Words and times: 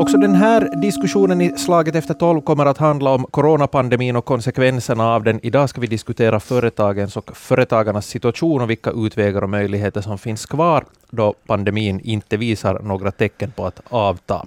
Också 0.00 0.16
den 0.16 0.34
här 0.34 0.80
diskussionen 0.82 1.40
i 1.40 1.58
Slaget 1.58 1.94
efter 1.94 2.14
tolv 2.14 2.40
kommer 2.40 2.66
att 2.66 2.78
handla 2.78 3.10
om 3.10 3.24
coronapandemin 3.24 4.16
och 4.16 4.24
konsekvenserna 4.24 5.14
av 5.14 5.24
den. 5.24 5.40
Idag 5.42 5.68
ska 5.68 5.80
vi 5.80 5.86
diskutera 5.86 6.40
företagens 6.40 7.16
och 7.16 7.36
företagarnas 7.36 8.06
situation 8.06 8.62
och 8.62 8.70
vilka 8.70 8.90
utvägar 8.90 9.42
och 9.42 9.50
möjligheter 9.50 10.00
som 10.00 10.18
finns 10.18 10.46
kvar 10.46 10.84
då 11.10 11.34
pandemin 11.46 12.00
inte 12.00 12.36
visar 12.36 12.80
några 12.82 13.10
tecken 13.10 13.52
på 13.56 13.66
att 13.66 13.80
avta. 13.88 14.46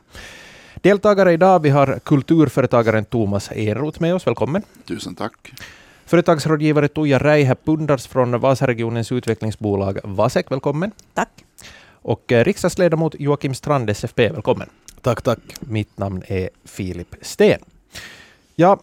Deltagare 0.76 1.34
idag, 1.34 1.62
vi 1.62 1.70
har 1.70 2.00
kulturföretagaren 2.04 3.06
Thomas 3.06 3.52
Enroth 3.52 4.02
med 4.02 4.16
oss. 4.16 4.28
Välkommen. 4.28 4.62
Tusen 4.86 5.16
tack. 5.16 5.54
Företagsrådgivare 6.06 6.88
Tuija 6.88 7.20
Räihä 7.20 7.56
Pundars 7.56 8.08
från 8.08 8.40
Vasaregionens 8.40 9.12
utvecklingsbolag 9.12 10.00
Vasek. 10.04 10.52
Välkommen. 10.52 10.92
Tack. 11.14 11.46
Och 12.02 12.32
eh, 12.32 12.44
riksdagsledamot 12.44 13.16
Joakim 13.20 13.54
Strand, 13.54 13.90
SFP. 13.90 14.30
Välkommen. 14.30 14.70
Tack, 15.02 15.22
tack. 15.22 15.40
Mitt 15.60 15.98
namn 15.98 16.24
är 16.28 16.50
Filip 16.66 17.16
Sten. 17.22 17.60
Ja, 18.56 18.80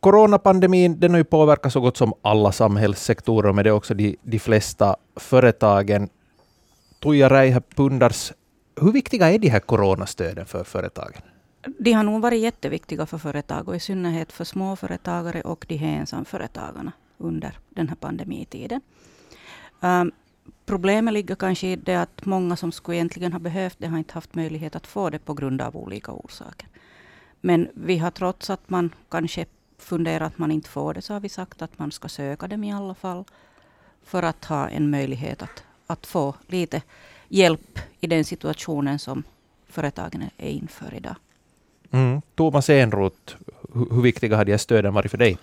coronapandemin 0.00 1.00
den 1.00 1.10
har 1.10 1.18
ju 1.18 1.24
påverkat 1.24 1.72
så 1.72 1.80
gott 1.80 1.96
som 1.96 2.14
alla 2.22 2.52
samhällssektorer, 2.52 3.48
och 3.48 3.54
med 3.54 3.64
det 3.64 3.72
också 3.72 3.94
de, 3.94 4.16
de 4.22 4.38
flesta 4.38 4.96
företagen. 5.16 6.08
Tuija 7.02 7.28
Räihä 7.28 7.60
Pundars, 7.76 8.32
hur 8.80 8.92
viktiga 8.92 9.30
är 9.30 9.38
de 9.38 9.48
här 9.48 9.60
coronastöden 9.60 10.46
för 10.46 10.64
företagen? 10.64 11.22
De 11.62 11.92
har 11.92 12.02
nog 12.02 12.22
varit 12.22 12.40
jätteviktiga 12.40 13.06
för 13.06 13.18
företag 13.18 13.68
och 13.68 13.76
i 13.76 13.80
synnerhet 13.80 14.32
för 14.32 14.44
småföretagare 14.44 15.40
och 15.40 15.64
de 15.68 15.76
här 15.76 15.98
ensamföretagarna 15.98 16.92
under 17.18 17.58
den 17.68 17.88
här 17.88 17.96
pandemitiden. 17.96 18.80
Um, 19.80 20.12
problemet 20.66 21.14
ligger 21.14 21.34
kanske 21.34 21.66
i 21.66 21.76
det 21.76 21.94
att 21.94 22.24
många 22.24 22.56
som 22.56 22.72
skulle 22.72 22.96
egentligen 22.96 23.32
ha 23.32 23.38
behövt 23.38 23.76
det 23.78 23.86
har 23.86 23.98
inte 23.98 24.14
haft 24.14 24.34
möjlighet 24.34 24.76
att 24.76 24.86
få 24.86 25.10
det 25.10 25.18
på 25.18 25.34
grund 25.34 25.60
av 25.60 25.76
olika 25.76 26.12
orsaker. 26.12 26.68
Men 27.40 27.68
vi 27.74 27.98
har 27.98 28.10
trots 28.10 28.50
att 28.50 28.70
man 28.70 28.94
kanske 29.08 29.46
funderar 29.78 30.26
att 30.26 30.38
man 30.38 30.52
inte 30.52 30.68
får 30.68 30.94
det, 30.94 31.02
så 31.02 31.12
har 31.12 31.20
vi 31.20 31.28
sagt 31.28 31.62
att 31.62 31.78
man 31.78 31.92
ska 31.92 32.08
söka 32.08 32.48
dem 32.48 32.64
i 32.64 32.72
alla 32.72 32.94
fall. 32.94 33.24
För 34.02 34.22
att 34.22 34.44
ha 34.44 34.68
en 34.68 34.90
möjlighet 34.90 35.42
att, 35.42 35.64
att 35.86 36.06
få 36.06 36.34
lite 36.46 36.82
hjälp 37.28 37.78
i 38.00 38.06
den 38.06 38.24
situationen 38.24 38.98
som 38.98 39.22
företagen 39.68 40.30
är 40.36 40.48
inför 40.48 40.94
idag. 40.94 41.16
Mm. 41.90 42.22
Thomas 42.34 42.70
Enroth, 42.70 43.36
hur 43.74 44.02
viktiga 44.02 44.36
har 44.36 44.44
de 44.44 44.52
här 44.52 44.58
stöden 44.58 44.94
varit 44.94 45.10
för 45.10 45.18
dig? 45.18 45.38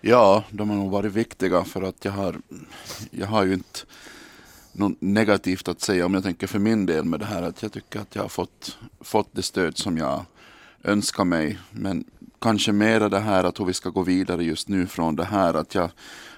Ja, 0.00 0.44
de 0.50 0.70
har 0.70 0.76
nog 0.76 0.90
varit 0.90 1.12
viktiga 1.12 1.64
för 1.64 1.82
att 1.82 2.04
jag 2.04 2.12
har, 2.12 2.36
jag 3.10 3.26
har 3.26 3.44
ju 3.44 3.54
inte 3.54 3.78
något 4.72 5.00
negativt 5.00 5.68
att 5.68 5.80
säga 5.80 6.06
om 6.06 6.14
jag 6.14 6.22
tänker 6.22 6.46
för 6.46 6.58
min 6.58 6.86
del 6.86 7.04
med 7.04 7.20
det 7.20 7.26
här. 7.26 7.42
Att 7.42 7.62
jag 7.62 7.72
tycker 7.72 8.00
att 8.00 8.14
jag 8.14 8.22
har 8.22 8.28
fått, 8.28 8.78
fått 9.00 9.28
det 9.32 9.42
stöd 9.42 9.78
som 9.78 9.98
jag 9.98 10.24
önskar 10.84 11.24
mig. 11.24 11.58
Men 11.70 12.04
kanske 12.40 12.72
mera 12.72 13.08
det 13.08 13.18
här 13.18 13.44
att 13.44 13.60
hur 13.60 13.64
vi 13.64 13.74
ska 13.74 13.90
gå 13.90 14.02
vidare 14.02 14.44
just 14.44 14.68
nu 14.68 14.86
från 14.86 15.16
det 15.16 15.24
här. 15.24 15.54
Att 15.54 15.74
jag, 15.74 15.90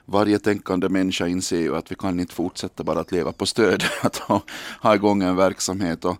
varje 0.04 0.38
tänkande 0.38 0.88
människa 0.88 1.26
inser 1.26 1.60
ju 1.60 1.76
att 1.76 1.90
vi 1.90 1.94
kan 1.94 2.20
inte 2.20 2.34
fortsätta 2.34 2.84
bara 2.84 3.00
att 3.00 3.12
leva 3.12 3.32
på 3.32 3.46
stöd. 3.46 3.84
Att 4.02 4.16
ha, 4.16 4.42
ha 4.80 4.94
igång 4.94 5.22
en 5.22 5.36
verksamhet. 5.36 6.04
Och, 6.04 6.16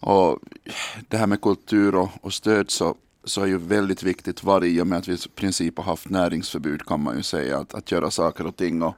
och 0.00 0.38
det 1.08 1.16
här 1.16 1.26
med 1.26 1.40
kultur 1.40 1.94
och, 1.94 2.08
och 2.20 2.32
stöd 2.32 2.70
så, 2.70 2.94
så 3.24 3.42
är 3.42 3.46
ju 3.46 3.58
väldigt 3.58 4.02
viktigt 4.02 4.44
varje 4.44 4.80
och 4.80 4.86
med 4.86 4.98
att 4.98 5.08
vi 5.08 5.14
i 5.14 5.28
princip 5.34 5.78
har 5.78 5.84
haft 5.84 6.08
näringsförbud 6.08 6.86
kan 6.86 7.02
man 7.02 7.16
ju 7.16 7.22
säga. 7.22 7.58
Att, 7.58 7.74
att 7.74 7.92
göra 7.92 8.10
saker 8.10 8.46
och 8.46 8.56
ting. 8.56 8.82
Och, 8.82 8.94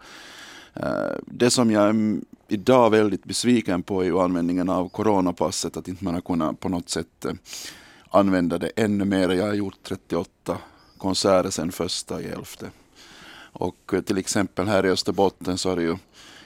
Eh, 0.75 1.17
det 1.27 1.51
som 1.51 1.71
jag 1.71 1.89
är 1.89 2.21
idag 2.49 2.91
väldigt 2.91 3.25
besviken 3.25 3.83
på 3.83 4.01
är 4.01 4.05
ju 4.05 4.21
användningen 4.21 4.69
av 4.69 4.89
coronapasset, 4.89 5.77
att 5.77 5.89
inte 5.89 6.05
man 6.05 6.15
har 6.15 6.21
kunnat 6.21 6.61
på 6.61 6.69
något 6.69 6.89
sätt 6.89 7.25
eh, 7.25 7.33
använda 8.11 8.59
det 8.59 8.71
ännu 8.77 9.05
mer. 9.05 9.29
Jag 9.29 9.47
har 9.47 9.55
gjort 9.55 9.79
38 9.83 10.59
konserter 10.99 11.51
sedan 11.51 11.73
första 11.73 12.23
i 12.23 12.27
elfte. 12.27 12.71
Och 13.53 13.95
eh, 13.95 14.01
till 14.01 14.19
exempel 14.19 14.69
här 14.69 14.87
i 14.87 14.91
Österbotten 14.91 15.59
så 15.59 15.71
är 15.71 15.77
det 15.77 15.83
ju 15.83 15.97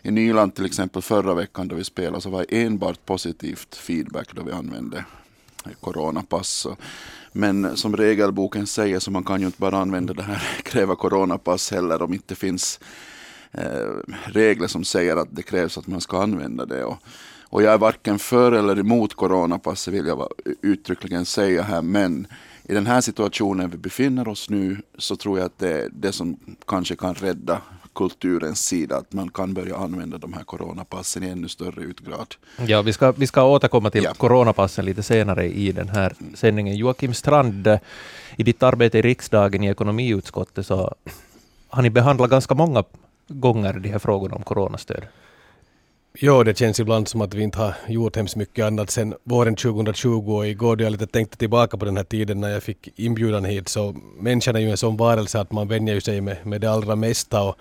i 0.05 0.11
Nyland 0.11 0.55
till 0.55 0.67
exempel 0.67 1.03
förra 1.03 1.35
veckan 1.35 1.69
då 1.69 1.77
vi 1.77 1.85
spelade 1.85 2.21
så 2.21 2.31
var 2.31 2.47
det 2.49 2.63
enbart 2.63 3.07
positivt 3.07 3.75
feedback 3.75 4.29
då 4.35 4.43
vi 4.43 4.53
använde 4.53 5.05
coronapass. 5.81 6.67
Men 7.33 7.77
som 7.77 7.97
regelboken 7.97 8.67
säger 8.67 8.99
så 8.99 9.11
man 9.11 9.25
kan 9.25 9.41
ju 9.41 9.47
inte 9.47 9.61
bara 9.61 9.79
använda 9.79 10.15
det 10.15 10.23
här, 10.23 10.43
kräva 10.63 10.97
coronapass 10.97 11.71
heller 11.71 12.03
om 12.03 12.15
inte 12.15 12.35
finns 12.35 12.81
Eh, 13.59 14.15
regler 14.25 14.67
som 14.67 14.85
säger 14.85 15.17
att 15.17 15.29
det 15.31 15.43
krävs 15.43 15.79
att 15.79 15.87
man 15.87 16.01
ska 16.01 16.23
använda 16.23 16.67
det. 16.67 16.85
Och, 16.85 16.97
och 17.43 17.63
jag 17.63 17.73
är 17.73 17.79
varken 17.79 18.19
för 18.19 18.53
eller 18.53 18.79
emot 18.79 19.15
coronapasset 19.15 19.95
vill 19.95 20.07
jag 20.07 20.29
uttryckligen 20.63 21.25
säga 21.25 21.63
här. 21.63 21.83
Men 21.83 22.27
i 22.63 22.75
den 22.75 22.87
här 22.87 23.01
situationen 23.01 23.71
vi 23.71 23.77
befinner 23.77 24.29
oss 24.29 24.51
nu 24.51 24.83
så 24.99 25.17
tror 25.17 25.39
jag 25.39 25.47
att 25.47 25.59
det 25.59 25.83
är 25.83 25.89
det 25.93 26.13
som 26.13 26.37
kanske 26.67 26.97
kan 26.97 27.15
rädda 27.15 27.61
kulturens 27.95 28.67
sida, 28.67 28.97
att 28.97 29.13
man 29.13 29.29
kan 29.29 29.55
börja 29.55 29.77
använda 29.77 30.19
de 30.19 30.33
här 30.33 30.45
coronapassen 30.45 31.23
i 31.23 31.29
ännu 31.29 31.49
större 31.49 31.83
utgrad. 31.83 32.35
Ja, 32.67 32.83
vi 32.83 32.93
ska, 32.93 33.13
vi 33.13 33.27
ska 33.27 33.45
återkomma 33.45 33.91
till 33.91 34.05
ja. 34.05 34.15
coronapassen 34.15 34.85
lite 34.85 35.03
senare 35.03 35.49
i 35.49 35.73
den 35.73 35.89
här 35.89 36.15
sändningen. 36.35 36.77
Joakim 36.77 37.15
Strand, 37.15 37.79
i 38.37 38.43
ditt 38.43 38.63
arbete 38.63 38.99
i 38.99 39.03
riksdagen 39.03 39.65
i 39.65 39.69
ekonomiutskottet 39.69 40.67
så 40.67 40.95
har 41.69 41.83
ni 41.83 41.91
behandlat 41.91 42.31
ganska 42.31 42.55
många 42.55 42.85
gånger 43.29 43.73
de 43.73 43.89
här 43.89 43.99
frågorna 43.99 44.37
om 44.37 44.43
coronastöd? 44.43 45.05
Ja, 46.19 46.45
det 46.45 46.59
känns 46.59 46.81
ibland 46.81 47.09
som 47.09 47.21
att 47.21 47.35
vi 47.35 47.43
inte 47.43 47.59
har 47.59 47.75
gjort 47.89 48.17
hemskt 48.17 48.37
mycket 48.37 48.65
annat 48.65 48.91
sedan 48.91 49.15
våren 49.25 49.57
2020 49.57 50.37
och 50.37 50.47
igår 50.47 50.77
då 50.77 50.85
jag 50.85 50.91
lite 50.91 51.07
tänkte 51.07 51.37
tillbaka 51.37 51.77
på 51.77 51.85
den 51.85 51.97
här 51.97 52.05
tiden 52.05 52.41
när 52.41 52.49
jag 52.49 52.63
fick 52.63 52.89
inbjudan 52.97 53.45
hit 53.45 53.69
så 53.69 53.97
människan 54.19 54.57
är 54.57 54.61
ju 54.61 54.71
en 54.71 54.77
sån 54.77 54.97
varelse 54.97 55.41
att 55.41 55.53
man 55.53 55.69
vänjer 55.69 56.01
sig 56.01 56.21
med, 56.21 56.37
med 56.47 56.61
det 56.61 56.71
allra 56.71 56.97
mesta 56.97 57.43
och, 57.43 57.57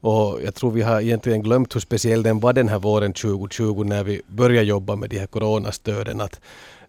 och 0.00 0.42
jag 0.44 0.54
tror 0.54 0.70
vi 0.70 0.82
har 0.82 1.00
egentligen 1.00 1.42
glömt 1.42 1.74
hur 1.74 1.80
speciell 1.80 2.22
den 2.22 2.40
var 2.40 2.52
den 2.52 2.68
här 2.68 2.78
våren 2.78 3.12
2020 3.12 3.84
när 3.84 4.04
vi 4.04 4.22
började 4.26 4.66
jobba 4.66 4.96
med 4.96 5.10
de 5.10 5.18
här 5.18 5.26
coronastöden. 5.26 6.20
Att, 6.20 6.40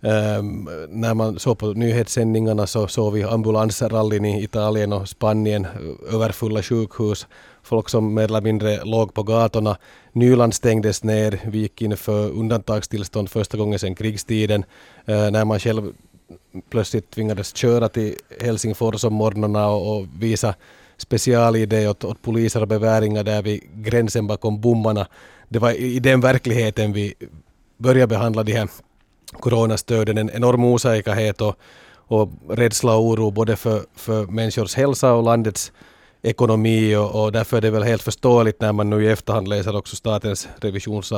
um, 0.02 0.70
när 0.90 1.14
man 1.14 1.40
såg 1.40 1.58
på 1.58 1.68
nyhetssändningarna 1.68 2.68
så 2.68 2.88
såg 2.88 3.14
vi 3.14 3.24
ambulansrallyn 3.24 4.26
i 4.26 4.44
Italien 4.44 4.94
och 4.94 5.10
Spanien, 5.10 5.68
överfulla 6.12 6.64
sjukhus 6.64 7.28
folk 7.68 7.90
som 7.90 8.14
mer 8.14 8.24
eller 8.24 8.42
mindre 8.42 8.84
låg 8.86 9.14
på 9.14 9.24
gatorna. 9.24 9.78
Nyland 10.18 10.54
stängdes 10.54 11.04
ner, 11.04 11.40
vi 11.46 11.58
gick 11.58 11.82
in 11.82 11.98
för 11.98 12.30
undantagstillstånd 12.30 13.30
första 13.30 13.58
gången 13.58 13.80
sedan 13.80 13.96
krigstiden. 13.96 14.66
Eh, 15.06 15.32
när 15.32 15.46
man 15.46 15.60
själv 15.60 15.94
plötsligt 16.70 17.12
tvingades 17.12 17.56
köra 17.56 17.90
till 17.90 18.16
Helsingfors 18.42 19.04
om 19.04 19.14
morgnarna 19.14 19.68
och, 19.68 19.98
och 19.98 20.08
visa 20.20 20.56
specialidé 20.98 21.88
åt, 21.88 22.04
åt 22.04 22.22
poliser 22.22 22.62
och 22.62 22.68
beväringar 22.68 23.24
där 23.24 23.42
vid 23.42 23.62
gränsen 23.74 24.28
bakom 24.28 24.62
bommarna. 24.62 25.08
Det 25.50 25.60
var 25.60 25.72
i 25.72 26.00
den 26.00 26.22
verkligheten 26.22 26.94
vi 26.94 27.14
började 27.78 28.08
behandla 28.08 28.44
de 28.44 28.54
här 28.54 28.70
coronastöden. 29.34 30.18
En 30.18 30.30
enorm 30.30 30.64
osäkerhet 30.64 31.42
och, 31.42 31.56
och 31.96 32.30
rädsla 32.50 32.96
och 32.96 33.04
oro 33.06 33.32
både 33.32 33.56
för, 33.56 33.82
för 33.96 34.26
människors 34.26 34.76
hälsa 34.76 35.14
och 35.14 35.24
landets 35.24 35.72
ekonomi 36.22 36.96
och, 36.96 37.24
och 37.24 37.32
därför 37.32 37.58
är 37.58 37.62
det 37.62 37.72
väl 37.72 37.84
helt 37.84 38.02
förståeligt 38.02 38.62
när 38.62 38.74
man 38.74 38.90
nu 38.90 39.04
i 39.04 39.08
efterhand 39.08 39.48
läser 39.48 39.76
också 39.76 39.96
statens 39.96 40.48
revisions, 40.58 41.14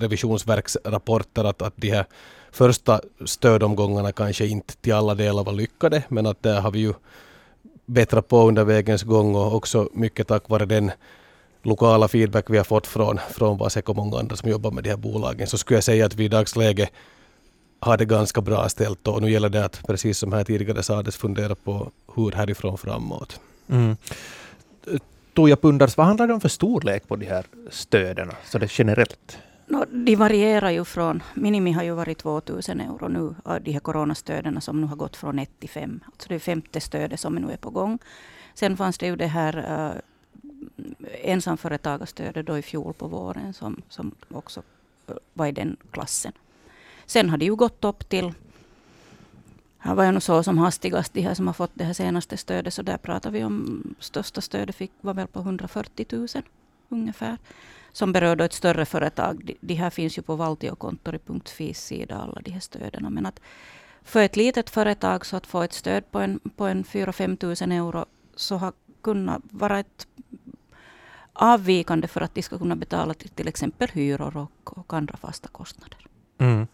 revisionsverksrapporter 0.00 1.44
att, 1.44 1.62
att 1.62 1.74
de 1.76 1.90
här 1.90 2.06
första 2.50 3.00
stödomgångarna 3.24 4.12
kanske 4.12 4.46
inte 4.46 4.76
till 4.76 4.94
alla 4.94 5.14
delar 5.14 5.44
var 5.44 5.52
lyckade 5.52 6.02
men 6.08 6.26
att 6.26 6.42
där 6.42 6.60
har 6.60 6.70
vi 6.70 6.78
ju 6.78 6.92
bättrat 7.86 8.28
på 8.28 8.48
under 8.48 8.64
vägens 8.64 9.02
gång 9.02 9.34
och 9.34 9.54
också 9.54 9.88
mycket 9.92 10.28
tack 10.28 10.48
vare 10.48 10.66
den 10.66 10.90
lokala 11.62 12.08
feedback 12.08 12.50
vi 12.50 12.56
har 12.56 12.64
fått 12.64 12.86
från, 12.86 13.20
från 13.30 13.58
Vasek 13.58 13.88
och 13.88 13.96
många 13.96 14.18
andra 14.18 14.36
som 14.36 14.50
jobbar 14.50 14.70
med 14.70 14.84
de 14.84 14.90
här 14.90 14.96
bolagen 14.96 15.46
så 15.46 15.58
skulle 15.58 15.76
jag 15.76 15.84
säga 15.84 16.06
att 16.06 16.14
vi 16.14 16.24
i 16.24 16.28
dagsläget 16.28 16.90
har 17.80 17.96
det 17.96 18.04
ganska 18.04 18.40
bra 18.40 18.68
ställt 18.68 19.08
och 19.08 19.22
nu 19.22 19.30
gäller 19.30 19.48
det 19.48 19.64
att 19.64 19.86
precis 19.86 20.18
som 20.18 20.32
här 20.32 20.44
tidigare 20.44 20.82
sades 20.82 21.16
fundera 21.16 21.54
på 21.54 21.90
hur 22.14 22.32
härifrån 22.32 22.78
framåt. 22.78 23.40
Mm. 23.68 23.96
Tuija 25.34 25.56
Pundars, 25.56 25.96
vad 25.96 26.06
handlar 26.06 26.26
det 26.26 26.34
om 26.34 26.40
för 26.40 26.48
storlek 26.48 27.08
på 27.08 27.16
de 27.16 27.26
här 27.26 27.46
stöden, 27.70 28.32
så 28.44 28.58
det 28.58 28.78
generellt? 28.78 29.38
No, 29.66 29.84
de 29.90 30.16
varierar 30.16 30.70
ju 30.70 30.84
från, 30.84 31.22
minimi 31.34 31.72
har 31.72 31.82
ju 31.82 31.90
varit 31.90 32.18
2000 32.18 32.80
euro 32.80 33.08
nu, 33.08 33.34
av 33.44 33.62
de 33.62 33.72
här 33.72 33.80
coronastöden 33.80 34.60
som 34.60 34.80
nu 34.80 34.86
har 34.86 34.96
gått 34.96 35.16
från 35.16 35.38
1 35.38 35.50
till 35.58 35.68
5. 35.68 36.00
Alltså 36.06 36.28
det 36.28 36.34
är 36.34 36.38
femte 36.38 36.80
stödet 36.80 37.20
som 37.20 37.34
nu 37.34 37.52
är 37.52 37.56
på 37.56 37.70
gång. 37.70 37.98
Sen 38.54 38.76
fanns 38.76 38.98
det 38.98 39.06
ju 39.06 39.16
det 39.16 39.26
här 39.26 39.56
eh, 39.56 39.96
uh, 39.96 41.08
ensamföretagarstödet 41.22 42.46
då 42.46 42.58
i 42.58 42.62
fjol 42.62 42.94
på 42.94 43.06
våren 43.06 43.52
som, 43.52 43.82
som 43.88 44.14
också 44.28 44.62
eh, 45.08 45.14
var 45.34 45.46
i 45.46 45.52
den 45.52 45.76
klassen. 45.90 46.32
Sen 47.06 47.30
har 47.30 47.38
det 47.38 47.44
ju 47.44 47.54
gått 47.54 47.84
upp 47.84 48.08
till 48.08 48.32
här 49.86 49.94
var 49.94 50.04
jag 50.04 50.14
nog 50.14 50.22
så 50.22 50.42
som 50.42 50.58
hastigast, 50.58 51.12
de 51.12 51.20
här 51.20 51.34
som 51.34 51.46
har 51.46 51.54
fått 51.54 51.70
det 51.74 51.84
här 51.84 51.92
senaste 51.92 52.36
stödet, 52.36 52.74
så 52.74 52.82
där 52.82 52.96
pratar 52.96 53.30
vi 53.30 53.44
om 53.44 53.82
största 53.98 54.40
stödet 54.40 54.76
fick 54.76 54.92
var 55.00 55.14
väl 55.14 55.26
på 55.26 55.40
140 55.40 56.06
000. 56.10 56.28
ungefär. 56.88 57.38
Som 57.92 58.12
berör 58.12 58.36
då 58.36 58.44
ett 58.44 58.52
större 58.52 58.84
företag. 58.84 59.44
De, 59.44 59.56
de 59.60 59.74
här 59.74 59.90
finns 59.90 60.18
ju 60.18 60.22
på 60.22 60.36
valtiokontori.fis 60.36 61.84
sida, 61.84 62.16
alla 62.16 62.40
de 62.44 62.50
här 62.50 62.60
stöden. 62.60 63.06
Men 63.10 63.26
att 63.26 63.40
för 64.02 64.22
ett 64.22 64.36
litet 64.36 64.70
företag 64.70 65.26
så 65.26 65.36
att 65.36 65.46
få 65.46 65.62
ett 65.62 65.72
stöd 65.72 66.10
på 66.10 66.18
en, 66.18 66.40
på 66.56 66.66
en 66.66 66.84
4-5 66.84 67.36
tusen 67.36 67.72
euro 67.72 68.04
så 68.34 68.56
har 68.56 68.72
kunnat 69.02 69.42
vara 69.50 69.78
ett 69.78 70.06
avvikande 71.32 72.08
för 72.08 72.20
att 72.20 72.34
de 72.34 72.42
ska 72.42 72.58
kunna 72.58 72.76
betala 72.76 73.14
till, 73.14 73.28
till 73.28 73.48
exempel 73.48 73.88
hyror 73.92 74.36
och, 74.36 74.78
och 74.78 74.92
andra 74.92 75.16
fasta 75.16 75.48
kostnader. 75.48 76.06
Mm. 76.38 76.66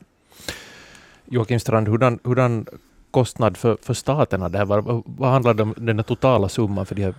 Joakim 1.25 1.61
Strand, 1.61 1.89
hurdan, 1.89 2.19
hurdan 2.25 2.67
kostnad 3.13 3.57
för, 3.57 3.79
för 3.83 3.95
staterna 3.95 4.49
där? 4.49 4.65
Vad, 4.65 5.03
vad 5.07 5.31
handlar 5.31 5.55
det 5.55 5.63
om 5.63 5.75
den 5.77 6.05
totala 6.05 6.49
summan 6.49 6.87
för 6.87 6.95
de 6.95 7.03
här 7.03 7.15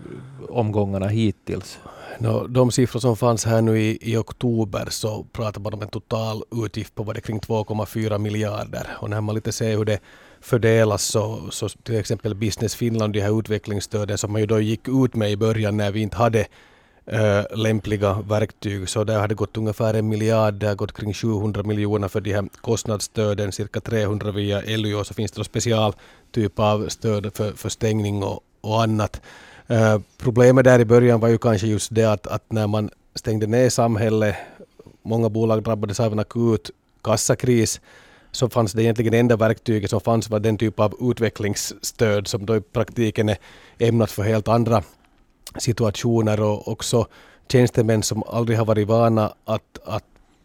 omgångarna 0.50 1.08
hittills? 1.08 1.80
No, 2.20 2.48
de 2.48 2.72
siffror 2.72 3.00
som 3.00 3.18
fanns 3.18 3.46
här 3.46 3.62
nu 3.62 3.82
i, 3.82 3.98
i 4.02 4.18
oktober 4.18 4.88
så 4.90 5.24
pratar 5.24 5.62
man 5.62 5.74
om 5.74 5.82
en 5.82 5.88
total 5.88 6.44
utgift 6.66 6.96
på 6.96 7.04
vad 7.04 7.16
det 7.16 7.22
kring 7.22 7.40
2,4 7.40 8.18
miljarder. 8.18 8.88
Och 9.00 9.10
när 9.10 9.22
man 9.22 9.36
lite 9.36 9.52
ser 9.52 9.78
hur 9.78 9.86
det 9.86 10.00
fördelas 10.42 11.04
så, 11.04 11.48
så 11.50 11.70
till 11.70 12.00
exempel 12.00 12.36
Business 12.36 12.76
Finland, 12.76 13.14
de 13.14 13.22
här 13.22 13.40
utvecklingsstöden 13.40 14.18
som 14.18 14.32
man 14.32 14.42
ju 14.42 14.48
då 14.48 14.60
gick 14.60 14.88
ut 14.88 15.16
med 15.16 15.32
i 15.32 15.38
början 15.38 15.78
när 15.78 15.92
vi 15.92 16.02
inte 16.02 16.18
hade 16.18 16.46
äh, 17.06 17.58
lämpliga 17.58 18.14
verktyg. 18.14 18.90
Så 18.90 19.04
där 19.04 19.20
har 19.20 19.28
det 19.28 19.36
gått 19.36 19.58
ungefär 19.58 19.94
en 19.94 20.10
miljard, 20.10 20.54
det 20.54 20.68
har 20.68 20.76
gått 20.76 20.92
kring 20.92 21.14
700 21.14 21.64
miljoner 21.64 22.08
för 22.08 22.22
de 22.22 22.34
här 22.34 22.46
kostnadsstöden, 22.62 23.52
cirka 23.52 23.82
300 23.82 24.32
via 24.32 24.62
LU 24.62 24.96
och 24.96 25.08
så 25.08 25.14
finns 25.14 25.32
det 25.32 25.40
då 25.40 25.44
special 25.44 25.94
typ 26.32 26.60
av 26.60 26.90
stöd 26.90 27.36
för, 27.36 27.52
för 27.52 27.70
stängning 27.70 28.24
och, 28.24 28.40
och 28.62 28.84
annat. 28.84 29.22
Äh, 29.68 30.00
problemet 30.18 30.66
där 30.66 30.80
i 30.80 30.86
början 30.86 31.20
var 31.20 31.30
ju 31.30 31.38
kanske 31.38 31.68
just 31.68 31.96
det 31.96 32.06
att, 32.06 32.28
att 32.28 32.52
när 32.52 32.68
man 32.68 32.90
stängde 33.16 33.48
ner 33.48 33.70
samhället, 33.70 34.36
många 35.02 35.30
bolag 35.30 35.64
drabbades 35.64 36.00
av 36.00 36.12
en 36.12 36.20
akut 36.20 36.72
kassakris, 37.04 37.82
så 38.32 38.50
fanns 38.50 38.74
det 38.74 38.84
egentligen 38.84 39.14
enda 39.14 39.36
verktyget 39.36 39.90
som 39.90 40.02
fanns 40.02 40.30
var 40.30 40.40
den 40.40 40.58
typ 40.58 40.80
av 40.80 40.96
utvecklingsstöd 41.02 42.28
som 42.28 42.46
då 42.46 42.56
i 42.56 42.62
praktiken 42.62 43.30
är 43.30 43.38
ämnat 43.78 44.12
för 44.12 44.24
helt 44.24 44.48
andra 44.48 44.84
situationer 45.58 46.42
och 46.42 46.68
också 46.68 47.08
tjänstemän 47.52 48.04
som 48.04 48.24
aldrig 48.24 48.58
har 48.58 48.66
varit 48.66 48.88
vana 48.88 49.34
att, 49.46 49.80
att 49.86 50.04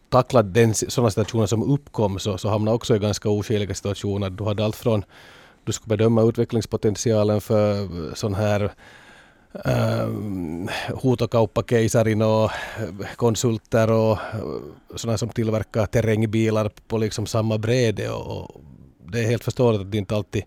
tackla 0.09 0.43
den, 0.43 0.73
sådana 0.73 1.11
situationer 1.11 1.45
som 1.45 1.63
uppkom 1.63 2.19
så, 2.19 2.37
så 2.37 2.49
hamnade 2.49 2.75
också 2.75 2.95
i 2.95 2.99
ganska 2.99 3.29
oskäliga 3.29 3.73
situationer. 3.73 4.29
Du 4.29 4.43
hade 4.43 4.65
allt 4.65 4.75
från 4.75 5.03
du 5.63 5.71
skulle 5.73 5.97
bedöma 5.97 6.21
utvecklingspotentialen 6.23 7.41
för 7.41 7.81
eh, 7.81 8.13
sån 8.13 8.33
här 8.33 8.71
eh, 9.65 9.99
äh, 9.99 10.07
huutokauppakeisarin 11.01 12.21
och 12.21 12.43
eh, 12.43 13.15
konsulter 13.15 13.91
och 13.91 14.17
sådana 14.95 15.17
som 15.17 15.29
tillverkar 15.29 15.85
terrängbilar 15.85 16.71
på 16.87 16.97
liksom 16.97 17.25
samma 17.25 17.57
bräde 17.57 18.09
Och, 18.09 18.41
och 18.41 18.61
det 19.11 19.19
är 19.19 19.27
helt 19.27 19.43
förståeligt 19.43 19.81
att 19.81 19.91
det 19.91 19.97
inte 19.97 20.15
alltid 20.15 20.43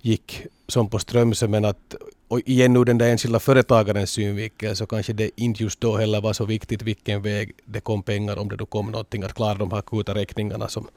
gick 0.00 0.46
som 0.68 0.90
på 0.90 0.98
Strömsö 0.98 1.48
men 1.48 1.64
att 1.64 1.94
och 2.30 2.40
igen 2.46 2.76
ur 2.76 2.84
den 2.84 2.98
där 2.98 3.10
enskilda 3.10 3.38
företagarens 3.38 4.10
synvinkel 4.10 4.76
så 4.76 4.86
kanske 4.86 5.12
det 5.12 5.30
inte 5.36 5.62
just 5.62 5.80
då 5.80 5.96
heller 5.96 6.20
var 6.20 6.32
så 6.32 6.44
viktigt 6.44 6.82
vilken 6.82 7.22
väg 7.22 7.52
det 7.64 7.80
kom 7.80 8.02
pengar 8.02 8.38
om 8.38 8.48
det 8.48 8.56
då 8.56 8.66
kom 8.66 8.90
någonting 8.90 9.22
att 9.22 9.34
klara 9.34 9.54
de 9.54 9.70
här 9.70 9.78
akuta 9.78 10.14
räkningarna 10.14 10.68
som 10.68 10.88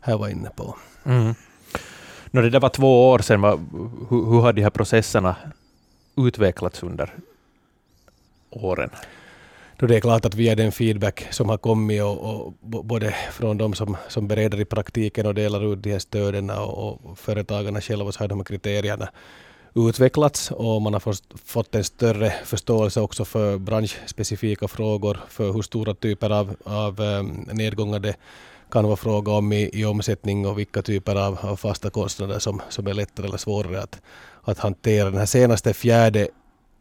här 0.00 0.18
var 0.18 0.28
inne 0.28 0.50
på. 0.56 0.76
Mm. 1.04 1.34
No, 2.30 2.40
det 2.40 2.50
där 2.50 2.60
var 2.60 2.68
två 2.68 3.10
år 3.10 3.18
sedan. 3.18 3.42
Hur, 4.10 4.30
hur 4.30 4.40
har 4.40 4.52
de 4.52 4.62
här 4.62 4.70
processerna 4.70 5.36
utvecklats 6.16 6.82
under 6.82 7.14
åren? 8.50 8.90
Då 9.76 9.86
det 9.86 9.96
är 9.96 10.00
klart 10.00 10.24
att 10.24 10.34
via 10.34 10.54
den 10.54 10.72
feedback 10.72 11.26
som 11.30 11.48
har 11.48 11.58
kommit 11.58 12.02
och, 12.02 12.18
och 12.18 12.54
både 12.62 13.14
från 13.32 13.58
de 13.58 13.74
som, 13.74 13.96
som 14.08 14.28
bereder 14.28 14.60
i 14.60 14.64
praktiken 14.64 15.26
och 15.26 15.34
delar 15.34 15.72
ut 15.72 15.82
de 15.82 15.92
här 15.92 15.98
stöden 15.98 16.50
och, 16.50 17.04
och 17.04 17.18
företagarna 17.18 17.80
själva 17.80 18.12
så 18.12 18.20
har 18.20 18.28
de 18.28 18.38
här 18.38 18.44
kriterierna 18.44 19.08
utvecklats 19.74 20.50
och 20.50 20.82
man 20.82 20.92
har 20.92 21.16
fått 21.44 21.74
en 21.74 21.84
större 21.84 22.32
förståelse 22.44 23.00
också 23.00 23.24
för 23.24 23.58
branschspecifika 23.58 24.68
frågor, 24.68 25.20
för 25.28 25.52
hur 25.52 25.62
stora 25.62 25.94
typer 25.94 26.30
av, 26.30 26.56
av 26.64 27.00
eh, 27.00 27.22
nedgångar 27.54 27.98
det 27.98 28.16
kan 28.70 28.84
vara 28.84 28.96
fråga 28.96 29.32
om 29.32 29.52
i, 29.52 29.70
i 29.72 29.84
omsättning 29.84 30.46
och 30.46 30.58
vilka 30.58 30.82
typer 30.82 31.16
av, 31.16 31.38
av 31.42 31.56
fasta 31.56 31.90
kostnader 31.90 32.38
som, 32.38 32.62
som 32.68 32.86
är 32.86 32.94
lättare 32.94 33.26
eller 33.26 33.36
svårare 33.36 33.82
att, 33.82 34.00
att 34.42 34.58
hantera. 34.58 35.10
Den 35.10 35.18
här 35.18 35.26
senaste 35.26 35.74
fjärde 35.74 36.28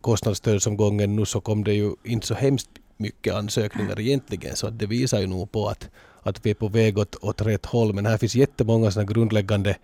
kostnadsstödsomgången 0.01 1.15
nu 1.15 1.25
så 1.25 1.41
kom 1.41 1.63
det 1.63 1.73
ju 1.73 1.91
inte 2.03 2.27
så 2.27 2.33
hemskt 2.33 2.69
mycket 2.97 3.33
ansökningar 3.33 3.99
egentligen 3.99 4.55
så 4.55 4.69
det 4.69 4.85
visar 4.85 5.19
ju 5.19 5.27
nog 5.27 5.51
på 5.51 5.67
att, 5.67 5.89
att 6.23 6.45
vi 6.45 6.49
är 6.49 6.53
på 6.55 6.67
väg 6.67 6.97
åt, 6.97 7.15
åt 7.21 7.41
rätt 7.41 7.65
håll 7.65 7.93
men 7.93 8.05
här 8.05 8.17
finns 8.17 8.35
jättemånga 8.35 8.91
sådana 8.91 9.11
grundläggande 9.11 9.75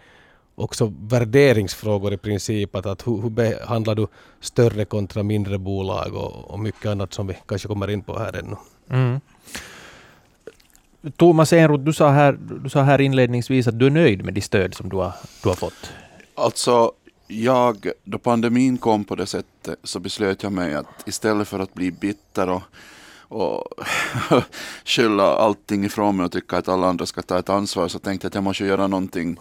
också 0.56 0.94
värderingsfrågor 1.00 2.14
i 2.14 2.18
princip. 2.18 2.76
Att, 2.76 2.86
att 2.86 3.08
hur, 3.08 3.22
hur 3.22 3.30
behandlar 3.30 3.96
du 3.96 4.08
större 4.40 4.86
kontra 4.86 5.24
mindre 5.24 5.58
bolag 5.58 6.16
och, 6.16 6.52
och 6.52 6.60
mycket 6.60 6.86
annat 6.86 7.14
som 7.14 7.28
vi 7.28 7.38
kanske 7.46 7.68
kommer 7.68 7.90
in 7.90 8.04
på 8.04 8.20
här 8.20 8.36
ännu. 8.36 8.56
Mm. 8.90 9.20
Thomas 11.18 11.54
Enroth, 11.54 11.84
du 11.84 11.94
sa, 11.94 12.10
här, 12.10 12.38
du 12.64 12.70
sa 12.70 12.82
här 12.82 13.02
inledningsvis 13.02 13.68
att 13.68 13.80
du 13.80 13.86
är 13.86 13.90
nöjd 13.90 14.26
med 14.26 14.34
de 14.34 14.42
stöd 14.42 14.74
som 14.74 14.90
du 14.90 14.98
har, 14.98 15.14
du 15.44 15.50
har 15.50 15.56
fått. 15.56 15.94
Alltså, 16.36 16.92
jag, 17.28 17.88
då 18.04 18.18
pandemin 18.18 18.78
kom 18.78 19.04
på 19.04 19.16
det 19.16 19.26
sättet 19.26 19.80
så 19.84 20.00
beslöt 20.00 20.44
jag 20.44 20.52
mig 20.52 20.76
att 20.76 21.08
istället 21.08 21.48
för 21.48 21.60
att 21.60 21.74
bli 21.74 21.92
bitter 21.92 22.50
och, 22.50 22.62
och 23.20 23.64
skylla 24.86 25.24
allting 25.24 25.86
ifrån 25.86 26.18
mig 26.18 26.26
och 26.26 26.32
tycka 26.32 26.58
att 26.58 26.68
alla 26.68 26.88
andra 26.88 27.06
ska 27.06 27.22
ta 27.22 27.40
ett 27.40 27.50
ansvar 27.50 27.88
så 27.88 28.00
tänkte 28.00 28.26
jag 28.26 28.30
att 28.30 28.36
jag 28.36 28.44
måste 28.44 28.66
göra 28.66 28.88
någonting 28.88 29.38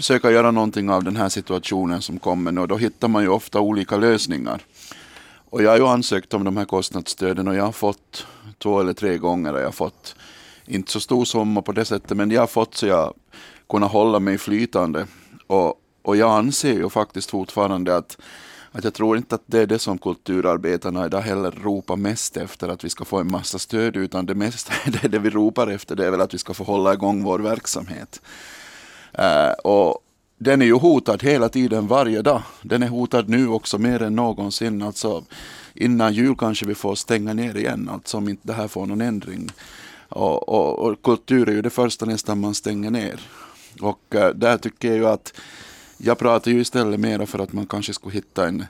försöka 0.00 0.30
göra 0.30 0.50
någonting 0.50 0.90
av 0.90 1.04
den 1.04 1.16
här 1.16 1.28
situationen 1.28 2.02
som 2.02 2.18
kommer 2.18 2.52
nu. 2.52 2.66
Då 2.66 2.76
hittar 2.76 3.08
man 3.08 3.22
ju 3.22 3.28
ofta 3.28 3.60
olika 3.60 3.96
lösningar. 3.96 4.62
Och 5.50 5.62
jag 5.62 5.70
har 5.70 5.76
ju 5.76 5.86
ansökt 5.86 6.34
om 6.34 6.44
de 6.44 6.56
här 6.56 6.64
kostnadsstöden 6.64 7.48
och 7.48 7.54
jag 7.54 7.64
har 7.64 7.72
fått 7.72 8.26
två 8.58 8.80
eller 8.80 8.92
tre 8.92 9.18
gånger. 9.18 9.54
Jag 9.54 9.64
har 9.64 9.72
fått, 9.72 10.16
inte 10.66 10.92
så 10.92 11.00
stor 11.00 11.24
summa 11.24 11.62
på 11.62 11.72
det 11.72 11.84
sättet, 11.84 12.16
men 12.16 12.30
jag 12.30 12.42
har 12.42 12.46
fått 12.46 12.74
så 12.74 12.86
jag 12.86 13.14
kunnat 13.68 13.92
hålla 13.92 14.20
mig 14.20 14.38
flytande. 14.38 15.06
Och, 15.46 15.74
och 16.02 16.16
jag 16.16 16.30
anser 16.30 16.74
ju 16.74 16.88
faktiskt 16.88 17.30
fortfarande 17.30 17.96
att, 17.96 18.18
att 18.72 18.84
jag 18.84 18.94
tror 18.94 19.16
inte 19.16 19.34
att 19.34 19.44
det 19.46 19.58
är 19.58 19.66
det 19.66 19.78
som 19.78 19.98
kulturarbetarna 19.98 21.06
idag 21.06 21.20
heller 21.20 21.50
ropar 21.50 21.96
mest 21.96 22.36
efter, 22.36 22.68
att 22.68 22.84
vi 22.84 22.88
ska 22.88 23.04
få 23.04 23.18
en 23.18 23.30
massa 23.30 23.58
stöd, 23.58 23.96
utan 23.96 24.26
det 24.26 24.34
mesta 24.34 24.72
det, 25.02 25.08
det 25.08 25.18
vi 25.18 25.30
ropar 25.30 25.66
efter 25.66 25.96
det 25.96 26.06
är 26.06 26.10
väl 26.10 26.20
att 26.20 26.34
vi 26.34 26.38
ska 26.38 26.54
få 26.54 26.64
hålla 26.64 26.92
igång 26.94 27.22
vår 27.22 27.38
verksamhet. 27.38 28.20
Eh, 29.12 29.50
och 29.50 29.98
den 30.38 30.62
är 30.62 30.66
ju 30.66 30.74
hotad 30.74 31.22
hela 31.22 31.48
tiden, 31.48 31.86
varje 31.86 32.22
dag. 32.22 32.42
Den 32.62 32.82
är 32.82 32.88
hotad 32.88 33.28
nu 33.28 33.48
också 33.48 33.78
mer 33.78 34.02
än 34.02 34.16
någonsin. 34.16 34.82
Alltså, 34.82 35.24
innan 35.74 36.12
jul 36.12 36.36
kanske 36.36 36.66
vi 36.66 36.74
får 36.74 36.94
stänga 36.94 37.32
ner 37.32 37.56
igen, 37.56 37.90
alltså 37.92 38.16
om 38.16 38.28
inte 38.28 38.46
det 38.46 38.52
här 38.52 38.68
får 38.68 38.86
någon 38.86 39.00
ändring. 39.00 39.50
Och, 40.08 40.48
och, 40.48 40.78
och 40.78 41.02
kultur 41.02 41.48
är 41.48 41.52
ju 41.52 41.62
det 41.62 41.70
första 41.70 42.06
nästan 42.06 42.40
man 42.40 42.54
stänger 42.54 42.90
ner. 42.90 43.20
Och 43.80 44.14
eh, 44.14 44.34
där 44.34 44.58
tycker 44.58 44.88
jag 44.88 44.96
ju 44.96 45.06
att 45.06 45.32
jag 45.98 46.18
pratar 46.18 46.50
ju 46.50 46.60
istället 46.60 47.00
mera 47.00 47.26
för 47.26 47.38
att 47.38 47.52
man 47.52 47.66
kanske 47.66 47.92
skulle 47.92 48.14
hitta 48.14 48.48
en 48.48 48.64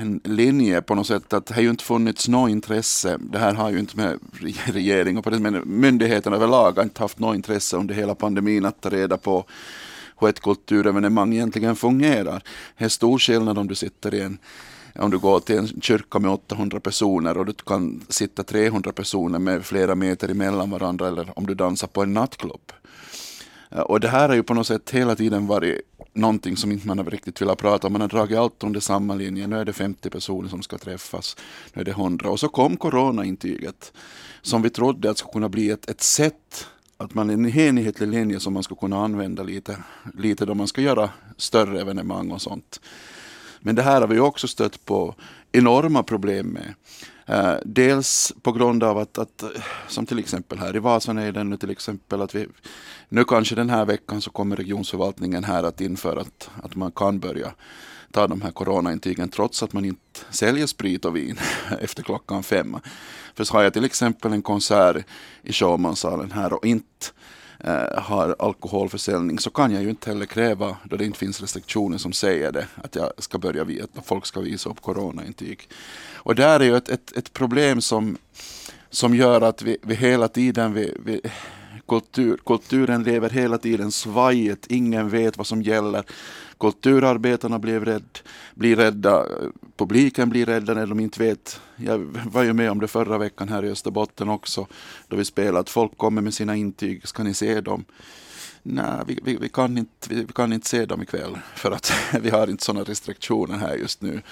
en 0.00 0.20
linje 0.24 0.82
på 0.82 0.94
något 0.94 1.06
sätt 1.06 1.32
att 1.32 1.46
det 1.46 1.54
har 1.54 1.62
ju 1.62 1.70
inte 1.70 1.84
funnits 1.84 2.28
något 2.28 2.50
intresse. 2.50 3.18
Det 3.20 3.38
här 3.38 3.54
har 3.54 3.70
ju 3.70 3.78
inte 3.78 3.96
med 3.96 4.18
regering 4.66 5.18
och 5.18 5.24
på 5.24 5.30
det, 5.30 5.38
men 5.38 5.62
myndigheterna 5.64 6.36
överlag 6.36 6.72
har 6.72 6.82
inte 6.82 7.02
haft 7.02 7.18
något 7.18 7.36
intresse 7.36 7.76
under 7.76 7.94
hela 7.94 8.14
pandemin 8.14 8.64
att 8.64 8.80
ta 8.80 8.88
reda 8.88 9.16
på 9.16 9.44
hur 10.20 10.28
ett 10.28 10.40
kulturevenemang 10.40 11.34
egentligen 11.34 11.76
fungerar. 11.76 12.42
Det 12.78 12.84
är 12.84 12.88
stor 12.88 13.18
skillnad 13.18 13.58
om 13.58 13.68
du 13.68 13.74
sitter 13.74 14.14
i 14.14 14.20
en 14.20 14.38
om 14.98 15.10
du 15.10 15.18
går 15.18 15.40
till 15.40 15.58
en 15.58 15.80
kyrka 15.80 16.18
med 16.18 16.30
800 16.30 16.80
personer 16.80 17.38
och 17.38 17.46
du 17.46 17.52
kan 17.52 18.00
sitta 18.08 18.42
300 18.42 18.92
personer 18.92 19.38
med 19.38 19.64
flera 19.64 19.94
meter 19.94 20.28
emellan 20.28 20.70
varandra 20.70 21.08
eller 21.08 21.38
om 21.38 21.46
du 21.46 21.54
dansar 21.54 21.88
på 21.88 22.02
en 22.02 22.14
nattklubb. 22.14 22.72
Eh, 23.70 23.80
och 23.80 24.00
det 24.00 24.08
här 24.08 24.28
har 24.28 24.34
ju 24.34 24.42
på 24.42 24.54
något 24.54 24.66
sätt 24.66 24.90
hela 24.90 25.16
tiden 25.16 25.46
varit 25.46 25.80
någonting 26.12 26.56
som 26.56 26.72
inte 26.72 26.86
man 26.86 26.98
har 26.98 27.04
riktigt 27.04 27.42
velat 27.42 27.58
prata 27.58 27.86
om. 27.86 27.92
Man 27.92 28.00
har 28.00 28.08
dragit 28.08 28.38
allt 28.38 28.64
under 28.64 28.80
samma 28.80 29.14
linje. 29.14 29.46
Nu 29.46 29.58
är 29.58 29.64
det 29.64 29.72
50 29.72 30.10
personer 30.10 30.48
som 30.48 30.62
ska 30.62 30.78
träffas. 30.78 31.36
Nu 31.72 31.80
är 31.80 31.84
det 31.84 31.90
100. 31.90 32.30
Och 32.30 32.40
så 32.40 32.48
kom 32.48 32.76
coronaintyget 32.76 33.92
som 34.42 34.62
vi 34.62 34.70
trodde 34.70 35.10
att 35.10 35.18
skulle 35.18 35.32
kunna 35.32 35.48
bli 35.48 35.70
ett, 35.70 35.90
ett 35.90 36.02
sätt 36.02 36.66
att 36.96 37.14
man 37.14 37.30
en 37.30 37.46
enhetlig 37.58 38.08
linje 38.08 38.40
som 38.40 38.52
man 38.52 38.62
ska 38.62 38.74
kunna 38.74 39.04
använda 39.04 39.42
lite, 39.42 39.76
lite 40.14 40.46
då 40.46 40.54
man 40.54 40.68
ska 40.68 40.80
göra 40.80 41.10
större 41.36 41.80
evenemang 41.80 42.30
och 42.30 42.42
sånt. 42.42 42.80
Men 43.60 43.74
det 43.74 43.82
här 43.82 44.00
har 44.00 44.08
vi 44.08 44.18
också 44.18 44.48
stött 44.48 44.84
på 44.84 45.14
enorma 45.52 46.02
problem 46.02 46.46
med. 46.46 46.74
Eh, 47.28 47.54
dels 47.64 48.32
på 48.42 48.52
grund 48.52 48.84
av 48.84 48.98
att, 48.98 49.18
att, 49.18 49.44
som 49.88 50.06
till 50.06 50.18
exempel 50.18 50.58
här 50.58 50.76
i 50.76 50.78
Vasanejden 50.78 51.50
nu 51.50 51.56
till 51.56 51.70
exempel, 51.70 52.22
att 52.22 52.34
vi, 52.34 52.46
nu 53.08 53.24
kanske 53.24 53.54
den 53.54 53.70
här 53.70 53.84
veckan 53.84 54.20
så 54.20 54.30
kommer 54.30 54.56
regionsförvaltningen 54.56 55.44
här 55.44 55.62
att 55.62 55.80
införa 55.80 56.20
att, 56.20 56.50
att 56.62 56.74
man 56.74 56.92
kan 56.92 57.18
börja 57.18 57.54
ta 58.12 58.26
de 58.26 58.42
här 58.42 58.50
coronaintygen 58.50 59.28
trots 59.28 59.62
att 59.62 59.72
man 59.72 59.84
inte 59.84 60.20
säljer 60.30 60.66
sprit 60.66 61.04
och 61.04 61.16
vin 61.16 61.38
efter 61.80 62.02
klockan 62.02 62.42
fem. 62.42 62.76
För 63.34 63.44
så 63.44 63.54
har 63.54 63.62
jag 63.62 63.72
till 63.72 63.84
exempel 63.84 64.32
en 64.32 64.42
konsert 64.42 65.04
i 65.42 65.52
Showmansalen 65.52 66.32
här 66.32 66.52
och 66.52 66.66
inte 66.66 67.06
eh, 67.58 68.02
har 68.02 68.36
alkoholförsäljning 68.38 69.38
så 69.38 69.50
kan 69.50 69.72
jag 69.72 69.82
ju 69.82 69.90
inte 69.90 70.10
heller 70.10 70.26
kräva, 70.26 70.76
då 70.84 70.96
det 70.96 71.04
inte 71.04 71.18
finns 71.18 71.40
restriktioner 71.40 71.98
som 71.98 72.12
säger 72.12 72.52
det, 72.52 72.66
att 72.74 72.94
jag 72.94 73.12
ska 73.18 73.38
börja 73.38 73.62
att 73.62 74.06
folk 74.06 74.26
ska 74.26 74.40
visa 74.40 74.70
upp 74.70 74.80
coronaintyg. 74.80 75.68
Och 76.14 76.34
där 76.34 76.60
är 76.60 76.64
ju 76.64 76.76
ett, 76.76 76.88
ett, 76.88 77.16
ett 77.16 77.32
problem 77.32 77.80
som, 77.80 78.16
som 78.90 79.14
gör 79.14 79.40
att 79.40 79.62
vi, 79.62 79.76
vi 79.82 79.94
hela 79.94 80.28
tiden, 80.28 80.74
vi, 80.74 80.96
vi, 81.04 81.20
kultur, 81.88 82.38
kulturen 82.46 83.02
lever 83.02 83.30
hela 83.30 83.58
tiden 83.58 83.92
svajigt, 83.92 84.66
ingen 84.66 85.08
vet 85.08 85.38
vad 85.38 85.46
som 85.46 85.62
gäller. 85.62 86.04
Kulturarbetarna 86.60 87.58
blir, 87.58 87.80
rädd, 87.80 88.18
blir 88.54 88.76
rädda, 88.76 89.26
publiken 89.76 90.28
blir 90.28 90.46
rädda 90.46 90.74
när 90.74 90.86
de 90.86 91.00
inte 91.00 91.22
vet. 91.22 91.60
Jag 91.76 91.98
var 92.30 92.42
ju 92.42 92.52
med 92.52 92.70
om 92.70 92.80
det 92.80 92.88
förra 92.88 93.18
veckan 93.18 93.48
här 93.48 93.64
i 93.64 93.70
Österbotten 93.70 94.28
också, 94.28 94.66
då 95.08 95.16
vi 95.16 95.24
spelade 95.24 95.58
att 95.58 95.70
folk 95.70 95.96
kommer 95.96 96.22
med 96.22 96.34
sina 96.34 96.56
intyg, 96.56 97.08
ska 97.08 97.22
ni 97.22 97.34
se 97.34 97.60
dem? 97.60 97.84
Nej, 98.62 99.00
vi, 99.06 99.20
vi, 99.22 99.36
vi, 99.36 99.48
kan 99.48 99.78
inte, 99.78 100.08
vi, 100.08 100.24
vi 100.24 100.32
kan 100.32 100.52
inte 100.52 100.68
se 100.68 100.84
dem 100.84 101.02
ikväll 101.02 101.38
för 101.54 101.70
att 101.70 101.92
vi 102.22 102.30
har 102.30 102.50
inte 102.50 102.64
sådana 102.64 102.84
restriktioner 102.84 103.56
här 103.56 103.74
just 103.74 104.02
nu. 104.02 104.22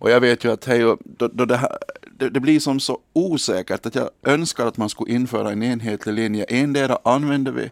Och 0.00 0.10
jag 0.10 0.20
vet 0.20 0.44
ju 0.44 0.52
att 0.52 0.64
hej, 0.64 0.80
då, 1.04 1.28
då 1.28 1.44
det, 1.44 1.56
här, 1.56 1.78
det, 2.16 2.30
det, 2.30 2.40
blir 2.40 2.60
som 2.60 2.80
så 2.80 2.98
osäkert 3.12 3.86
att 3.86 3.94
jag 3.94 4.10
önskar 4.22 4.66
att 4.66 4.76
man 4.76 4.88
skulle 4.88 5.12
införa 5.14 5.52
en 5.52 5.62
enhetlig 5.62 6.14
linje. 6.14 6.44
Endera 6.44 6.98
använder 7.04 7.52
vi 7.52 7.70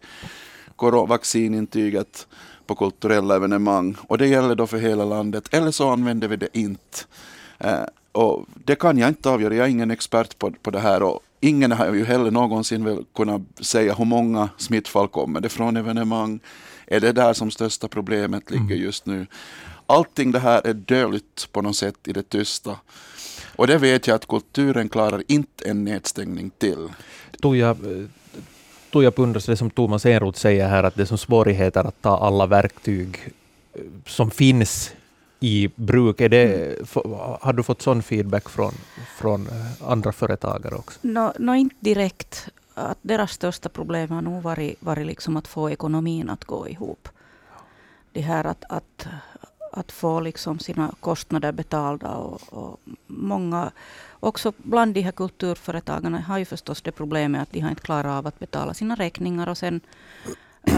vaccinintyget 1.09 2.26
på 2.69 2.75
kulturella 2.75 3.37
evenemang 3.37 3.97
och 4.09 4.19
det 4.19 4.27
gäller 4.27 4.55
då 4.55 4.67
för 4.67 4.79
hela 4.79 5.05
landet 5.05 5.55
eller 5.55 5.71
så 5.71 5.91
använder 5.91 6.29
vi 6.29 6.37
det 6.37 6.49
inte. 6.53 6.99
Eh, 7.59 7.85
och 8.13 8.47
det 8.65 8.75
kan 8.75 8.99
jag 8.99 9.09
inte 9.09 9.31
avgöra, 9.31 9.55
jag 9.55 9.67
är 9.67 9.71
ingen 9.71 9.91
expert 9.91 10.39
på, 10.39 10.51
på 10.63 10.71
det 10.71 10.81
här 10.81 11.03
och 11.03 11.21
ingen 11.41 11.73
har 11.73 11.95
ju 11.95 12.05
heller 12.05 12.31
någonsin 12.31 12.85
väl 12.85 13.05
kunnat 13.15 13.43
säga 13.61 13.95
hur 13.95 14.05
många 14.05 14.49
smittfall 14.57 15.09
kommer 15.09 15.41
det 15.41 15.49
från 15.49 15.77
evenemang. 15.77 16.41
Är 16.87 17.01
det 17.01 17.13
där 17.13 17.33
som 17.33 17.51
största 17.51 17.89
problemet 17.89 18.51
ligger 18.51 18.65
mm. 18.65 18.79
just 18.79 19.07
nu? 19.07 19.27
Allting 19.87 20.33
det 20.33 20.39
här 20.39 20.67
är 20.67 20.75
döljt 20.75 21.49
på 21.53 21.63
något 21.63 21.77
sätt 21.77 22.09
i 22.09 22.13
det 22.13 22.29
tysta. 22.29 22.77
Och 23.57 23.67
det 23.67 23.79
vet 23.79 24.07
jag 24.07 24.15
att 24.15 24.29
kulturen 24.29 24.89
klarar 24.89 25.23
inte 25.29 25.69
en 25.69 25.85
nedstängning 25.85 26.51
till. 26.59 26.89
Tuija, 28.99 29.11
Tuija 29.11 29.11
Pundras, 29.11 29.47
det 29.47 29.57
som 29.57 29.71
Thomas 29.71 30.07
Enroth 30.07 30.38
säger 30.38 30.69
här, 30.69 30.85
att 30.85 30.95
det 30.95 31.02
är 31.02 31.07
som 31.07 31.19
svårigheter 31.19 31.85
att 31.85 32.02
ta 32.02 32.19
alla 32.19 32.47
verktyg 32.47 33.33
eh, 33.75 33.83
som 34.07 34.31
finns 34.31 34.95
i 35.40 35.69
bruk. 35.76 36.21
Är 36.21 36.28
det, 36.28 36.45
mm. 36.45 37.19
Har 37.40 37.52
du 37.52 37.62
fått 37.62 37.83
sån 37.83 38.02
feedback 38.02 38.49
från, 38.49 38.73
från 39.19 39.47
eh, 39.47 39.90
andra 39.90 40.12
företagare 40.12 40.75
också? 40.75 40.99
No, 41.02 41.33
no, 41.38 41.55
inte 41.55 41.76
direkt. 41.81 42.49
Att 42.75 42.99
deras 43.02 43.33
största 43.33 43.69
problem 43.69 44.11
har 44.11 44.23
nog 44.23 44.43
varit, 44.43 44.83
varit 44.83 45.07
liksom 45.07 45.37
att 45.37 45.49
få 45.49 45.71
ekonomin 45.71 46.31
att 46.31 46.45
gå 46.45 46.69
ihop. 46.69 47.09
Det 48.12 48.21
här 48.21 48.45
att, 48.45 48.64
att, 48.69 49.07
att 49.73 49.93
få 49.93 50.21
liksom 50.21 50.59
sina 50.59 50.95
kostnader 51.00 51.52
betalda. 51.52 52.11
Och, 52.11 52.40
och 52.50 52.81
många, 53.07 53.71
också 54.21 54.53
bland 54.57 54.95
de 54.95 55.01
här 55.01 55.13
kulturföretagarna 55.13 56.21
har 56.21 56.39
ju 56.39 56.45
förstås 56.45 56.83
det 56.83 56.93
problemet 56.93 57.43
att 57.43 57.53
de 57.53 57.61
har 57.61 57.71
inte 57.71 57.83
klarat 57.83 58.19
av 58.19 58.27
att 58.27 58.39
betala 58.39 58.75
sina 58.75 58.95
räkningar 58.95 59.49
och 59.49 59.59
sen 59.59 59.81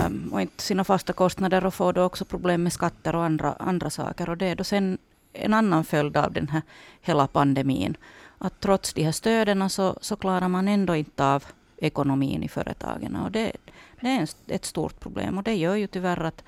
um, 0.06 0.32
och 0.32 0.40
inte 0.40 0.62
sina 0.62 0.84
fasta 0.84 1.12
kostnader 1.12 1.66
och 1.66 1.74
får 1.74 1.92
då 1.92 2.02
också 2.02 2.24
problem 2.24 2.62
med 2.62 2.72
skatter 2.72 3.16
och 3.16 3.24
andra, 3.24 3.52
andra 3.52 3.90
saker. 3.90 4.30
Och 4.30 4.36
det 4.36 4.46
är 4.46 4.56
då 4.56 4.64
sen 4.64 4.98
en 5.32 5.54
annan 5.54 5.84
följd 5.84 6.16
av 6.16 6.32
den 6.32 6.48
här 6.48 6.62
hela 7.00 7.26
pandemin. 7.26 7.96
Att 8.38 8.60
trots 8.60 8.92
de 8.92 9.04
här 9.04 9.12
stöden 9.12 9.70
så, 9.70 9.98
så 10.00 10.16
klarar 10.16 10.48
man 10.48 10.68
ändå 10.68 10.96
inte 10.96 11.24
av 11.24 11.44
ekonomin 11.76 12.42
i 12.42 12.48
företagen. 12.48 13.16
Och 13.16 13.30
det, 13.30 13.52
det 14.00 14.08
är 14.08 14.28
ett 14.46 14.64
stort 14.64 15.00
problem 15.00 15.38
och 15.38 15.44
det 15.44 15.54
gör 15.54 15.74
ju 15.74 15.86
tyvärr 15.86 16.24
att 16.24 16.44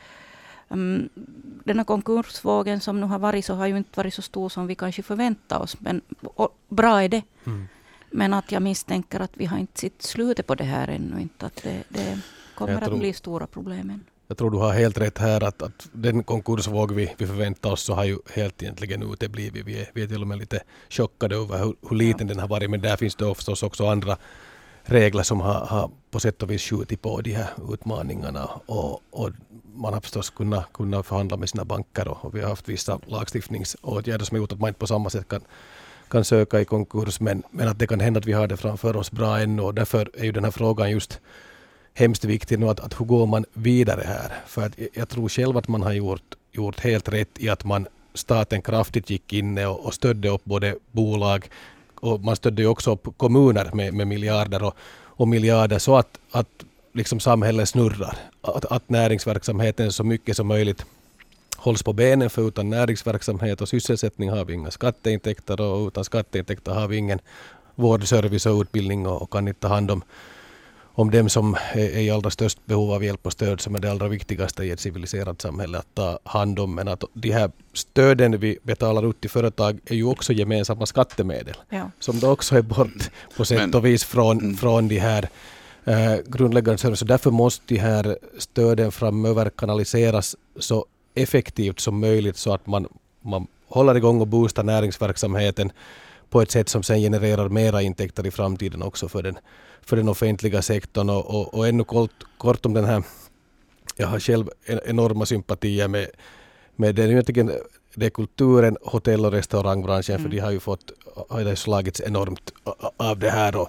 um, 0.73 1.09
den 1.65 1.77
här 1.77 1.85
konkursvågen 1.85 2.81
som 2.81 3.01
nu 3.01 3.07
har 3.07 3.19
varit 3.19 3.45
så 3.45 3.55
har 3.55 3.67
ju 3.67 3.77
inte 3.77 3.91
varit 3.95 4.15
så 4.15 4.23
stor 4.23 4.49
som 4.49 4.67
vi 4.67 4.75
kanske 4.75 5.03
förväntade 5.03 5.63
oss. 5.63 5.77
Men 5.81 6.01
bra 6.69 7.03
är 7.03 7.09
det. 7.09 7.23
Mm. 7.45 7.69
Men 8.11 8.35
att 8.35 8.53
jag 8.53 8.63
misstänker 8.63 9.21
att 9.21 9.31
vi 9.35 9.47
har 9.47 9.59
inte 9.59 9.81
sett 9.81 10.03
slutet 10.03 10.47
på 10.47 10.55
det 10.55 10.65
här 10.65 10.89
ännu. 10.89 11.21
Inte, 11.21 11.47
att 11.47 11.63
det, 11.63 11.83
det 11.89 12.19
kommer 12.55 12.81
tror, 12.81 12.93
att 12.93 12.99
bli 12.99 13.13
stora 13.13 13.47
problem. 13.47 14.01
Jag 14.29 14.39
tror 14.39 14.51
du 14.51 14.59
har 14.59 14.73
helt 14.73 14.99
rätt 14.99 15.19
här 15.19 15.45
att, 15.45 15.63
att 15.63 15.89
den 15.93 16.23
konkursvåg 16.23 16.93
vi, 16.93 17.15
vi 17.19 17.27
förväntar 17.27 17.71
oss 17.71 17.83
så 17.83 17.95
har 17.95 18.05
ju 18.05 18.19
helt 18.35 18.63
egentligen 18.63 19.13
uteblivit. 19.13 19.67
Vi 19.67 19.81
är, 19.81 19.91
vi 19.95 20.03
är 20.03 20.07
till 20.07 20.21
och 20.21 20.27
med 20.27 20.39
lite 20.39 20.61
chockade 20.89 21.37
över 21.37 21.59
hur, 21.59 21.75
hur 21.89 21.97
liten 21.97 22.29
ja. 22.29 22.35
den 22.35 22.41
har 22.41 22.49
varit. 22.49 22.71
Men 22.71 22.81
där 22.81 22.97
finns 22.97 23.17
det 23.17 23.35
förstås 23.35 23.63
också 23.63 23.87
andra 23.87 24.17
regler 24.85 25.23
som 25.23 25.41
har, 25.41 25.67
har 25.67 25.91
på 26.11 26.21
sätt 26.21 26.43
och 26.43 26.51
vis 26.51 26.63
skjutit 26.63 27.03
på 27.03 27.21
de 27.21 27.33
här 27.33 27.51
utmaningarna. 27.73 28.51
Och, 28.67 29.01
och 29.11 29.31
man 29.75 29.95
har 29.95 30.01
förstås 30.01 30.31
kunnat, 30.31 30.73
kunnat 30.73 31.07
förhandla 31.07 31.37
med 31.37 31.49
sina 31.49 31.65
banker 31.65 32.09
och, 32.09 32.25
och 32.25 32.35
vi 32.35 32.41
har 32.41 32.49
haft 32.49 32.69
vissa 32.69 32.99
lagstiftningsåtgärder 33.07 34.25
som 34.25 34.35
har 34.35 34.43
gjort 34.43 34.53
att 34.53 34.61
man 34.61 34.69
inte 34.69 34.81
på 34.81 34.87
samma 34.87 35.11
sätt 35.11 35.29
kan, 35.29 35.41
kan 36.09 36.25
söka 36.25 36.61
i 36.61 36.65
konkurs. 36.65 37.21
Men, 37.21 37.43
men 37.51 37.69
att 37.69 37.79
det 37.79 37.87
kan 37.87 38.01
hända 38.01 38.19
att 38.19 38.27
vi 38.27 38.33
har 38.33 38.47
det 38.47 38.57
framför 38.57 38.97
oss 38.97 39.11
bra 39.11 39.41
ännu 39.41 39.63
och 39.63 39.75
därför 39.75 40.11
är 40.15 40.25
ju 40.25 40.33
den 40.33 40.45
här 40.45 40.51
frågan 40.51 40.91
just 40.91 41.21
hemskt 41.95 42.25
viktig 42.25 42.59
nu 42.59 42.69
att, 42.69 42.81
att 42.81 43.01
hur 43.01 43.07
går 43.07 43.27
man 43.27 43.45
vidare 43.53 44.03
här? 44.07 44.33
För 44.47 44.67
att 44.67 44.73
jag 44.95 45.09
tror 45.09 45.29
själv 45.29 45.57
att 45.57 45.69
man 45.69 45.83
har 45.83 45.93
gjort, 45.93 46.35
gjort 46.53 46.81
helt 46.81 47.09
rätt 47.09 47.39
i 47.39 47.49
att 47.49 47.65
man 47.65 47.87
staten 48.15 48.63
kraftigt 48.63 49.11
gick 49.11 49.33
in 49.33 49.59
och, 49.59 49.87
och 49.87 49.95
stödde 49.95 50.29
upp 50.29 50.45
både 50.45 50.77
bolag 50.93 51.49
och 52.03 52.25
man 52.25 52.37
stödde 52.37 52.63
ju 52.63 52.69
också 52.69 52.93
upp 52.93 53.09
kommuner 53.17 53.71
med, 53.73 53.95
med 53.95 54.07
miljarder 54.07 54.63
och, 54.63 54.75
och 55.03 55.29
miljarder 55.29 55.79
så 55.79 55.97
att, 55.97 56.19
att 56.31 56.65
liksom 56.93 57.21
samhället 57.21 57.69
snurrar. 57.69 58.17
Att, 58.41 58.65
att 58.65 58.89
näringsverksamheten 58.89 59.93
så 59.93 60.05
mycket 60.05 60.37
som 60.37 60.47
möjligt 60.47 60.85
hålls 61.57 61.83
på 61.83 61.93
benen 61.93 62.31
för 62.31 62.49
utan 62.49 62.71
näringsverksamhet 62.71 63.61
och 63.61 63.69
sysselsättning 63.69 64.31
har 64.31 64.45
vi 64.45 64.55
inga 64.55 64.71
skatteintäkter 64.71 65.61
och 65.61 65.87
utan 65.87 66.05
skatteintäkter 66.05 66.73
har 66.73 66.89
vi 66.89 66.97
ingen 66.97 67.19
vård, 67.75 68.09
service 68.09 68.47
och 68.47 68.61
utbildning 68.61 69.07
och, 69.07 69.23
och 69.23 69.33
kan 69.33 69.49
inte 69.49 69.61
ta 69.61 69.69
hand 69.69 69.91
om 69.91 70.03
om 70.95 71.11
dem 71.11 71.29
som 71.29 71.57
är 71.73 71.99
i 71.99 72.11
allra 72.11 72.31
störst 72.31 72.67
behov 72.67 72.93
av 72.93 73.05
hjälp 73.05 73.27
och 73.27 73.33
stöd 73.33 73.61
som 73.61 73.75
är 73.75 73.81
det 73.81 73.91
allra 73.91 74.09
viktigaste 74.09 74.65
i 74.65 74.71
ett 74.71 74.81
civiliserat 74.81 75.41
samhälle 75.41 75.79
att 75.79 75.95
ta 75.95 76.19
hand 76.25 76.59
om. 76.59 76.75
Men 76.75 76.89
att 76.89 77.05
de 77.15 77.31
här 77.31 77.51
stöden 77.73 78.41
vi 78.41 78.59
betalar 78.63 79.11
ut 79.11 79.21
till 79.21 79.31
företag 79.31 79.81
är 79.87 79.95
ju 79.95 80.05
också 80.05 80.33
gemensamma 80.33 80.87
skattemedel. 80.87 81.55
Ja. 81.69 81.91
Som 81.99 82.21
då 82.21 82.31
också 82.31 82.57
är 82.57 82.63
bort 82.63 83.11
på 83.37 83.45
sätt 83.45 83.59
Men, 83.59 83.75
och 83.75 83.87
vis 83.87 84.05
från, 84.05 84.39
mm. 84.39 84.57
från 84.57 84.89
de 84.89 84.99
här 84.99 85.29
eh, 85.85 86.17
grundläggande 86.27 86.79
servicer. 86.79 87.07
Därför 87.07 87.31
måste 87.31 87.63
de 87.67 87.77
här 87.77 88.19
stöden 88.39 88.93
framöver 88.93 89.51
kanaliseras 89.51 90.37
så 90.59 90.87
effektivt 91.15 91.81
som 91.81 92.01
möjligt 92.01 92.37
så 92.37 92.55
att 92.55 92.67
man, 92.67 92.89
man 93.21 93.47
håller 93.69 93.95
igång 93.95 94.21
och 94.21 94.27
boostar 94.27 94.63
näringsverksamheten 94.63 95.73
på 96.33 96.43
ett 96.43 96.51
sätt 96.51 96.69
som 96.69 96.83
sen 96.83 97.01
genererar 97.01 97.49
mera 97.49 97.83
intäkter 97.83 98.27
i 98.27 98.31
framtiden 98.31 98.83
också 98.83 99.09
för 99.09 99.23
den, 99.23 99.39
för 99.83 99.97
den 99.97 100.09
offentliga 100.09 100.63
sektorn. 100.63 101.11
Och, 101.11 101.25
och, 101.35 101.55
och 101.55 101.69
ännu 101.69 101.85
kort, 101.85 102.25
kort 102.39 102.67
om 102.67 102.75
den 102.75 102.85
här, 102.85 103.03
jag 103.97 104.07
har 104.07 104.21
själv 104.21 104.51
enorma 104.85 105.27
sympatier 105.27 105.89
med, 105.89 106.07
med 106.77 106.95
den 106.95 107.11
egentligen 107.11 107.51
det 107.95 108.07
är 108.07 108.11
kulturen, 108.11 108.77
hotell 108.83 109.27
och 109.27 109.33
restaurangbranschen, 109.33 110.15
mm. 110.15 110.23
för 110.23 110.37
de 110.37 110.39
har 110.39 110.51
ju 110.51 110.61
fått, 110.61 110.93
har 111.29 111.55
slagits 111.55 112.01
enormt 112.01 112.53
av 112.97 113.19
det 113.19 113.31
här. 113.31 113.57
Och, 113.57 113.69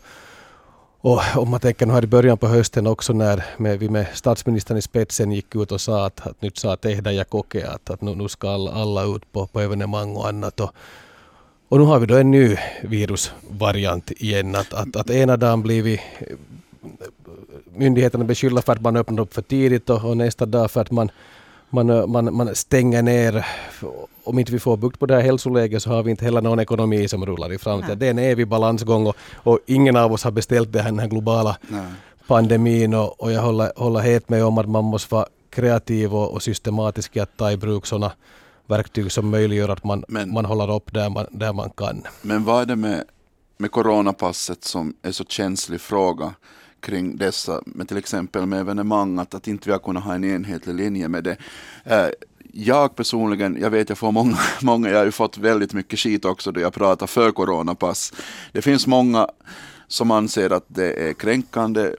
och 1.02 1.22
om 1.36 1.50
man 1.50 1.60
tänker 1.60 1.86
nu 1.86 1.94
här 1.94 2.04
i 2.04 2.08
början 2.08 2.38
på 2.38 2.48
hösten 2.48 2.88
också 2.88 3.14
när 3.14 3.46
med, 3.58 3.80
vi 3.80 3.90
med 3.90 4.08
statsministern 4.14 4.78
i 4.78 4.82
spetsen 4.82 5.32
gick 5.32 5.56
ut 5.56 5.72
och 5.72 5.82
sa 5.82 6.06
att, 6.06 6.28
att 6.28 6.42
nyt 6.42 6.58
saa 6.58 6.78
tehdä 6.78 7.12
ja 7.12 7.24
kokea, 7.24 7.72
att, 7.72 7.90
att 7.90 8.02
nu, 8.02 8.16
nu 8.16 8.30
ska 8.30 8.50
alla, 8.50 8.72
alla 8.72 9.04
ut 9.04 9.32
på, 9.32 9.48
på 9.48 9.60
evenemang 9.60 10.16
och 10.16 10.28
annat. 10.28 10.60
Och, 10.60 10.72
och 11.70 11.80
nu 11.80 11.86
har 11.86 12.00
vi 12.00 12.06
då 12.06 12.16
en 12.16 12.32
ny 12.32 12.58
virusvariant 12.82 14.12
igen. 14.12 14.56
Att, 14.56 14.74
att, 14.74 14.96
att 14.96 15.10
ena 15.10 15.38
dagen 15.38 15.62
blir 15.62 15.84
vi 15.84 16.02
myndigheterna 17.76 18.24
beskyllda 18.24 18.62
för 18.62 18.74
att 18.74 18.82
man 18.82 18.96
öppnar 18.96 19.22
upp 19.22 19.34
för 19.34 19.42
tidigt 19.42 19.90
och, 19.90 20.06
och 20.06 20.18
nästa 20.18 20.46
dag 20.46 20.72
för 20.72 20.82
att 20.82 20.92
man, 20.92 21.12
man, 21.70 22.12
man, 22.12 22.36
man 22.36 22.56
stänger 22.56 23.02
ner. 23.02 23.46
Om 24.24 24.40
inte 24.40 24.52
vi 24.52 24.60
får 24.60 24.78
bukt 24.78 25.00
på 25.00 25.06
det 25.06 25.16
här 25.16 25.22
hälsoläget 25.22 25.84
så 25.84 25.90
har 25.90 26.04
vi 26.04 26.12
inte 26.12 26.26
heller 26.26 26.42
någon 26.42 26.60
ekonomi 26.60 27.08
som 27.08 27.26
rullar 27.26 27.54
i 27.54 27.58
framtiden. 27.58 28.00
Det 28.00 28.06
är 28.06 28.10
en 28.10 28.20
evig 28.20 28.48
balansgång 28.48 29.08
och, 29.08 29.16
och 29.34 29.60
ingen 29.66 29.96
av 29.96 30.14
oss 30.14 30.24
har 30.24 30.32
beställt 30.32 30.72
det 30.72 30.80
här, 30.80 30.90
den 30.90 31.00
här 31.00 31.08
globala 31.08 31.58
Nej. 31.68 31.82
pandemin 32.28 32.94
och, 32.94 33.22
och 33.22 33.32
jag 33.32 33.42
håller, 33.42 33.72
håller 33.76 34.00
helt 34.00 34.30
med 34.30 34.46
om 34.46 34.58
att 34.58 34.70
man 34.70 34.84
måste 34.84 35.16
vara 35.16 35.26
kreativ 35.50 36.16
och, 36.16 36.32
och 36.32 36.44
systematisk 36.44 37.16
i 37.16 37.20
att 37.20 37.38
ta 37.38 37.52
i 37.52 37.58
bruk 37.58 37.86
sådana 37.86 38.12
verktyg 38.74 39.12
som 39.12 39.30
möjliggör 39.30 39.70
att 39.70 39.84
man, 39.84 40.04
men, 40.08 40.34
man 40.34 40.46
håller 40.46 40.76
upp 40.76 40.94
där 40.94 41.10
man, 41.10 41.26
där 41.32 41.54
man 41.54 41.70
kan. 41.70 42.04
Men 42.22 42.44
vad 42.44 42.62
är 42.62 42.66
det 42.66 42.76
med, 42.76 43.04
med 43.58 43.72
coronapasset 43.72 44.64
som 44.64 44.94
är 45.02 45.12
så 45.12 45.24
känslig 45.24 45.82
fråga 45.82 46.34
kring 46.80 47.18
dessa, 47.18 47.62
med 47.66 47.88
till 47.88 47.98
exempel 47.98 48.46
med 48.46 48.60
evenemang, 48.60 49.20
att, 49.20 49.34
att 49.34 49.48
inte 49.48 49.70
vi 49.70 49.72
har 49.72 49.80
kunnat 49.80 50.04
ha 50.04 50.16
en 50.16 50.24
enhetlig 50.24 50.76
linje 50.76 51.08
med 51.08 51.24
det. 51.24 51.38
Eh, 51.84 52.08
jag 52.54 52.96
personligen, 52.96 53.58
jag 53.62 53.70
vet 53.70 53.90
jag 53.90 53.98
får 53.98 54.12
många, 54.12 54.38
många, 54.62 54.90
jag 54.90 54.98
har 54.98 55.06
ju 55.06 55.12
fått 55.12 55.38
väldigt 55.38 55.74
mycket 55.74 56.00
skit 56.00 56.26
också 56.26 56.52
då 56.52 56.62
jag 56.62 56.74
pratar 56.74 57.08
för 57.08 57.32
coronapass. 57.32 58.14
Det 58.52 58.62
finns 58.62 58.88
många 58.88 59.28
som 59.88 60.12
anser 60.12 60.50
att 60.50 60.66
det 60.68 61.10
är 61.10 61.14
kränkande 61.14 61.90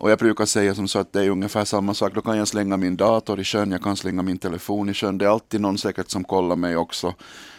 och 0.00 0.10
jag 0.10 0.18
brukar 0.18 0.46
säga 0.46 0.74
som 0.74 0.88
så 0.88 0.98
att 0.98 1.12
det 1.12 1.24
är 1.24 1.30
ungefär 1.30 1.64
samma 1.64 1.94
sak. 1.94 2.14
Då 2.14 2.20
kan 2.20 2.36
jag 2.36 2.48
slänga 2.48 2.76
min 2.76 2.96
dator 2.96 3.40
i 3.40 3.44
sjön, 3.44 3.70
jag 3.70 3.82
kan 3.82 3.96
slänga 3.96 4.22
min 4.22 4.38
telefon 4.38 4.88
i 4.88 4.94
sjön. 4.94 5.18
Det 5.18 5.24
är 5.24 5.28
alltid 5.28 5.60
någon 5.60 5.78
säkert 5.78 6.10
som 6.10 6.24
kollar 6.24 6.56
mig 6.56 6.76
också. 6.76 7.14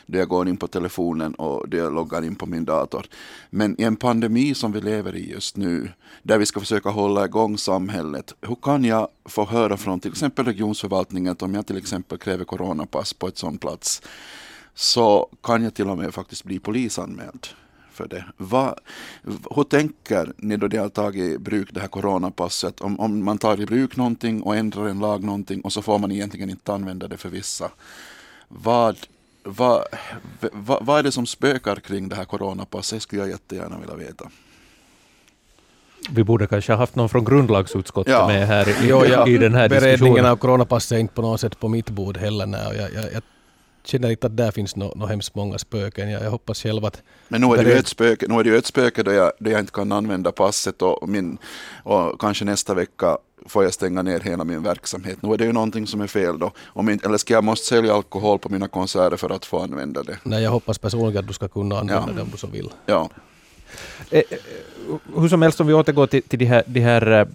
Då 0.06 0.18
jag 0.18 0.28
går 0.28 0.48
in 0.48 0.58
på 0.58 0.68
telefonen 0.68 1.34
och 1.34 1.70
då 1.70 1.78
jag 1.78 1.94
loggar 1.94 2.26
in 2.26 2.36
på 2.36 2.46
min 2.46 2.66
dator. 2.66 3.06
Men 3.50 3.82
i 3.82 3.84
en 3.84 3.96
pandemi 3.96 4.54
som 4.54 4.72
vi 4.72 4.82
lever 4.82 5.16
i 5.16 5.32
just 5.32 5.58
nu, 5.58 5.90
där 6.24 6.38
vi 6.38 6.46
ska 6.46 6.60
försöka 6.60 6.90
hålla 6.90 7.26
igång 7.26 7.58
samhället. 7.58 8.34
Hur 8.42 8.56
kan 8.56 8.84
jag 8.84 9.08
få 9.26 9.46
höra 9.46 9.78
från 9.78 10.00
till 10.00 10.12
exempel 10.12 10.46
regionsförvaltningen 10.46 11.32
att 11.32 11.42
om 11.42 11.54
jag 11.54 11.68
till 11.68 11.78
exempel 11.78 12.18
kräver 12.18 12.46
coronapass 12.46 13.14
på 13.14 13.28
ett 13.28 13.38
sån 13.38 13.58
plats 13.58 14.02
så 14.76 15.30
kan 15.44 15.64
jag 15.64 15.74
till 15.74 15.90
och 15.90 15.98
med 15.98 16.14
faktiskt 16.14 16.44
bli 16.44 16.60
polisanmäld 16.60 17.48
för 18.02 18.08
det. 18.08 18.26
Va, 18.38 18.76
hur 19.56 19.64
tänker 19.64 20.34
ni 20.38 20.58
då 20.58 20.68
ni 20.68 20.78
har 20.78 20.90
tagit 20.90 21.24
i 21.36 21.38
bruk 21.38 21.70
det 21.72 21.80
här 21.80 21.88
coronapasset? 21.88 22.82
Om, 22.82 23.00
om 23.00 23.24
man 23.26 23.38
tar 23.38 23.62
i 23.62 23.66
bruk 23.66 23.96
någonting 23.98 24.42
och 24.42 24.56
ändrar 24.56 24.86
en 24.88 25.00
lag 25.00 25.24
någonting 25.24 25.62
och 25.62 25.74
så 25.74 25.82
får 25.82 26.00
man 26.00 26.12
egentligen 26.12 26.50
inte 26.50 26.74
använda 26.74 27.08
det 27.08 27.18
för 27.18 27.30
vissa. 27.30 27.72
Vad, 28.48 28.98
vad, 29.44 29.84
vad, 30.54 30.86
vad 30.86 31.00
är 31.00 31.04
det 31.04 31.12
som 31.12 31.26
spökar 31.26 31.76
kring 31.76 32.10
det 32.10 32.16
här 32.16 32.26
coronapasset? 32.26 32.98
Det 32.98 33.02
skulle 33.02 33.22
jag 33.22 33.30
jättegärna 33.30 33.80
vilja 33.80 33.96
veta. 33.96 34.30
Vi 36.10 36.24
borde 36.24 36.48
kanske 36.48 36.72
ha 36.72 36.78
haft 36.78 36.96
någon 36.96 37.10
från 37.10 37.26
grundlagsutskottet 37.26 38.14
Ja. 38.14 38.28
med 38.28 38.48
här 38.48 38.70
i, 38.70 38.76
Jo, 38.90 39.06
ja. 39.06 39.28
i 39.28 39.38
den 39.38 39.54
här 39.56 39.70
Beredningen 39.70 39.92
diskussionen. 39.92 40.26
av 40.26 40.36
coronapasset 40.36 40.92
är 40.92 40.98
inte 41.00 41.14
på 41.14 41.22
något 41.22 41.42
sätt 41.42 41.60
på 41.60 41.68
mitt 41.68 41.90
bord 41.90 42.18
heller. 42.18 42.46
Nej. 42.46 42.78
Jag, 42.78 42.94
jag, 42.94 43.14
jag 43.14 43.22
känner 43.84 44.10
inte 44.12 44.28
att 44.28 44.38
där 44.38 44.52
finns 44.52 44.76
något 44.76 44.96
no 44.96 45.06
hemskt 45.06 45.36
många 45.36 45.58
spöken. 45.58 46.12
Jag, 46.12 46.24
jag 46.24 46.32
hoppas 46.32 46.62
själv 46.64 46.86
att 46.86 47.02
Men 47.28 47.42
nu 47.42 47.48
är 47.48 47.64
det 47.64 47.72
ju 47.72 47.78
ett 47.78 47.88
spöke, 47.88 48.26
nu 48.30 48.36
är 48.40 48.44
det 48.44 48.50
ju 48.50 48.58
ett 48.58 48.66
spöke 48.66 49.04
då, 49.04 49.12
jag, 49.12 49.32
då 49.40 49.52
jag 49.52 49.60
inte 49.60 49.72
kan 49.72 49.92
använda 49.92 50.32
passet 50.32 50.82
och, 50.82 51.10
min, 51.10 51.38
och 51.84 52.22
kanske 52.22 52.46
nästa 52.46 52.74
vecka 52.74 53.18
får 53.46 53.64
jag 53.64 53.74
stänga 53.74 54.02
ner 54.02 54.20
hela 54.20 54.44
min 54.44 54.64
verksamhet. 54.64 55.18
Nu 55.22 55.34
är 55.34 55.38
det 55.38 55.46
ju 55.46 55.52
någonting 55.54 55.88
som 55.88 56.02
är 56.02 56.08
fel 56.08 56.40
då. 56.40 56.52
Om 56.66 56.90
inte, 56.90 57.08
eller 57.08 57.18
ska 57.18 57.34
jag 57.34 57.44
måste 57.44 57.68
sälja 57.68 57.94
alkohol 57.94 58.40
på 58.40 58.50
mina 58.50 58.68
konserter 58.68 59.18
för 59.18 59.30
att 59.30 59.46
få 59.46 59.60
använda 59.60 60.04
det? 60.04 60.18
nej, 60.24 60.44
jag 60.44 60.52
hoppas 60.52 60.78
personligen 60.78 61.20
att 61.20 61.28
du 61.28 61.34
ska 61.34 61.48
kunna 61.48 61.80
använda 61.80 62.04
Ja. 62.08 62.14
det 62.16 62.22
om 62.22 62.30
du 62.32 62.38
så 62.38 62.48
vill. 62.48 62.70
Ja. 62.86 63.10
Eh, 64.10 64.20
eh, 64.20 64.38
Hur 65.16 65.28
som 65.28 65.42
helst, 65.42 65.62
om 65.62 65.68
vi 65.68 65.74
återgår 65.74 66.08
till, 66.08 66.24
till 66.24 66.40
de 66.40 66.46
här, 66.46 66.64
de 66.68 66.80
här 66.80 67.12
eh, 67.22 67.28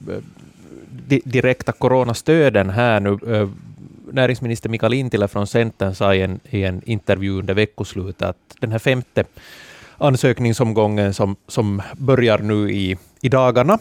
di, 1.08 1.22
direkta 1.24 1.72
coronastöden 1.72 2.70
här 2.70 3.00
nu. 3.00 3.18
Näringsminister 4.12 4.68
Mikael 4.68 4.90
Lintilä 4.90 5.28
från 5.28 5.46
Centern 5.46 5.94
sa 5.94 6.14
i 6.14 6.22
en, 6.22 6.40
i 6.50 6.62
en 6.64 6.82
intervju 6.84 7.38
under 7.38 7.54
veckoslutet 7.54 8.22
att 8.22 8.56
den 8.60 8.72
här 8.72 8.78
femte 8.78 9.24
ansökningsomgången 9.98 11.14
som, 11.14 11.36
som 11.46 11.82
börjar 11.96 12.38
nu 12.38 12.70
i, 12.70 12.96
i 13.20 13.28
dagarna, 13.28 13.78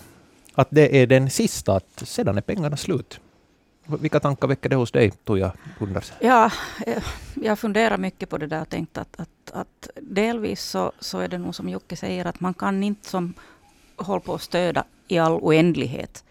att 0.56 0.68
det 0.72 1.02
är 1.02 1.08
den 1.08 1.30
sista, 1.30 1.76
att 1.76 2.04
sedan 2.06 2.38
är 2.38 2.42
pengarna 2.42 2.78
slut. 2.78 3.20
Vilka 3.88 4.20
tankar 4.20 4.48
väcker 4.48 4.70
det 4.70 4.76
hos 4.76 4.92
dig, 4.92 5.12
Tuija 5.12 5.54
Gundersen? 5.80 6.18
Ja, 6.20 6.52
eh, 6.86 7.04
jag 7.44 7.60
funderar 7.60 7.98
mycket 7.98 8.30
på 8.30 8.38
det 8.38 8.48
där 8.48 8.62
och 8.62 8.70
tänkt 8.70 8.98
att, 8.98 9.20
att, 9.20 9.52
att 9.54 9.90
delvis 10.02 10.62
så, 10.62 10.92
så 11.00 11.20
är 11.20 11.28
det 11.28 11.38
nog 11.38 11.56
som 11.56 11.70
Jocke 11.70 11.96
säger 11.96 12.26
att 12.26 12.40
man 12.40 12.54
kan 12.54 12.84
inte 12.84 13.10
som 13.10 13.34
hålla 13.96 14.20
på 14.20 14.34
att 14.34 14.42
stöda 14.42 14.84
i 15.08 15.18
all 15.18 15.34
oändlighet. 15.34 16.25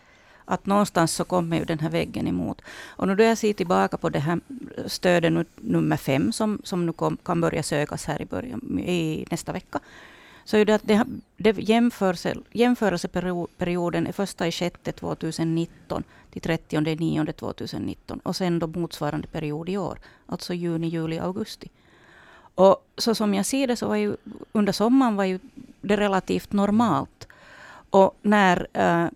Att 0.44 0.66
någonstans 0.66 1.14
så 1.14 1.24
kommer 1.24 1.58
ju 1.58 1.64
den 1.64 1.78
här 1.78 1.90
väggen 1.90 2.26
emot. 2.26 2.62
Och 2.86 3.08
nu 3.08 3.14
då 3.14 3.22
jag 3.22 3.38
ser 3.38 3.52
tillbaka 3.52 3.96
på 3.96 4.08
det 4.08 4.18
här 4.18 4.40
stödet 4.86 5.32
nu, 5.32 5.44
nummer 5.56 5.96
fem 5.96 6.32
som, 6.32 6.58
som 6.64 6.86
nu 6.86 6.92
kom, 6.92 7.16
kan 7.22 7.40
börja 7.40 7.62
sökas 7.62 8.04
här 8.04 8.22
i, 8.22 8.24
början, 8.24 8.78
i 8.78 9.26
nästa 9.30 9.52
vecka. 9.52 9.80
Så 10.44 10.56
är 10.56 10.64
det 10.64 10.74
att 10.74 10.86
det, 10.86 11.04
det 11.36 11.58
jämförelse, 11.58 12.34
jämförelseperioden 12.52 14.06
är 14.06 14.12
första 14.12 14.46
i 14.46 14.52
sjätte 14.52 14.92
2019 14.92 16.04
till 16.30 16.42
30 16.42 16.80
9 16.80 17.32
2019 17.32 18.18
och 18.18 18.36
sen 18.36 18.58
då 18.58 18.66
motsvarande 18.66 19.28
period 19.28 19.68
i 19.68 19.76
år, 19.76 19.98
alltså 20.26 20.54
juni, 20.54 20.88
juli, 20.88 21.18
augusti. 21.18 21.68
Och 22.54 22.86
så 22.96 23.14
som 23.14 23.34
jag 23.34 23.46
ser 23.46 23.66
det 23.66 23.76
så 23.76 23.88
var 23.88 23.96
ju 23.96 24.16
under 24.52 24.72
sommaren 24.72 25.16
var 25.16 25.24
ju 25.24 25.38
det 25.80 25.96
relativt 25.96 26.52
normalt. 26.52 27.28
Och 27.90 28.18
när 28.22 28.66
äh, 28.72 29.06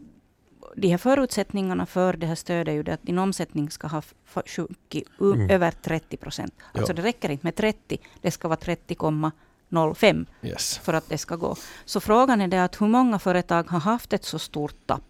de 0.81 0.89
här 0.89 0.99
förutsättningarna 0.99 1.87
för 1.87 2.13
det 2.13 2.27
här 2.27 2.35
stödet 2.35 2.69
är 2.69 2.73
ju 2.73 2.83
det 2.83 2.93
att 2.95 3.03
din 3.03 3.19
omsättning 3.19 3.71
ska 3.71 3.87
ha 3.87 4.03
sjunkit 4.47 5.09
Mm. 5.21 5.51
över 5.51 5.71
30 5.71 6.17
procent. 6.17 6.55
Alltså 6.73 6.93
Ja. 6.93 6.97
det 6.97 7.03
räcker 7.03 7.31
inte 7.31 7.47
med 7.47 7.55
30, 7.55 7.99
det 8.21 8.31
ska 8.31 8.49
vara 8.49 8.57
30,05 8.59 10.27
Yes. 10.43 10.79
för 10.79 10.93
att 10.93 11.09
det 11.09 11.19
ska 11.19 11.37
gå. 11.37 11.57
Så 11.85 12.01
frågan 12.01 12.41
är 12.41 12.49
det 12.49 12.65
att 12.65 12.81
hur 12.81 12.87
många 12.89 13.19
företag 13.19 13.71
har 13.71 13.81
haft 13.81 14.13
ett 14.13 14.25
så 14.25 14.39
stort 14.39 14.75
tapp 14.87 15.03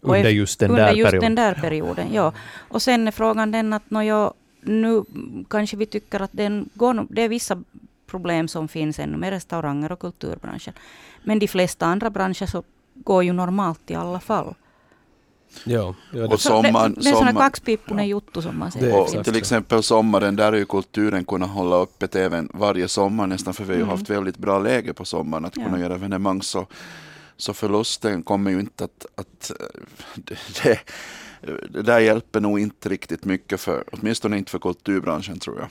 Och 0.00 0.16
Under 0.16 0.30
just 0.30 0.58
den 0.60 0.70
under 0.70 0.84
där 0.86 0.92
just 0.92 1.10
perioden. 1.10 1.34
den 1.34 1.44
där 1.44 1.54
perioden. 1.60 2.06
Ja. 2.12 2.32
Och 2.58 2.82
sen 2.82 3.08
är 3.08 3.12
frågan 3.12 3.50
den 3.50 3.72
att 3.72 3.90
nå, 3.90 4.02
ja, 4.02 4.34
nu 4.60 5.04
kanske 5.50 5.76
vi 5.76 5.86
tycker 5.86 6.20
att 6.20 6.30
den 6.32 6.68
går, 6.74 7.06
det 7.10 7.22
är 7.22 7.28
vissa 7.28 7.62
problem 8.06 8.48
som 8.48 8.68
finns 8.68 8.98
ännu 8.98 9.16
med 9.16 9.30
restauranger 9.30 9.92
och 9.92 9.98
kulturbranschen. 10.00 10.74
Men 11.22 11.38
de 11.38 11.48
flesta 11.48 11.86
andra 11.86 12.10
branscher 12.10 12.46
så 12.46 12.62
går 13.04 13.24
ju 13.24 13.32
normalt 13.32 13.90
i 13.90 13.94
alla 13.94 14.20
fall. 14.20 14.54
Ja, 15.64 15.94
ja, 16.12 16.18
det, 16.20 16.24
Och 16.26 16.40
Så 16.40 16.62
det, 16.62 16.68
det 16.72 16.78
är 16.78 16.82
sån 17.02 17.12
här 17.12 17.14
sommar, 17.14 17.32
kaxpiippunen 17.40 18.08
juttu 18.08 18.42
som 18.42 18.58
man 18.58 18.70
säger. 18.72 18.86
är 19.14 19.18
och 19.18 19.24
till 19.24 19.36
exempel 19.36 19.82
sommaren, 19.82 20.36
där 20.36 20.52
är 20.52 20.56
ju 20.56 20.64
kulturen 20.64 21.24
kunnat 21.24 21.50
hålla 21.50 21.76
öppet 21.76 22.16
även 22.16 22.48
varje 22.54 22.88
sommar 22.88 23.26
nästan, 23.26 23.54
för 23.54 23.64
vi 23.64 23.68
har 23.70 23.76
ju 23.76 23.82
Mm. 23.82 23.90
haft 23.98 24.10
väldigt 24.10 24.38
bra 24.38 24.58
läge 24.58 24.92
på 24.94 25.04
sommaren 25.04 25.44
att 25.44 25.54
kunna 25.54 25.70
Ja. 25.70 25.78
göra 25.78 25.94
evenemang. 25.94 26.42
Så, 26.42 26.66
så 27.36 27.54
förlusten 27.54 28.22
kommer 28.22 28.50
ju 28.50 28.60
inte 28.60 28.84
att... 28.84 29.06
att 29.14 29.52
det, 30.14 30.36
det, 30.62 30.80
det 31.70 31.82
där 31.82 31.98
hjälper 32.00 32.40
nog 32.40 32.60
inte 32.60 32.88
riktigt 32.88 33.24
mycket, 33.24 33.60
för, 33.60 33.84
åtminstone 33.92 34.38
inte 34.38 34.50
för 34.50 34.58
kulturbranschen 34.58 35.38
tror 35.38 35.58
jag. 35.58 35.68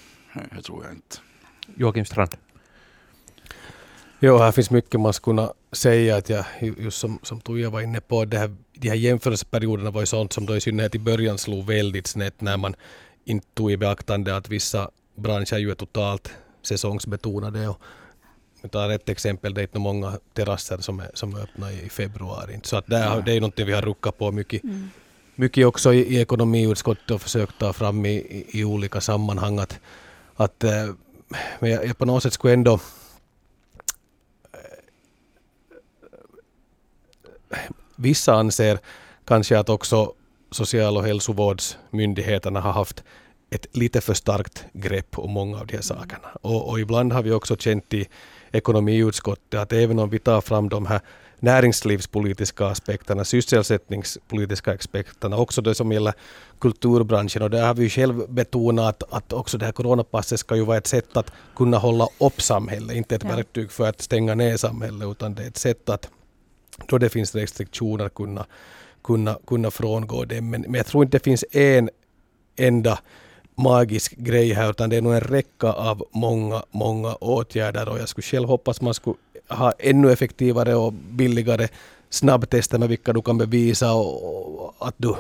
Det 0.56 0.62
tror 0.62 0.84
jag 0.84 0.94
inte. 0.94 1.18
Joakim 1.76 2.06
Strand. 2.06 2.36
Jo, 4.20 4.38
här 4.38 4.52
finns 4.52 4.70
mycket 4.72 5.00
man 5.00 5.14
skulle 5.14 5.38
kunna 5.38 5.54
säga. 5.72 6.16
Att 6.16 6.30
jag, 6.30 6.46
just 6.60 6.98
som, 6.98 7.20
som 7.24 7.42
Tuija 7.42 7.70
var 7.70 7.82
inne 7.82 8.02
på, 8.02 8.26
det 8.26 8.38
här, 8.38 8.56
de 8.74 8.90
här 8.90 8.96
jämförelseperioderna 8.96 9.92
var 9.92 10.02
ju 10.02 10.06
sånt 10.06 10.34
som 10.34 10.46
då 10.46 10.56
i 10.56 10.62
synnerhet 10.62 10.96
i 10.96 11.00
början 11.00 11.38
slog 11.38 11.66
väldigt 11.66 12.08
snett 12.08 12.42
när 12.42 12.58
man 12.58 12.76
inte 13.26 13.48
tog 13.54 13.72
i 13.72 13.78
beaktande 13.78 14.36
att 14.38 14.50
vissa 14.50 14.90
branscher 15.16 15.58
ju 15.58 15.72
är 15.72 15.76
totalt 15.76 16.32
säsongsbetonade. 16.62 17.68
Och 17.68 17.82
vi 18.62 18.70
tar 18.70 18.90
ett 18.90 19.10
exempel, 19.10 19.54
det 19.54 19.62
är 19.62 19.64
inte 19.64 19.80
många 19.80 20.20
terrasser 20.34 20.78
som 20.78 21.00
är, 21.00 21.12
som 21.14 21.36
är 21.36 21.40
öppna 21.42 21.72
i 21.72 21.90
februari. 21.90 22.60
Så 22.64 22.78
att 22.78 22.88
där, 22.88 23.22
det 23.22 23.34
är 23.34 23.42
någonting 23.42 23.66
vi 23.66 23.74
har 23.74 23.82
ruckat 23.82 24.18
på 24.18 24.32
mycket, 24.32 24.64
Mm. 24.64 24.90
mycket 25.36 25.66
också 25.68 25.94
i, 25.94 26.16
i 26.16 26.22
ekonomiutskottet 26.22 27.12
och 27.12 27.22
försökt 27.22 27.60
ta 27.60 27.74
fram 27.74 28.06
i, 28.06 28.10
i, 28.16 28.60
i 28.60 28.64
olika 28.64 29.02
sammanhang. 29.02 29.60
Att, 29.60 29.80
att, 30.36 30.64
eh, 30.64 30.86
men 31.60 31.70
jag, 31.72 31.86
jag 31.86 31.98
på 31.98 32.06
något 32.06 32.24
sätt 32.24 32.34
skulle 32.34 32.54
ändå 32.54 32.80
Vissa 37.96 38.34
anser 38.34 38.80
kanske 39.26 39.60
att 39.60 39.70
också 39.70 40.14
social 40.52 40.98
och 40.98 41.04
hälsovårdsmyndigheterna 41.06 42.62
har 42.62 42.72
haft 42.72 43.04
ett 43.50 43.76
lite 43.76 44.02
för 44.02 44.14
starkt 44.14 44.66
grepp 44.74 45.20
om 45.20 45.32
många 45.32 45.60
av 45.60 45.68
de 45.68 45.76
här 45.76 45.82
sakerna. 45.82 46.28
Och, 46.42 46.70
och 46.70 46.80
ibland 46.80 47.14
har 47.14 47.24
vi 47.24 47.32
också 47.32 47.56
känt 47.56 47.94
i 47.94 48.08
ekonomiutskottet 48.52 49.60
att 49.60 49.74
även 49.74 50.00
om 50.00 50.10
vi 50.10 50.20
tar 50.20 50.42
fram 50.42 50.70
de 50.70 50.86
här 50.86 51.02
näringslivspolitiska 51.40 52.66
aspekterna, 52.68 53.24
sysselsättningspolitiska 53.26 54.74
aspekterna, 54.74 55.38
också 55.38 55.62
det 55.62 55.76
som 55.76 55.92
gäller 55.92 56.14
kulturbranschen. 56.60 57.42
Och 57.42 57.50
där 57.50 57.68
har 57.68 57.74
vi 57.74 57.84
ju 57.84 57.90
själv 57.90 58.30
betonat 58.30 59.04
att, 59.10 59.34
också 59.34 59.58
det 59.58 59.66
här 59.66 59.72
coronapasset 59.72 60.40
ska 60.40 60.56
ju 60.56 60.66
vara 60.66 60.78
ett 60.78 60.88
sätt 60.88 61.18
att 61.18 61.32
kunna 61.56 61.78
hålla 61.78 62.08
upp 62.20 62.42
samhället, 62.42 62.96
inte 62.96 63.16
ett 63.16 63.24
Ja. 63.24 63.36
verktyg 63.36 63.72
för 63.72 63.90
att 63.90 64.02
stänga 64.02 64.36
ner 64.36 64.58
samhället, 64.58 65.08
utan 65.08 65.36
det 65.36 65.44
är 65.44 65.48
ett 65.48 65.58
sätt 65.58 65.90
att 65.90 66.10
då 66.88 66.98
det 66.98 67.10
finns 67.10 67.36
restriktioner 67.36 68.10
kunna, 68.10 68.46
kunna, 69.04 69.38
kunna 69.48 69.72
frångå 69.72 70.26
det. 70.26 70.42
Men, 70.42 70.62
men 70.62 70.74
jag 70.74 70.86
tror 70.86 71.04
inte 71.04 71.18
det 71.18 71.24
finns 71.24 71.46
en 71.52 71.90
enda 72.56 73.00
magisk 73.56 74.18
grej 74.18 74.54
här, 74.54 74.70
utan 74.70 74.90
det 74.90 74.96
är 74.96 75.02
nog 75.02 75.14
en 75.14 75.22
räcka 75.22 75.72
av 75.72 76.04
många, 76.12 76.64
många 76.72 77.16
åtgärder 77.16 77.90
och 77.90 78.00
jag 78.00 78.10
skulle 78.10 78.26
själv 78.26 78.48
hoppas 78.48 78.82
man 78.82 78.94
skulle 78.94 79.18
ha 79.50 79.72
ännu 79.80 80.12
effektivare 80.12 80.76
och 80.76 80.94
billigare 80.94 81.68
snabbtester 82.10 82.78
med 82.78 82.90
vilka 82.90 83.14
du 83.14 83.22
kan 83.22 83.38
bevisa 83.38 83.94
och, 83.94 84.88
att 84.88 84.96
du 84.98 85.16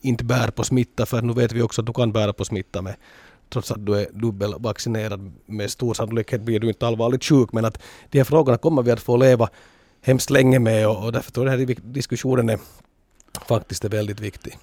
inte 0.00 0.24
bär 0.24 0.50
på 0.50 0.64
smitta, 0.64 1.06
för 1.06 1.22
nu 1.22 1.32
vet 1.32 1.52
vi 1.52 1.62
också 1.62 1.80
att 1.80 1.86
du 1.86 1.92
kan 1.92 2.12
bära 2.12 2.32
på 2.32 2.44
smitta 2.44 2.82
med 2.82 2.94
trots 3.48 3.70
att 3.70 3.86
du 3.86 3.94
är 3.94 4.06
dubbelvaccinerad. 4.12 5.32
Med 5.46 5.70
stor 5.70 5.94
sannolikhet 5.94 6.40
blir 6.40 6.60
du 6.60 6.68
inte 6.68 6.86
allvarligt 6.86 7.24
sjuk, 7.24 7.52
men 7.52 7.64
att 7.64 7.78
de 8.10 8.18
här 8.18 8.24
frågorna 8.24 8.58
kommer 8.58 8.82
vi 8.82 8.90
att 8.90 9.00
få 9.00 9.16
leva 9.16 9.48
hemskt 10.04 10.30
länge 10.30 10.58
med 10.58 10.88
och, 10.88 11.04
och 11.04 11.12
därför 11.12 11.32
tror 11.32 11.48
jag 11.48 11.58
den 11.58 11.68
här 11.68 11.76
diskussionen 11.84 12.48
är 12.48 12.58
faktiskt 13.48 13.84
är 13.84 13.88
väldigt 13.88 14.20
viktig. 14.20 14.58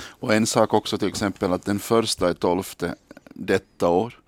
Och 0.00 0.34
en 0.34 0.46
sak 0.46 0.74
också 0.74 0.98
till 0.98 1.08
exempel 1.08 1.52
att 1.52 1.64
den 1.64 1.78
första 1.78 2.30
i 2.30 2.34
tolfte 2.34 2.94
detta 3.34 3.88
år 3.88 4.18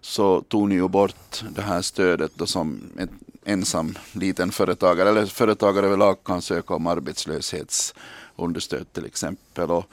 så 0.00 0.40
tog 0.40 0.68
ni 0.68 0.74
ju 0.74 0.88
bort 0.88 1.44
det 1.50 1.62
här 1.62 1.82
stödet 1.82 2.32
då 2.34 2.46
som 2.46 2.82
en 2.98 3.08
ensam 3.44 3.98
liten 4.12 4.52
företagare 4.52 5.08
eller 5.08 5.26
företagare 5.26 5.86
överlag 5.86 6.24
kan 6.24 6.42
söka 6.42 6.74
om 6.74 6.86
arbetslöshetsunderstöd 6.86 8.92
till 8.92 9.04
exempel. 9.04 9.70
Och, 9.70 9.84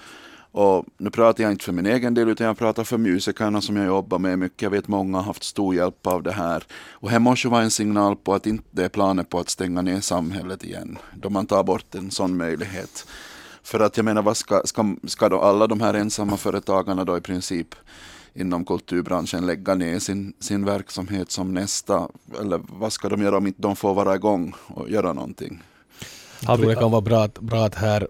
och 0.58 0.86
nu 0.98 1.10
pratar 1.10 1.44
jag 1.44 1.52
inte 1.52 1.66
för 1.66 1.72
min 1.72 1.86
egen 1.86 2.14
del 2.14 2.30
utan 2.30 2.48
jag 2.48 2.58
pratar 2.58 2.84
för 2.84 2.98
musikerna 2.98 3.62
som 3.62 3.76
jag 3.76 3.86
jobbar 3.86 4.20
med 4.20 4.40
mycket. 4.40 4.62
Jag 4.62 4.70
vet 4.70 4.88
många 4.88 5.18
har 5.18 5.24
haft 5.24 5.44
stor 5.44 5.76
hjälp 5.76 6.08
av 6.08 6.24
det 6.24 6.32
här. 6.32 6.64
Och 6.92 7.10
här 7.10 7.20
måste 7.20 7.48
vara 7.48 7.62
en 7.62 7.72
signal 7.72 8.16
på 8.16 8.34
att 8.34 8.48
inte 8.48 8.84
är 8.84 8.90
planer 8.90 9.24
på 9.24 9.40
att 9.40 9.50
stänga 9.50 9.82
ner 9.82 10.02
samhället 10.02 10.64
igen. 10.64 10.98
Då 11.16 11.30
man 11.30 11.46
tar 11.46 11.64
bort 11.64 11.96
en 11.96 12.12
sån 12.12 12.38
möjlighet. 12.38 13.08
För 13.64 13.80
att 13.80 13.98
jag 13.98 14.04
menar, 14.04 14.22
vad 14.22 14.38
ska, 14.38 14.62
ska, 14.66 14.96
ska 15.08 15.30
då 15.30 15.40
alla 15.40 15.68
de 15.68 15.82
här 15.82 15.94
ensamma 15.94 16.38
företagarna 16.38 17.04
då 17.06 17.18
i 17.18 17.22
princip 17.22 17.76
inom 18.34 18.66
kulturbranschen 18.66 19.46
lägga 19.46 19.76
ner 19.76 20.00
sin, 20.00 20.34
sin 20.40 20.66
verksamhet 20.66 21.32
som 21.32 21.54
nästa, 21.54 22.08
eller 22.42 22.62
vad 22.70 22.94
ska 22.94 23.10
de 23.10 23.22
göra 23.22 23.38
om 23.38 23.48
inte 23.48 23.62
de 23.62 23.76
får 23.76 23.94
vara 23.94 24.16
igång 24.16 24.54
och 24.68 24.90
göra 24.90 25.14
någonting? 25.14 25.64
Jag 26.42 26.58
tror 26.58 26.70
det 26.70 26.76
kan 26.76 26.92
vara 26.92 27.02
bra, 27.02 27.30
bra 27.40 27.66
att 27.66 27.76
här 27.76 28.08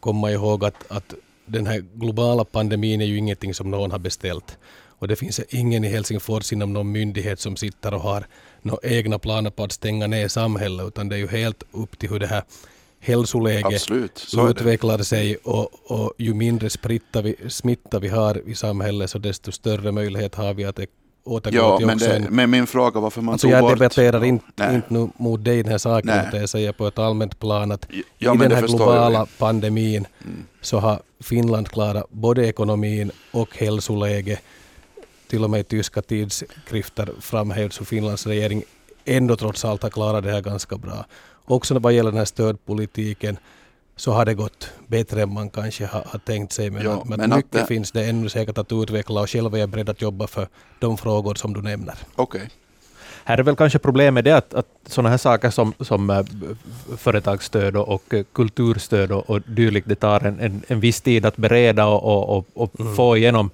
komma 0.00 0.30
ihåg 0.30 0.64
att, 0.64 0.90
att 0.92 1.14
den 1.46 1.66
här 1.66 1.84
globala 1.94 2.44
pandemin 2.44 3.00
är 3.00 3.04
ju 3.04 3.16
ingenting 3.16 3.54
som 3.54 3.70
någon 3.70 3.90
har 3.90 3.98
beställt. 3.98 4.58
Och 5.02 5.08
det 5.08 5.16
finns 5.16 5.40
ingen 5.48 5.84
i 5.84 5.88
Helsingfors 5.88 6.52
inom 6.52 6.72
någon 6.72 6.92
myndighet 6.92 7.40
som 7.40 7.56
sitter 7.56 7.94
och 7.94 8.00
har 8.00 8.26
några 8.62 8.88
egna 8.88 9.18
planer 9.18 9.50
på 9.50 9.64
att 9.64 9.72
stänga 9.72 10.06
ner 10.06 10.28
samhället, 10.28 10.86
utan 10.86 11.08
det 11.08 11.16
är 11.16 11.18
ju 11.18 11.28
helt 11.28 11.62
upp 11.72 11.98
till 11.98 12.10
hur 12.10 12.18
det 12.18 12.26
här 12.26 12.44
hälsoläge 13.00 13.66
Absolut, 13.66 14.34
utvecklar 14.50 14.98
sig 14.98 15.36
och, 15.36 15.90
och 15.90 16.12
ju 16.18 16.34
mindre 16.34 16.68
vi, 17.22 17.36
smitta 17.48 17.98
vi 17.98 18.08
har 18.08 18.48
i 18.48 18.54
samhället 18.54 19.10
så 19.10 19.18
desto 19.18 19.52
större 19.52 19.92
möjlighet 19.92 20.34
har 20.34 20.54
vi 20.54 20.64
att 20.64 20.78
återgå 21.24 21.56
ja, 21.56 21.76
till 21.76 21.86
men 21.86 21.96
också 21.96 22.08
det, 22.08 22.16
en... 22.16 22.22
Men 22.22 22.50
min 22.50 22.66
fråga 22.66 23.00
varför 23.00 23.22
man 23.22 23.32
alltså 23.32 23.46
tog 23.46 23.56
jag 23.56 23.60
bort... 23.60 23.72
debatterar 23.72 24.24
inte, 24.24 24.70
inte 24.74 24.86
nu 24.88 25.08
mot 25.16 25.44
dig 25.44 25.62
den 25.62 25.70
här 25.70 25.78
saken, 25.78 26.06
Nej. 26.06 26.24
utan 26.28 26.40
jag 26.40 26.48
säger 26.48 26.72
på 26.72 26.86
ett 26.86 26.98
allmänt 26.98 27.38
plan 27.38 27.72
att 27.72 27.86
ja, 28.18 28.34
i 28.34 28.38
den 28.38 28.52
här 28.52 28.66
globala 28.66 29.26
pandemin 29.38 30.06
mm. 30.24 30.44
så 30.60 30.78
har 30.78 31.00
Finland 31.20 31.68
klarat 31.68 32.10
både 32.10 32.46
ekonomin 32.46 33.10
och 33.30 33.56
hälsoläge. 33.56 34.40
Till 35.28 35.44
och 35.44 35.50
med 35.50 35.60
i 35.60 35.64
tyska 35.64 36.02
tidskrifter 36.02 37.08
framhävs 37.20 37.80
hur 37.80 37.84
Finlands 37.84 38.26
regering 38.26 38.62
ändå 39.04 39.36
trots 39.36 39.64
allt 39.64 39.82
har 39.82 39.90
klarat 39.90 40.24
det 40.24 40.30
här 40.30 40.40
ganska 40.40 40.76
bra 40.76 41.04
också 41.44 41.78
vad 41.78 41.92
gäller 41.92 42.10
den 42.10 42.18
här 42.18 42.24
stödpolitiken 42.24 43.36
så 43.96 44.12
har 44.12 44.24
det 44.24 44.34
gått 44.34 44.70
bättre 44.86 45.22
än 45.22 45.32
man 45.32 45.50
kanske 45.50 45.86
har, 45.86 46.02
har 46.06 46.18
tänkt 46.18 46.52
sig. 46.52 46.70
Men, 46.70 46.84
ja, 46.84 47.02
men, 47.06 47.20
men 47.20 47.30
mycket 47.30 47.52
det... 47.52 47.66
finns 47.66 47.92
det 47.92 48.04
ännu 48.04 48.28
säkert 48.28 48.58
att 48.58 48.72
utveckla 48.72 49.20
och 49.20 49.30
själv 49.30 49.54
är 49.54 49.58
jag 49.58 49.68
beredd 49.68 49.88
att 49.88 50.02
jobba 50.02 50.26
för 50.26 50.48
de 50.78 50.98
frågor 50.98 51.34
som 51.34 51.54
du 51.54 51.62
nämner. 51.62 51.94
Okej. 52.14 52.38
Okay. 52.38 52.50
Här 53.24 53.38
är 53.38 53.42
väl 53.42 53.56
kanske 53.56 53.78
problemet 53.78 54.24
det 54.24 54.36
att, 54.36 54.54
att 54.54 54.66
sådana 54.86 55.08
här 55.08 55.16
saker 55.16 55.50
som, 55.50 55.74
som 55.80 56.10
äh, 56.10 56.24
företagsstöd 56.96 57.76
och, 57.76 57.88
och 57.88 58.14
kulturstöd 58.32 59.12
och, 59.12 59.30
och 59.30 59.40
dylikt, 59.46 59.88
det 59.88 59.94
tar 59.94 60.20
en, 60.20 60.40
en, 60.40 60.62
en 60.66 60.80
viss 60.80 61.00
tid 61.00 61.26
att 61.26 61.36
bereda 61.36 61.86
och, 61.86 62.36
och, 62.36 62.46
och 62.54 62.80
mm. 62.80 62.96
få 62.96 63.16
igenom 63.16 63.50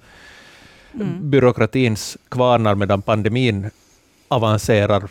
mm. 0.93 1.29
byråkratins 1.29 2.17
kvarnar 2.29 2.75
medan 2.75 3.01
pandemin 3.01 3.69
avancerar 4.27 5.09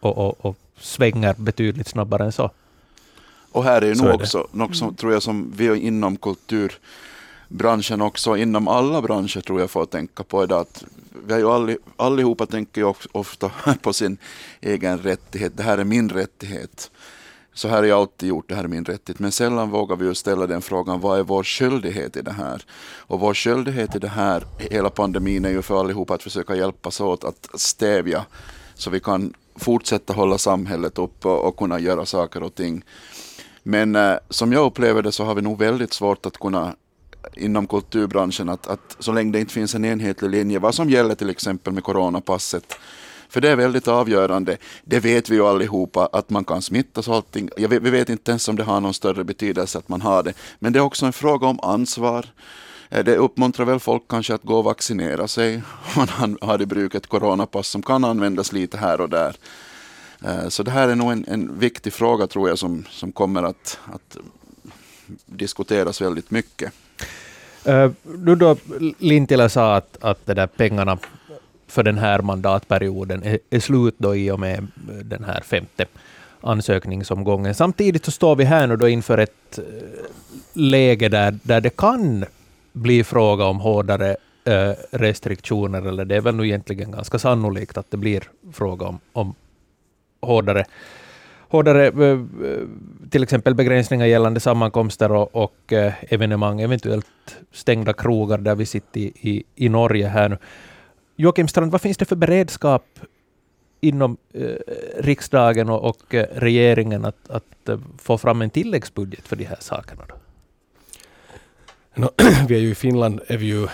och, 0.00 0.18
och, 0.18 0.44
och 0.44 0.56
svänger 0.78 1.34
betydligt 1.38 1.88
snabbare 1.88 2.24
än 2.24 2.32
så. 2.32 2.50
Och 3.52 3.64
här 3.64 3.82
är 3.82 3.86
ju 3.86 3.94
nog 3.94 4.14
också 4.14 4.46
något 4.52 4.76
som, 4.76 4.88
mm. 4.88 4.96
tror 4.96 5.12
jag, 5.12 5.22
som 5.22 5.52
vi 5.56 5.76
inom 5.76 6.16
kulturbranschen 6.16 8.00
också, 8.00 8.36
inom 8.36 8.68
alla 8.68 9.02
branscher 9.02 9.40
tror 9.40 9.60
jag 9.60 9.70
får 9.70 9.84
tänka 9.84 10.24
på 10.24 10.44
idag, 10.44 10.60
att 10.60 10.84
vi 11.26 11.32
har 11.32 11.40
ju 11.40 11.50
alli, 11.50 11.76
allihopa 11.96 12.46
tänker 12.46 12.80
ju 12.80 12.94
ofta 13.12 13.50
på 13.82 13.92
sin 13.92 14.18
egen 14.60 14.98
rättighet. 14.98 15.52
Det 15.56 15.62
här 15.62 15.78
är 15.78 15.84
min 15.84 16.08
rättighet. 16.08 16.90
Så 17.52 17.68
här 17.68 17.76
har 17.76 17.84
jag 17.84 17.98
alltid 17.98 18.28
gjort, 18.28 18.48
det 18.48 18.54
här 18.54 18.64
är 18.64 18.68
min 18.68 18.84
rättighet. 18.84 19.18
Men 19.18 19.32
sällan 19.32 19.70
vågar 19.70 19.96
vi 19.96 20.06
ju 20.06 20.14
ställa 20.14 20.46
den 20.46 20.62
frågan, 20.62 21.00
vad 21.00 21.18
är 21.18 21.22
vår 21.22 21.44
skyldighet 21.44 22.16
i 22.16 22.22
det 22.22 22.32
här? 22.32 22.64
Och 22.98 23.20
vår 23.20 23.34
skyldighet 23.34 23.96
i 23.96 23.98
det 23.98 24.08
här, 24.08 24.44
hela 24.58 24.90
pandemin, 24.90 25.44
är 25.44 25.50
ju 25.50 25.62
för 25.62 25.80
allihopa 25.80 26.14
att 26.14 26.22
försöka 26.22 26.54
hjälpas 26.54 27.00
åt 27.00 27.24
att 27.24 27.48
stävja 27.54 28.24
så 28.74 28.90
vi 28.90 29.00
kan 29.00 29.34
fortsätta 29.56 30.12
hålla 30.12 30.38
samhället 30.38 30.98
uppe 30.98 31.28
och, 31.28 31.44
och 31.44 31.56
kunna 31.56 31.78
göra 31.78 32.06
saker 32.06 32.42
och 32.42 32.54
ting. 32.54 32.84
Men 33.62 33.96
eh, 33.96 34.16
som 34.28 34.52
jag 34.52 34.66
upplever 34.66 35.02
det 35.02 35.12
så 35.12 35.24
har 35.24 35.34
vi 35.34 35.42
nog 35.42 35.58
väldigt 35.58 35.92
svårt 35.92 36.26
att 36.26 36.38
kunna 36.38 36.74
inom 37.34 37.66
kulturbranschen 37.66 38.48
att, 38.48 38.66
att 38.66 38.96
så 38.98 39.12
länge 39.12 39.32
det 39.32 39.40
inte 39.40 39.52
finns 39.52 39.74
en 39.74 39.84
enhetlig 39.84 40.30
linje, 40.30 40.58
vad 40.58 40.74
som 40.74 40.90
gäller 40.90 41.14
till 41.14 41.30
exempel 41.30 41.72
med 41.72 41.84
coronapasset, 41.84 42.76
för 43.28 43.40
det 43.40 43.48
är 43.48 43.56
väldigt 43.56 43.88
avgörande. 43.88 44.56
Det 44.84 45.00
vet 45.00 45.28
vi 45.30 45.34
ju 45.34 45.46
allihopa 45.46 46.08
att 46.12 46.30
man 46.30 46.44
kan 46.44 46.62
smittas 46.62 47.08
och 47.08 47.14
allting. 47.14 47.50
Jag 47.56 47.68
vet, 47.68 47.82
vi 47.82 47.90
vet 47.90 48.08
inte 48.08 48.30
ens 48.30 48.48
om 48.48 48.56
det 48.56 48.62
har 48.62 48.80
någon 48.80 48.94
större 48.94 49.24
betydelse 49.24 49.78
att 49.78 49.88
man 49.88 50.00
har 50.00 50.22
det. 50.22 50.32
Men 50.58 50.72
det 50.72 50.78
är 50.78 50.82
också 50.82 51.06
en 51.06 51.12
fråga 51.12 51.46
om 51.46 51.60
ansvar. 51.60 52.26
Eh, 52.88 53.04
det 53.04 53.16
uppmuntrar 53.16 53.66
väl 53.66 53.80
folk 53.80 54.02
kanske 54.08 54.34
att 54.34 54.42
gå 54.42 54.58
och 54.58 54.64
vaccinera 54.64 55.28
sig. 55.28 55.62
Man 56.18 56.38
har 56.40 56.62
i 56.62 56.66
bruk 56.66 56.94
ett 56.94 57.06
coronapass 57.06 57.68
som 57.68 57.82
kan 57.82 58.04
användas 58.04 58.52
lite 58.52 58.76
här 58.76 59.00
och 59.00 59.08
där. 59.08 59.36
Eh, 60.24 60.48
så 60.48 60.62
det 60.62 60.70
här 60.70 60.88
är 60.88 60.94
nog 60.94 61.12
en, 61.12 61.24
en 61.28 61.58
viktig 61.58 61.92
fråga 61.92 62.26
tror 62.26 62.48
jag 62.48 62.58
som, 62.58 62.84
som 62.90 63.12
kommer 63.12 63.42
att, 63.42 63.78
att 63.92 64.16
diskuteras 65.26 66.00
väldigt 66.00 66.30
mycket. 66.30 66.72
Eh, 67.64 67.84
uh, 67.84 67.92
nu 68.18 68.34
då 68.34 68.56
Lintilä 68.98 69.48
sa 69.48 69.76
att, 69.76 69.96
att 70.00 70.26
det 70.26 70.34
där 70.34 70.46
pengarna 70.46 70.98
för 71.66 71.82
den 71.82 71.98
här 71.98 72.22
mandatperioden 72.22 73.22
är, 73.22 73.38
är 73.50 73.60
slut 73.60 73.94
då 73.98 74.16
i 74.16 74.30
och 74.30 74.40
med 74.40 74.58
eh, 74.58 74.94
den 74.94 75.24
här 75.24 75.40
femte 75.40 75.86
ansökningsomgången. 76.40 77.54
Samtidigt 77.54 78.04
så 78.04 78.10
står 78.10 78.36
vi 78.36 78.44
här 78.44 78.66
nu 78.66 78.76
då 78.76 78.88
inför 78.88 79.18
ett 79.18 79.58
läge 80.52 81.08
där, 81.08 81.38
där 81.42 81.60
det 81.60 81.76
kan 81.76 82.24
bli 82.72 83.04
fråga 83.04 83.44
om 83.44 83.60
hårdare 83.60 84.16
restriktioner, 84.90 85.82
eller 85.82 86.04
det 86.04 86.16
är 86.16 86.20
väl 86.20 86.34
nu 86.34 86.46
egentligen 86.46 86.90
ganska 86.90 87.18
sannolikt 87.18 87.78
att 87.78 87.90
det 87.90 87.96
blir 87.96 88.22
fråga 88.52 88.86
om, 88.86 88.98
om 89.12 89.34
hårdare, 90.20 90.64
hårdare 91.48 91.86
eh, 91.86 92.02
eh, 92.02 92.18
till 93.10 93.22
exempel 93.22 93.54
begränsningar 93.54 94.06
gällande 94.06 94.40
sammankomster 94.40 95.12
och, 95.12 95.36
och 95.36 95.72
eh, 95.72 95.92
evenemang, 96.08 96.60
eventuellt 96.60 97.06
stängda 97.52 97.92
krogar 97.92 98.38
där 98.38 98.54
vi 98.54 98.66
sitter 98.66 99.00
i, 99.00 99.12
i, 99.20 99.44
i 99.54 99.68
Norge 99.68 100.06
här 100.06 100.28
nu. 100.28 100.38
Joakim 101.16 101.48
Strand, 101.48 101.72
vad 101.72 101.80
finns 101.80 101.96
det 101.96 102.04
för 102.04 102.16
beredskap 102.16 102.84
inom 103.80 104.16
eh, 104.34 104.44
riksdagen 104.98 105.68
och, 105.68 105.84
och 105.84 106.14
regeringen 106.32 107.04
att, 107.04 107.30
att 107.30 107.70
få 107.98 108.18
fram 108.18 108.42
en 108.42 108.50
tilläggsbudget 108.50 109.28
för 109.28 109.36
de 109.36 109.44
här 109.44 109.58
sakerna? 109.60 110.02
Då? 110.08 110.19
No, 111.94 112.10
vi 112.48 112.54
är 112.54 112.60
ju 112.60 112.70
i 112.70 112.74
Finland, 112.74 113.20
är 113.26 113.36
vi 113.36 113.46
ju, 113.46 113.68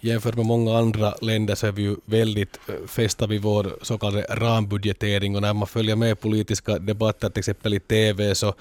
jämfört 0.00 0.34
med 0.34 0.46
många 0.46 0.78
andra 0.78 1.14
länder, 1.22 1.54
så 1.54 1.66
är 1.66 1.72
vi 1.72 1.82
ju 1.82 1.96
väldigt 2.04 2.58
eh, 2.68 2.86
fästa 2.86 3.26
vid 3.26 3.42
vår 3.42 3.72
så 3.82 3.98
kallade 3.98 4.26
rambudgetering. 4.30 5.36
Och 5.36 5.42
när 5.42 5.52
man 5.52 5.68
följer 5.68 5.96
med 5.96 6.20
politiska 6.20 6.78
debatter, 6.78 7.28
till 7.28 7.38
exempel 7.38 7.74
i 7.74 7.80
TV, 7.80 8.34
så 8.34 8.54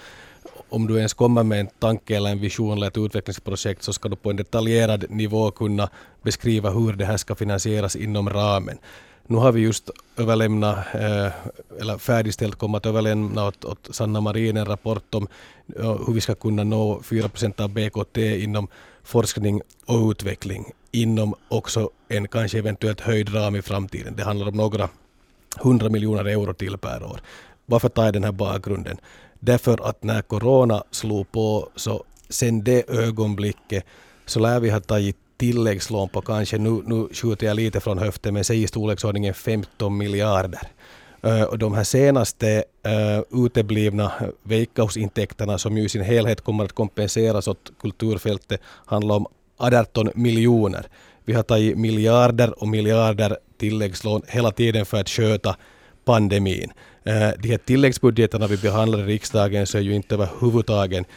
om 0.74 0.88
du 0.88 0.98
ens 0.98 1.14
kommer 1.14 1.44
med 1.44 1.60
en 1.60 1.70
tanke 1.80 2.16
eller 2.18 2.30
en 2.30 2.40
vision 2.40 2.78
eller 2.78 2.88
ett 2.88 2.98
utvecklingsprojekt 2.98 3.84
så 3.84 3.94
ska 3.94 4.10
du 4.10 4.16
på 4.16 4.30
en 4.30 4.36
detaljerad 4.36 5.06
nivå 5.10 5.52
kunna 5.52 5.90
beskriva 6.24 6.70
hur 6.70 6.94
det 6.94 7.06
här 7.06 7.18
ska 7.18 7.36
finansieras 7.36 7.96
inom 7.96 8.30
ramen. 8.30 8.78
Nu 9.28 9.38
har 9.38 9.52
vi 9.52 9.62
just 9.62 9.90
överlämnat, 10.18 10.78
eh, 10.94 11.32
eller 11.80 11.98
färdigställt, 11.98 12.56
kommer 12.56 12.78
att 12.78 12.86
överlämna 12.86 13.48
åt, 13.48 13.66
åt 13.66 13.90
Sanna 13.92 14.22
Marin 14.22 14.58
en 14.58 14.66
rapport 14.66 15.16
om 15.16 15.28
eh, 15.80 15.98
hur 16.08 16.14
vi 16.14 16.22
ska 16.22 16.36
kunna 16.36 16.64
nå 16.64 17.02
4 17.04 17.30
procent 17.30 17.60
av 17.60 17.70
BKT 17.70 18.18
inom 18.18 18.68
forskning 19.04 19.62
och 19.86 20.10
utveckling 20.10 20.66
inom 20.92 21.36
också 21.50 21.90
en 22.08 22.28
kanske 22.28 22.58
eventuellt 22.58 23.02
höjd 23.02 23.36
ram 23.36 23.56
i 23.56 23.62
framtiden. 23.62 24.16
Det 24.16 24.24
handlar 24.24 24.48
om 24.48 24.58
några 24.58 24.90
hundra 25.60 25.90
miljoner 25.90 26.26
euro 26.26 26.54
till 26.54 26.78
per 26.78 27.04
år. 27.04 27.22
Varför 27.66 27.90
tar 27.90 28.06
jag 28.06 28.14
den 28.14 28.24
här 28.24 28.32
bakgrunden? 28.32 28.98
Därför 29.46 29.90
att 29.90 30.04
när 30.04 30.22
corona 30.22 30.84
slog 30.92 31.32
på 31.32 31.70
så 31.76 32.04
sen 32.30 32.64
det 32.64 32.90
ögonblicket 32.90 33.86
så 34.26 34.40
lär 34.40 34.60
vi 34.60 34.70
ha 34.70 34.80
tagit 34.80 35.18
tilläggslån 35.38 36.10
på 36.10 36.22
kanske, 36.22 36.58
nu, 36.58 36.82
nu 36.86 37.08
skjuter 37.12 37.48
jag 37.48 37.56
lite 37.56 37.80
från 37.80 37.98
höften, 37.98 38.34
men 38.34 38.44
säg 38.44 38.64
i 38.64 38.68
storleksordningen 38.68 39.34
15 39.34 39.98
miljarder. 39.98 40.62
Eh, 41.24 41.44
och 41.44 41.58
de 41.58 41.74
här 41.74 41.84
senaste 41.84 42.64
uh, 42.88 43.46
uteblivna 43.46 44.12
veikkausintäkterna 44.44 45.58
som 45.58 45.78
ju 45.78 45.84
i 45.84 45.90
sin 45.90 46.02
helhet 46.02 46.42
kommer 46.42 46.64
att 46.66 46.74
kompenseras 46.74 47.48
åt 47.48 47.72
kulturfältet 47.82 48.62
handlar 48.86 49.16
om 49.16 49.28
18 49.58 50.10
miljoner. 50.16 50.88
Vi 51.26 51.34
har 51.34 51.44
tagit 51.44 51.78
miljarder 51.78 52.62
och 52.62 52.68
miljarder 52.68 53.38
tilläggslån 53.58 54.22
hela 54.28 54.52
tiden 54.52 54.86
för 54.86 55.00
att 55.00 55.10
sköta 55.10 55.56
pandemin. 56.06 56.72
Eh, 57.04 57.30
de 57.40 57.50
här 57.50 57.58
tilläggsbudgeterna 57.58 58.48
vi 58.48 58.58
behandlar 58.58 59.00
i 59.00 59.04
riksdagen 59.04 59.68
så 59.68 59.78
är 59.78 59.82
ju 59.82 59.96
inte 59.96 60.16
överhuvudtaget 60.16 61.08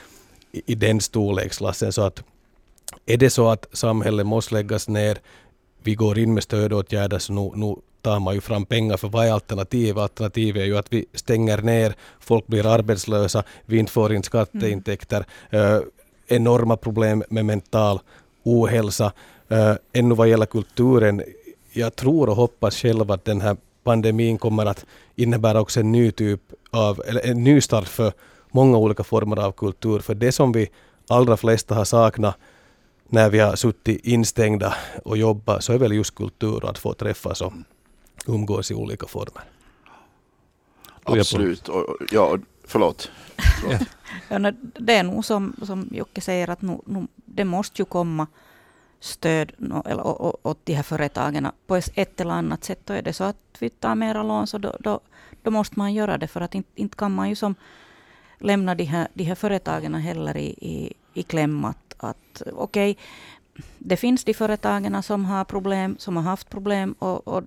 i, 0.52 0.62
i 0.66 0.74
den 0.74 1.00
storleksklassen 1.00 1.92
så 1.92 2.02
att 2.02 2.22
är 3.06 3.16
det 3.16 3.30
så 3.30 3.48
att 3.48 3.66
samhället 3.72 4.26
måste 4.26 4.54
läggas 4.54 4.88
ner, 4.88 5.18
vi 5.82 5.94
går 5.94 6.18
in 6.18 6.34
med 6.34 6.42
stödåtgärder, 6.42 7.18
så 7.18 7.32
nu, 7.32 7.50
nu 7.54 7.76
tar 8.02 8.20
man 8.20 8.34
ju 8.34 8.40
fram 8.40 8.66
pengar 8.66 8.96
för 8.96 9.08
vad 9.08 9.26
är 9.26 9.32
alternativet? 9.32 10.02
Alternativet 10.02 10.62
är 10.62 10.66
ju 10.66 10.78
att 10.78 10.92
vi 10.92 11.06
stänger 11.14 11.62
ner, 11.62 11.94
folk 12.20 12.46
blir 12.46 12.66
arbetslösa, 12.66 13.42
vi 13.66 13.78
inte 13.78 13.92
får 13.92 14.12
in 14.12 14.22
skatteintäkter, 14.22 15.24
mm. 15.50 15.74
uh, 15.74 15.82
enorma 16.26 16.76
problem 16.76 17.24
med 17.28 17.44
mental 17.44 18.00
ohälsa. 18.42 19.12
Uh, 19.52 19.74
ännu 19.92 20.14
vad 20.14 20.28
gäller 20.28 20.46
kulturen, 20.46 21.22
jag 21.72 21.96
tror 21.96 22.28
och 22.28 22.36
hoppas 22.36 22.76
själv 22.76 23.10
att 23.10 23.24
den 23.24 23.40
här 23.40 23.56
pandemin 23.86 24.38
kommer 24.38 24.66
att 24.66 24.86
innebära 25.16 25.60
också 25.60 25.80
en 25.80 25.92
ny 25.92 26.10
typ 26.10 26.40
av, 26.70 27.02
eller 27.06 27.26
en 27.26 27.44
ny 27.44 27.60
start 27.60 27.88
för 27.88 28.12
många 28.50 28.78
olika 28.78 29.04
former 29.04 29.36
av 29.38 29.52
kultur. 29.52 29.98
För 29.98 30.14
det 30.14 30.32
som 30.32 30.52
vi 30.52 30.68
allra 31.08 31.36
flesta 31.36 31.74
har 31.74 31.84
saknat 31.84 32.36
när 33.08 33.30
vi 33.30 33.38
har 33.38 33.56
suttit 33.56 34.06
instängda 34.06 34.74
och 35.04 35.16
jobbat 35.16 35.64
så 35.64 35.72
är 35.72 35.78
väl 35.78 35.92
just 35.92 36.14
kultur 36.14 36.70
att 36.70 36.78
få 36.78 36.94
träffas 36.94 37.40
och 37.40 37.52
umgås 38.26 38.70
i 38.70 38.74
olika 38.74 39.06
former. 39.06 39.44
Absolut. 41.04 41.68
ja, 42.12 42.38
förlåt. 42.64 43.10
förlåt. 43.60 43.88
ja, 44.28 44.52
det 44.80 44.94
är 44.94 45.02
nog 45.02 45.24
som, 45.24 45.56
som 45.62 45.88
Jocke 45.92 46.20
säger 46.20 46.50
att 46.50 46.62
nu, 46.62 46.78
nu, 46.86 47.06
det 47.14 47.44
måste 47.44 47.82
ju 47.82 47.86
komma 47.86 48.26
stöd 49.00 49.52
eller, 49.84 50.06
åt 50.46 50.60
de 50.64 50.74
här 50.74 50.82
företagen 50.82 51.48
på 51.66 51.76
ett 51.76 52.20
eller 52.20 52.34
annat 52.34 52.64
sätt. 52.64 52.90
Och 52.90 52.96
är 52.96 53.02
det 53.02 53.12
så 53.12 53.24
att 53.24 53.36
vi 53.58 53.70
tar 53.70 53.94
mera 53.94 54.22
lån 54.22 54.46
så 54.46 54.58
då, 54.58 54.76
då, 54.80 55.00
då 55.42 55.50
måste 55.50 55.78
man 55.78 55.94
göra 55.94 56.18
det 56.18 56.28
för 56.28 56.40
att 56.40 56.54
inte, 56.54 56.70
inte 56.74 56.96
kan 56.96 57.14
man 57.14 57.28
ju 57.28 57.34
som 57.34 57.54
lämna 58.38 58.74
de 58.74 58.84
här, 58.84 59.08
de 59.14 59.24
här 59.24 59.34
företagen 59.34 59.94
heller 59.94 60.36
i, 60.36 60.46
i, 60.46 60.92
i 61.14 61.22
kläm 61.22 61.64
att, 61.64 61.94
att 61.98 62.42
okej, 62.52 62.90
okay, 62.90 63.04
det 63.78 63.96
finns 63.96 64.24
de 64.24 64.34
företagen 64.34 65.02
som 65.02 65.24
har 65.24 65.44
problem, 65.44 65.96
som 65.98 66.16
har 66.16 66.22
haft 66.22 66.50
problem 66.50 66.94
och, 66.98 67.28
och 67.28 67.44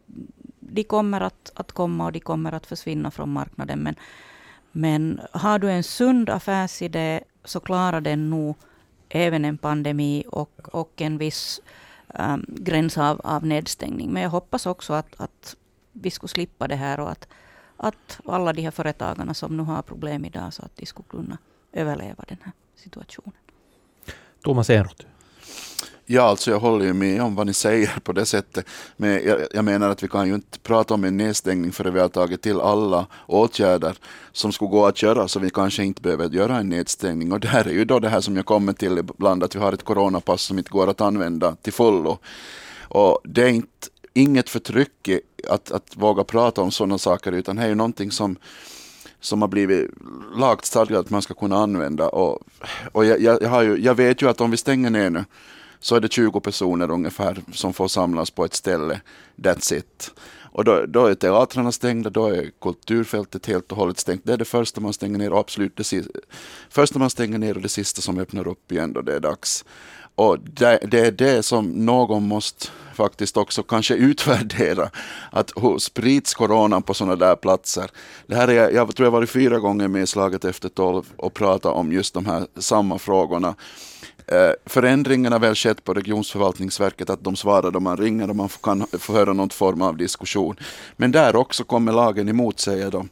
de 0.59 0.83
kommer 0.83 1.21
att, 1.21 1.51
att 1.55 1.71
komma 1.71 2.05
och 2.05 2.11
de 2.11 2.19
kommer 2.19 2.51
att 2.51 2.65
försvinna 2.65 3.11
från 3.11 3.29
marknaden. 3.29 3.79
Men, 3.79 3.95
men 4.71 5.21
har 5.31 5.59
du 5.59 5.71
en 5.71 5.83
sund 5.83 6.29
affärsidé 6.29 7.23
så 7.43 7.59
klarar 7.59 8.01
den 8.01 8.29
nog 8.29 8.55
även 9.09 9.45
en 9.45 9.57
pandemi 9.57 10.23
och, 10.27 10.51
och 10.71 11.01
en 11.01 11.17
viss 11.17 11.61
um, 12.19 12.45
gräns 12.47 12.97
av, 12.97 13.21
av 13.23 13.45
nedstängning. 13.45 14.11
Men 14.13 14.23
jag 14.23 14.29
hoppas 14.29 14.65
också 14.65 14.93
att, 14.93 15.15
att 15.17 15.55
vi 15.91 16.11
skulle 16.11 16.29
slippa 16.29 16.67
det 16.67 16.75
här 16.75 16.99
och 16.99 17.11
att, 17.11 17.27
att 17.77 18.19
alla 18.25 18.53
de 18.53 18.61
här 18.61 18.71
företagarna 18.71 19.33
som 19.33 19.57
nu 19.57 19.63
har 19.63 19.81
problem 19.81 20.25
idag, 20.25 20.53
så 20.53 20.63
att 20.65 20.77
de 20.77 20.85
skulle 20.85 21.07
kunna 21.09 21.37
överleva 21.73 22.23
den 22.27 22.37
här 22.43 22.53
situationen. 22.75 23.39
Thomas 24.43 24.69
Enroth. 24.69 25.05
Ja, 26.11 26.21
alltså 26.21 26.51
jag 26.51 26.59
håller 26.59 26.85
ju 26.85 26.93
med 26.93 27.21
om 27.21 27.35
vad 27.35 27.47
ni 27.47 27.53
säger 27.53 27.99
på 28.03 28.11
det 28.11 28.25
sättet. 28.25 28.65
Men 28.97 29.23
jag, 29.23 29.47
jag, 29.53 29.65
menar 29.65 29.89
att 29.89 30.03
vi 30.03 30.07
kan 30.07 30.27
ju 30.27 30.35
inte 30.35 30.59
prata 30.59 30.93
om 30.93 31.03
en 31.03 31.17
nedstängning 31.17 31.71
förrän 31.71 31.93
vi 31.93 31.99
har 31.99 32.09
tagit 32.09 32.41
till 32.41 32.61
alla 32.61 33.05
åtgärder 33.25 33.97
som 34.31 34.51
skulle 34.51 34.69
gå 34.69 34.85
att 34.85 35.01
göra, 35.01 35.27
så 35.27 35.39
vi 35.39 35.49
kanske 35.49 35.83
inte 35.83 36.01
behöver 36.01 36.29
göra 36.29 36.57
en 36.57 36.69
nedstängning. 36.69 37.31
Och 37.31 37.39
det 37.39 37.47
här 37.47 37.67
är 37.67 37.71
ju 37.71 37.85
då 37.85 37.99
det 37.99 38.09
här 38.09 38.21
som 38.21 38.35
jag 38.35 38.45
kommer 38.45 38.73
till 38.73 38.97
ibland, 38.97 39.43
att 39.43 39.55
vi 39.55 39.59
har 39.59 39.73
ett 39.73 39.83
coronapass 39.83 40.41
som 40.41 40.57
inte 40.57 40.69
går 40.69 40.87
att 40.87 41.01
använda 41.01 41.55
till 41.55 41.73
fullo. 41.73 42.17
Och 42.81 43.19
det 43.23 43.43
är 43.43 43.49
inte, 43.49 43.87
inget 44.13 44.49
förtryck 44.49 45.09
att, 45.47 45.71
att 45.71 45.95
våga 45.95 46.23
prata 46.23 46.61
om 46.61 46.71
sådana 46.71 46.97
saker, 46.97 47.31
utan 47.31 47.55
det 47.55 47.63
är 47.63 47.67
ju 47.67 47.75
någonting 47.75 48.11
som 48.11 48.35
som 49.21 49.41
har 49.41 49.49
blivit 49.49 49.91
lagstadgat 50.35 50.99
att 50.99 51.09
man 51.09 51.21
ska 51.21 51.33
kunna 51.33 51.57
använda. 51.57 52.09
Och, 52.09 52.39
och 52.91 53.05
jag, 53.05 53.21
jag, 53.21 53.63
ju, 53.63 53.77
jag 53.77 53.95
vet 53.95 54.21
ju 54.21 54.29
att 54.29 54.41
om 54.41 54.51
vi 54.51 54.57
stänger 54.57 54.89
ner 54.89 55.09
nu 55.09 55.25
så 55.79 55.95
är 55.95 55.99
det 55.99 56.11
20 56.11 56.39
personer 56.39 56.91
ungefär 56.91 57.41
som 57.53 57.73
får 57.73 57.87
samlas 57.87 58.31
på 58.31 58.45
ett 58.45 58.53
ställe. 58.53 59.01
That's 59.35 59.73
it. 59.73 60.11
Och 60.51 60.63
då, 60.63 60.85
då 60.85 61.05
är 61.05 61.15
teatrarna 61.15 61.71
stängda, 61.71 62.09
då 62.09 62.27
är 62.27 62.51
kulturfältet 62.61 63.45
helt 63.45 63.71
och 63.71 63.77
hållet 63.77 63.99
stängt. 63.99 64.21
Det 64.25 64.33
är 64.33 64.37
det 64.37 64.45
första 64.45 64.81
man 64.81 64.93
stänger 64.93 65.17
ner 65.17 65.33
och 65.33 65.39
absolut 65.39 65.75
det 65.75 65.83
sista, 65.83 66.19
första 66.69 66.99
man 66.99 67.09
stänger 67.09 67.37
ner 67.37 67.55
och 67.55 67.61
det 67.61 67.69
sista 67.69 68.01
som 68.01 68.19
öppnar 68.19 68.47
upp 68.47 68.71
igen 68.71 68.93
då 68.93 69.01
det 69.01 69.15
är 69.15 69.19
dags. 69.19 69.65
Och 70.15 70.39
det, 70.39 70.79
det, 70.91 70.99
är 70.99 71.11
det 71.11 71.43
som 71.43 71.85
någon 71.85 72.27
måste 72.27 72.67
faktiskt 72.93 73.37
också 73.37 73.63
kanske 73.63 73.95
utvärdera. 73.95 74.89
Att 75.31 75.51
hur 75.55 75.77
sprids 75.77 76.33
coronan 76.33 76.83
på 76.83 76.93
sådana 76.93 77.15
där 77.15 77.35
platser? 77.35 77.91
Det 78.27 78.35
här 78.35 78.47
är, 78.47 78.69
jag 78.69 78.95
tror 78.95 79.05
jag 79.05 79.11
varit 79.11 79.29
fyra 79.29 79.59
gånger 79.59 79.87
med 79.87 80.03
i 80.03 80.07
Slaget 80.07 80.45
efter 80.45 80.69
tolv 80.69 81.03
och 81.15 81.33
pratat 81.33 81.73
om 81.73 81.91
just 81.91 82.13
de 82.13 82.25
här 82.25 82.47
samma 82.57 82.99
frågorna. 82.99 83.55
Eh, 84.31 84.51
förändringen 84.65 85.31
har 85.31 85.39
väl 85.39 85.55
skett 85.55 85.83
på 85.83 85.93
Regionsförvaltningsverket 85.93 87.09
att 87.09 87.23
de 87.23 87.35
svarar 87.35 87.71
då 87.71 87.79
man 87.79 87.97
ringer 87.97 88.29
och 88.29 88.35
man 88.35 88.49
kan 88.63 88.87
få 88.91 89.13
höra 89.13 89.33
någon 89.33 89.49
form 89.49 89.81
av 89.81 89.97
diskussion. 89.97 90.55
Men 90.95 91.11
där 91.11 91.35
också 91.35 91.63
kommer 91.63 91.91
lagen 91.91 92.29
emot, 92.29 92.59
säger 92.59 92.91
de, 92.91 93.09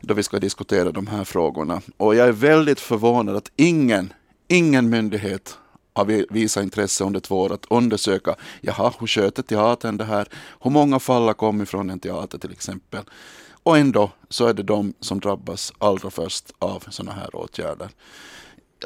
då 0.00 0.14
vi 0.14 0.22
ska 0.22 0.38
diskutera 0.38 0.90
de 0.90 1.06
här 1.06 1.24
frågorna. 1.24 1.80
Och 1.96 2.14
jag 2.14 2.28
är 2.28 2.32
väldigt 2.32 2.80
förvånad 2.80 3.36
att 3.36 3.50
ingen, 3.56 4.12
ingen 4.48 4.90
myndighet 4.90 5.58
har 5.92 6.32
visat 6.32 6.62
intresse 6.62 7.04
under 7.04 7.20
två 7.20 7.40
år 7.40 7.52
att 7.52 7.66
undersöka, 7.70 8.34
jaha, 8.60 8.92
hur 9.00 9.06
sköter 9.06 9.42
teatern 9.42 9.96
det 9.96 10.04
här? 10.04 10.28
Hur 10.60 10.70
många 10.70 10.98
fall 10.98 11.26
har 11.26 11.34
kommit 11.34 11.68
från 11.68 11.90
en 11.90 12.00
teater 12.00 12.38
till 12.38 12.52
exempel? 12.52 13.04
Och 13.62 13.78
ändå 13.78 14.10
så 14.28 14.46
är 14.46 14.54
det 14.54 14.62
de 14.62 14.94
som 15.00 15.20
drabbas 15.20 15.72
allra 15.78 16.10
först 16.10 16.52
av 16.58 16.84
sådana 16.88 17.12
här 17.12 17.36
åtgärder. 17.36 17.88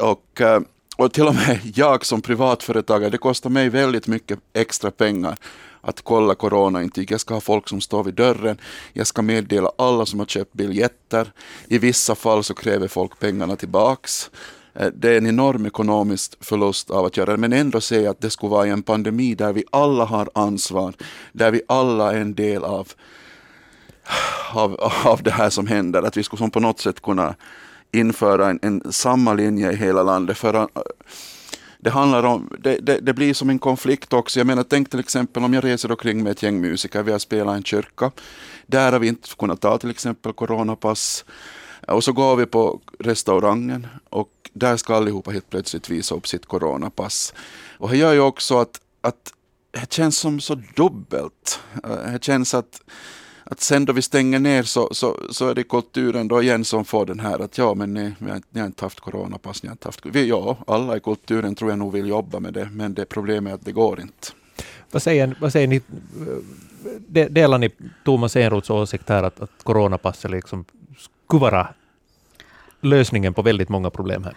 Och 0.01 0.41
eh, 0.41 0.61
och 0.97 1.13
till 1.13 1.29
och 1.29 1.35
med 1.35 1.61
jag 1.75 2.07
som 2.07 2.23
privatföretagare, 2.23 3.11
det 3.11 3.19
kostar 3.19 3.51
mig 3.51 3.69
väldigt 3.69 4.07
mycket 4.07 4.39
extra 4.53 4.91
pengar 4.91 5.37
att 5.81 6.03
kolla 6.03 6.35
coronaintyg. 6.35 7.11
Jag 7.11 7.21
ska 7.21 7.35
ha 7.35 7.41
folk 7.41 7.69
som 7.69 7.81
står 7.81 8.05
vid 8.05 8.15
dörren. 8.15 8.59
Jag 8.93 9.07
ska 9.07 9.23
meddela 9.23 9.71
alla 9.79 10.07
som 10.07 10.19
har 10.19 10.27
köpt 10.27 10.53
biljetter. 10.53 11.33
I 11.69 11.79
vissa 11.79 12.15
fall 12.15 12.45
så 12.45 12.55
kräver 12.55 12.89
folk 12.89 13.19
pengarna 13.19 13.57
tillbaks. 13.57 14.31
Eh, 14.75 14.87
det 14.87 15.09
är 15.09 15.19
en 15.19 15.27
enorm 15.27 15.67
ekonomisk 15.67 16.37
förlust 16.41 16.91
av 16.91 17.05
att 17.05 17.17
göra 17.17 17.31
det, 17.31 17.37
men 17.37 17.53
ändå 17.53 17.81
säga 17.81 18.11
att 18.11 18.21
det 18.21 18.31
skulle 18.31 18.51
vara 18.51 18.67
en 18.67 18.83
pandemi 18.83 19.35
där 19.35 19.53
vi 19.53 19.65
alla 19.71 20.05
har 20.05 20.31
ansvar, 20.35 20.95
där 21.33 21.51
vi 21.51 21.63
alla 21.69 22.13
är 22.13 22.21
en 22.21 22.35
del 22.35 22.65
av, 22.65 22.93
av, 24.53 24.75
av 25.05 25.23
det 25.23 25.31
här 25.31 25.51
som 25.51 25.67
händer. 25.67 26.03
Att 26.03 26.17
vi 26.17 26.23
skulle 26.23 26.39
som 26.39 26.51
på 26.51 26.61
något 26.61 26.81
sätt 26.81 27.03
kunna 27.03 27.35
införa 27.93 28.51
en, 28.51 28.59
en 28.63 28.93
samma 28.93 29.35
linje 29.35 29.73
i 29.73 29.77
hela 29.77 30.03
landet. 30.03 30.39
För 30.39 30.55
eh, 30.55 30.67
det 31.79 31.91
handlar 31.91 32.23
om, 32.23 32.57
det, 32.61 32.79
det, 32.79 32.99
det, 32.99 33.15
blir 33.15 33.35
som 33.35 33.51
en 33.51 33.59
konflikt 33.59 34.13
också. 34.13 34.41
Jag 34.41 34.47
menar, 34.47 34.63
tänk 34.63 34.91
till 34.91 35.01
exempel 35.01 35.45
om 35.45 35.55
jag 35.55 35.65
reser 35.65 35.91
omkring 35.91 36.23
med 36.23 36.31
ett 36.31 36.43
gäng 36.43 36.61
musiker, 36.61 37.03
vi 37.03 37.13
har 37.13 37.19
spelat 37.19 37.55
i 37.55 37.57
en 37.57 37.65
kyrka. 37.65 38.11
Där 38.67 38.93
har 38.93 38.99
vi 38.99 39.09
inte 39.09 39.29
kunnat 39.39 39.61
ta 39.61 39.79
till 39.79 39.91
exempel 39.91 40.33
coronapass. 40.33 41.25
Eh, 41.89 41.95
och 41.95 42.05
så 42.05 42.13
går 42.13 42.37
vi 42.37 42.47
på 42.47 42.81
restaurangen 42.99 43.87
och 44.11 44.51
där 44.53 44.77
ska 44.77 44.95
allihopa 44.95 45.31
helt 45.31 45.51
plötsligt 45.51 45.91
visa 45.91 46.15
upp 46.15 46.29
sitt 46.29 46.47
coronapass. 46.47 47.35
Och 47.79 47.91
det 47.91 47.97
gör 47.97 48.13
ju 48.13 48.21
också 48.21 48.59
att, 48.59 48.81
att 49.01 49.33
det 49.71 49.93
känns 49.93 50.19
som 50.19 50.41
så 50.41 50.55
dubbelt. 50.55 51.61
Eh, 51.85 52.13
det 52.13 52.25
känns 52.25 52.55
att 52.55 52.81
att 53.53 53.61
sen 53.61 53.85
då 53.85 53.93
vi 53.93 54.03
stänger 54.03 54.39
ner 54.39 54.63
så, 54.63 54.89
så, 54.93 55.17
så 55.31 55.49
är 55.49 55.55
det 55.55 55.63
kulturen 55.63 56.29
då 56.29 56.43
igen 56.43 56.65
som 56.65 56.85
får 56.85 57.07
den 57.07 57.21
här 57.21 57.39
att 57.39 57.59
ja 57.59 57.75
men 57.75 57.95
ni, 57.95 58.15
ni 58.51 58.61
har 58.61 58.67
inte 58.67 58.85
haft 58.85 59.01
coronapass, 59.01 59.63
ni 59.63 59.69
har 59.69 59.75
inte 59.75 59.89
haft... 59.89 60.07
Vi, 60.07 60.29
ja, 60.29 60.57
alla 60.67 60.97
i 60.97 61.01
kulturen 61.01 61.55
tror 61.55 61.71
jag 61.71 61.79
nog 61.79 61.93
vill 61.93 62.09
jobba 62.09 62.41
med 62.41 62.55
det, 62.55 62.69
men 62.73 62.95
det 62.95 63.05
problemet 63.05 63.51
är 63.51 63.55
att 63.55 63.65
det 63.65 63.73
går 63.73 64.01
inte. 64.01 64.29
Vad 64.91 65.03
säger, 65.03 65.37
vad 65.41 65.53
säger 65.53 65.69
ni? 65.69 65.81
Delar 67.29 67.59
ni 67.59 67.71
Thomas 68.05 68.37
Enroths 68.37 68.71
åsikt 68.71 69.09
här 69.09 69.23
att, 69.23 69.41
att 69.41 69.65
coronapasset 69.65 70.31
liksom 70.31 70.65
skulle 70.99 71.41
vara 71.41 71.69
lösningen 72.81 73.35
på 73.35 73.43
väldigt 73.43 73.69
många 73.69 73.91
problem 73.91 74.25
här? 74.25 74.37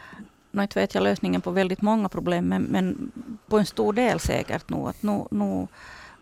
Nu 0.51 0.61
inte 0.61 0.79
vet 0.79 0.95
jag 0.95 1.03
lösningen 1.03 1.41
på 1.41 1.51
väldigt 1.51 1.81
många 1.81 2.09
problem, 2.09 2.47
men, 2.47 2.63
men 2.63 3.11
på 3.47 3.59
en 3.59 3.65
stor 3.65 3.93
del 3.93 4.19
säkert 4.19 4.69
nog. 4.69 4.89
Att 4.89 5.03
nu, 5.03 5.25
nu 5.31 5.67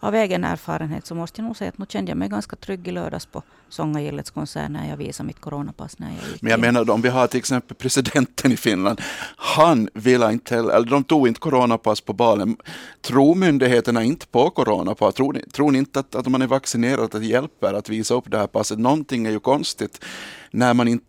av 0.04 0.16
egen 0.16 0.44
erfarenhet 0.44 1.06
så 1.06 1.16
måste 1.16 1.42
jag 1.42 1.46
nog 1.46 1.58
säga 1.58 1.70
att 1.70 1.78
nu 1.78 1.86
kände 1.90 2.12
jag 2.12 2.18
mig 2.18 2.30
ganska 2.30 2.56
trygg 2.56 2.88
i 2.88 2.92
lördags 2.92 3.26
på 3.26 3.44
Sångagillets 3.70 4.32
konsert 4.32 4.72
när 4.72 4.90
jag 4.90 4.98
visade 4.98 5.28
mitt 5.28 5.40
coronapass. 5.40 6.00
När 6.00 6.08
jag 6.08 6.32
gick 6.32 6.42
Men 6.42 6.52
jag 6.52 6.60
menar 6.60 6.90
om 6.90 7.02
vi 7.02 7.10
har 7.10 7.28
till 7.28 7.38
exempel 7.38 7.76
presidenten 7.76 8.52
i 8.52 8.58
Finland. 8.58 9.02
Han 9.36 9.90
ville 9.94 10.32
inte 10.32 10.56
heller, 10.56 10.74
eller 10.74 10.88
de 10.88 11.04
tog 11.04 11.28
inte 11.28 11.40
coronapass 11.40 12.02
på 12.02 12.14
balen. 12.14 12.58
Tror 13.02 13.36
myndigheterna 13.36 14.04
inte 14.04 14.28
på 14.28 14.50
coronapass? 14.50 15.16
Tror, 15.16 15.42
tror 15.52 15.72
ni 15.72 15.78
inte 15.78 16.00
att, 16.00 16.16
att 16.16 16.28
man 16.28 16.42
är 16.42 16.48
vaccinerad 16.48 17.04
att 17.04 17.12
det 17.12 17.26
hjälper 17.26 17.74
att 17.74 17.90
visa 17.90 18.14
upp 18.14 18.32
det 18.32 18.38
här 18.38 18.48
passet? 18.48 18.80
Någonting 18.80 19.26
är 19.26 19.32
ju 19.32 19.40
konstigt 19.40 20.06
när 20.52 20.74
man 20.74 20.88
inte 20.88 21.06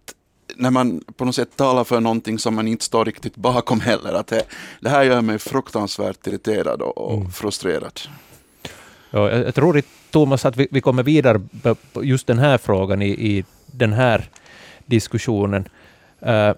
när 0.56 0.70
man 0.70 1.00
på 1.16 1.24
något 1.24 1.34
sätt 1.34 1.56
talar 1.56 1.84
för 1.84 2.00
någonting 2.00 2.38
som 2.38 2.54
man 2.54 2.68
inte 2.68 2.84
står 2.84 3.04
riktigt 3.04 3.36
bakom 3.36 3.80
heller. 3.80 4.12
Att 4.12 4.26
det, 4.26 4.42
det 4.80 4.88
här 4.88 5.02
gör 5.02 5.22
mig 5.22 5.38
fruktansvärt 5.38 6.26
irriterad 6.26 6.82
och, 6.82 6.98
och 6.98 7.18
mm. 7.18 7.32
frustrerad. 7.32 8.00
Ja, 9.14 9.30
jag 9.30 9.54
tror 9.54 9.82
Thomas 10.10 10.44
att 10.44 10.56
vi, 10.56 10.68
vi 10.70 10.80
kommer 10.80 11.02
vidare 11.02 11.40
på 11.92 12.04
just 12.04 12.26
den 12.26 12.38
här 12.38 12.58
frågan 12.58 13.02
i, 13.02 13.08
i 13.08 13.44
den 13.66 13.92
här 13.92 14.28
diskussionen. 14.86 15.68
Uh, 16.26 16.52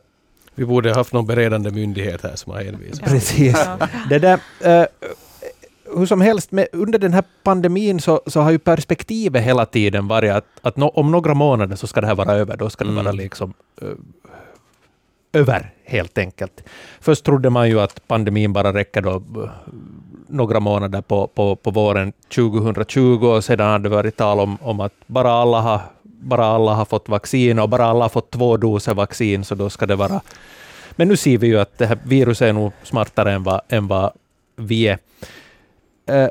Vi 0.54 0.64
borde 0.64 0.94
haft 0.94 1.12
någon 1.12 1.26
beredande 1.26 1.70
myndighet 1.70 2.22
här 2.22 2.36
som 2.36 2.52
har 2.52 2.62
hänvisat. 2.62 3.04
Precis. 3.04 3.66
Det 4.08 4.18
där, 4.18 4.40
eh, 4.64 4.86
hur 5.96 6.06
som 6.06 6.20
helst, 6.20 6.52
med, 6.52 6.66
under 6.72 6.98
den 6.98 7.12
här 7.12 7.24
pandemin 7.42 8.00
så, 8.00 8.20
så 8.26 8.40
har 8.40 8.50
ju 8.50 8.58
perspektivet 8.58 9.42
hela 9.44 9.66
tiden 9.66 10.08
varit 10.08 10.32
att, 10.32 10.44
att 10.62 10.76
no, 10.76 10.84
om 10.84 11.10
några 11.10 11.34
månader 11.34 11.76
så 11.76 11.86
ska 11.86 12.00
det 12.00 12.06
här 12.06 12.14
vara 12.14 12.32
över. 12.32 12.56
Då 12.56 12.70
ska 12.70 12.84
det 12.84 12.90
Mm. 12.90 13.04
vara 13.04 13.12
liksom 13.12 13.54
eh, 13.82 13.88
över, 15.32 15.70
helt 15.84 16.18
enkelt. 16.18 16.62
Först 17.00 17.24
trodde 17.24 17.50
man 17.50 17.68
ju 17.68 17.80
att 17.80 18.08
pandemin 18.08 18.52
bara 18.52 18.72
räcker 18.72 19.02
då 19.02 19.22
några 20.28 20.60
månader 20.60 21.00
på, 21.00 21.26
på, 21.26 21.56
på 21.56 21.70
våren 21.70 22.12
2020 22.34 23.26
och 23.26 23.44
sedan 23.44 23.70
har 23.70 23.78
det 23.78 23.88
varit 23.88 24.16
tal 24.16 24.40
om, 24.40 24.58
om 24.60 24.80
att 24.80 24.92
bara 25.06 25.30
alla, 25.30 25.60
har, 25.60 25.80
bara 26.02 26.44
alla 26.44 26.74
har 26.74 26.84
fått 26.84 27.08
vaccin 27.08 27.58
och 27.58 27.68
bara 27.68 27.84
alla 27.84 28.04
har 28.04 28.08
fått 28.08 28.30
två 28.30 28.56
doser 28.56 28.94
vaccin 28.94 29.44
så 29.44 29.54
då 29.54 29.70
ska 29.70 29.86
det 29.86 29.96
vara... 29.96 30.20
Men 30.96 31.08
nu 31.08 31.16
ser 31.16 31.38
vi 31.38 31.46
ju 31.46 31.60
att 31.60 31.78
det 31.78 31.86
här 31.86 31.98
viruset 32.04 32.48
är 32.48 32.52
nog 32.52 32.72
smartare 32.82 33.32
än 33.32 33.42
vad, 33.42 33.60
än 33.68 33.88
vad 33.88 34.12
vi 34.56 34.88
är. 34.88 34.98
Eh, 36.06 36.28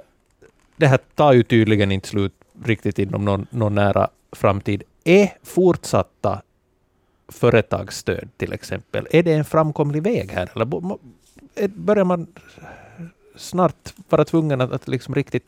det 0.77 0.87
här 0.87 0.99
tar 1.15 1.33
ju 1.33 1.43
tydligen 1.43 1.91
inte 1.91 2.07
slut 2.07 2.33
riktigt 2.63 2.99
inom 2.99 3.25
någon, 3.25 3.47
någon 3.49 3.75
nära 3.75 4.07
framtid. 4.31 4.83
Är 5.03 5.29
fortsatta 5.43 6.41
företagsstöd 7.27 8.29
till 8.37 8.53
exempel, 8.53 9.07
är 9.11 9.23
det 9.23 9.33
en 9.33 9.45
framkomlig 9.45 10.03
väg 10.03 10.31
här? 10.31 10.49
Eller 10.55 10.65
börjar 11.67 12.03
man 12.03 12.27
snart 13.37 13.93
vara 14.09 14.25
tvungen 14.25 14.61
att, 14.61 14.71
att 14.71 14.87
liksom 14.87 15.15
riktigt 15.15 15.43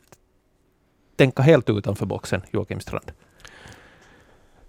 tänka 1.16 1.42
helt 1.42 1.70
utanför 1.70 2.06
boxen, 2.06 2.42
Joakim 2.50 2.80
Strand? 2.80 3.12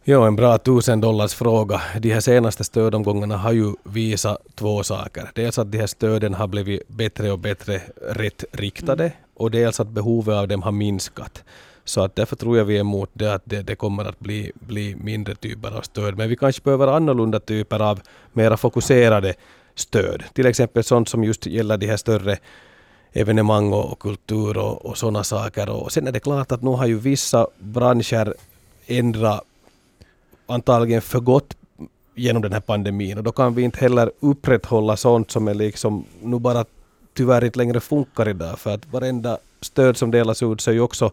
Ja, 0.03 0.27
en 0.27 0.35
bra 0.35 0.57
tusen 0.57 1.01
dollars 1.01 1.33
fråga. 1.33 1.81
De 1.99 2.13
här 2.13 2.19
senaste 2.19 2.63
stödomgångarna 2.63 3.37
har 3.37 3.51
ju 3.51 3.73
visat 3.83 4.37
två 4.55 4.83
saker. 4.83 5.31
Dels 5.35 5.59
att 5.59 5.71
de 5.71 5.77
här 5.77 5.87
stöden 5.87 6.33
har 6.33 6.47
blivit 6.47 6.87
bättre 6.87 7.31
och 7.31 7.39
bättre 7.39 7.81
rätt 8.01 8.43
riktade 8.51 9.11
och 9.33 9.51
dels 9.51 9.79
att 9.79 9.87
behovet 9.87 10.35
av 10.35 10.47
dem 10.47 10.61
har 10.61 10.71
minskat. 10.71 11.43
Så 11.83 12.01
att 12.01 12.15
därför 12.15 12.35
tror 12.35 12.57
jag 12.57 12.65
vi 12.65 12.75
är 12.75 12.79
emot 12.79 13.09
det 13.13 13.33
att 13.33 13.41
det, 13.45 13.61
det 13.61 13.75
kommer 13.75 14.05
att 14.05 14.19
bli, 14.19 14.51
bli 14.53 14.95
mindre 14.95 15.35
typer 15.35 15.77
av 15.77 15.81
stöd. 15.81 16.17
Men 16.17 16.29
vi 16.29 16.35
kanske 16.35 16.61
behöver 16.61 16.87
annorlunda 16.87 17.39
typer 17.39 17.79
av 17.79 17.99
mera 18.33 18.57
fokuserade 18.57 19.33
stöd. 19.75 20.23
Till 20.33 20.45
exempel 20.45 20.83
sånt 20.83 21.09
som 21.09 21.23
just 21.23 21.45
gäller 21.45 21.77
de 21.77 21.87
här 21.87 21.97
större 21.97 22.37
evenemang 23.13 23.73
och, 23.73 23.99
kultur 23.99 24.57
och, 24.57 24.85
och 24.85 24.97
sådana 24.97 25.23
saker. 25.23 25.69
Och 25.69 25.91
sen 25.91 26.07
är 26.07 26.11
det 26.11 26.19
klart 26.19 26.51
att 26.51 26.61
nu 26.61 26.69
har 26.69 26.85
ju 26.85 26.99
vissa 26.99 27.47
branscher 27.59 28.33
ändrat 28.87 29.43
antagligen 30.47 31.01
för 31.01 31.19
gott 31.19 31.57
genom 32.15 32.41
den 32.41 32.53
här 32.53 32.59
pandemin 32.59 33.17
och 33.17 33.23
då 33.23 33.31
kan 33.31 33.55
vi 33.55 33.61
inte 33.61 33.79
heller 33.79 34.11
upprätthålla 34.19 34.97
sånt 34.97 35.31
som 35.31 35.47
är 35.47 35.53
liksom 35.53 36.05
nu 36.21 36.39
bara 36.39 36.65
tyvärr 37.13 37.45
inte 37.45 37.57
längre 37.57 37.79
funkar 37.79 38.29
idag 38.29 38.59
för 38.59 38.73
att 38.73 38.91
varenda 38.91 39.37
stöd 39.61 39.97
som 39.97 40.11
delas 40.11 40.43
ut 40.43 40.61
så 40.61 40.71
är 40.71 40.75
ju 40.75 40.81
också 40.81 41.11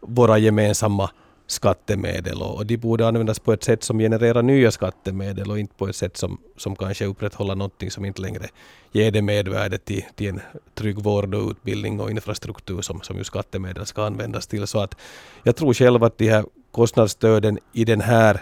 våra 0.00 0.38
gemensamma 0.38 1.10
skattemedel 1.46 2.42
och, 2.42 2.56
och 2.56 2.66
de 2.66 2.76
borde 2.76 3.08
användas 3.08 3.38
på 3.38 3.52
ett 3.52 3.64
sätt 3.64 3.82
som 3.82 3.98
genererar 3.98 4.42
nya 4.42 4.70
skattemedel 4.70 5.50
och 5.50 5.58
inte 5.58 5.74
på 5.74 5.88
ett 5.88 5.96
sätt 5.96 6.16
som, 6.16 6.38
som 6.56 6.76
kanske 6.76 7.04
upprätthåller 7.04 7.54
någonting 7.54 7.90
som 7.90 8.04
inte 8.04 8.22
längre 8.22 8.48
ger 8.92 9.10
det 9.10 9.22
medvärde 9.22 9.78
till, 9.78 10.04
till 10.14 10.28
en 10.28 10.40
trygg 10.74 10.98
vård 10.98 11.34
och 11.34 11.50
utbildning 11.50 12.00
och 12.00 12.10
infrastruktur 12.10 12.82
som, 12.82 13.00
som 13.02 13.16
ju 13.16 13.24
skattemedel 13.24 13.86
ska 13.86 14.06
användas 14.06 14.46
till. 14.46 14.66
Så 14.66 14.80
att 14.80 14.94
jag 15.42 15.56
tror 15.56 15.74
själv 15.74 16.04
att 16.04 16.18
de 16.18 16.28
här 16.28 16.44
kostnadsstöden 16.70 17.58
i 17.72 17.84
den 17.84 18.00
här 18.00 18.40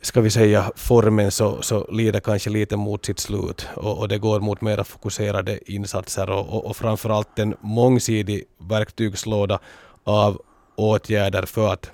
ska 0.00 0.20
vi 0.20 0.30
säga 0.30 0.72
formen 0.76 1.30
så, 1.30 1.62
så 1.62 1.86
lider 1.92 2.20
kanske 2.20 2.50
lite 2.50 2.76
mot 2.76 3.04
sitt 3.04 3.18
slut 3.18 3.68
och, 3.74 3.98
och 3.98 4.08
det 4.08 4.18
går 4.18 4.40
mot 4.40 4.60
mera 4.60 4.84
fokuserade 4.84 5.72
insatser 5.72 6.30
och, 6.30 6.48
och, 6.48 6.66
och 6.66 6.76
framförallt 6.76 7.38
en 7.38 7.54
mångsidig 7.60 8.44
verktygslåda 8.58 9.58
av 10.04 10.42
åtgärder 10.76 11.46
för 11.46 11.72
att 11.72 11.90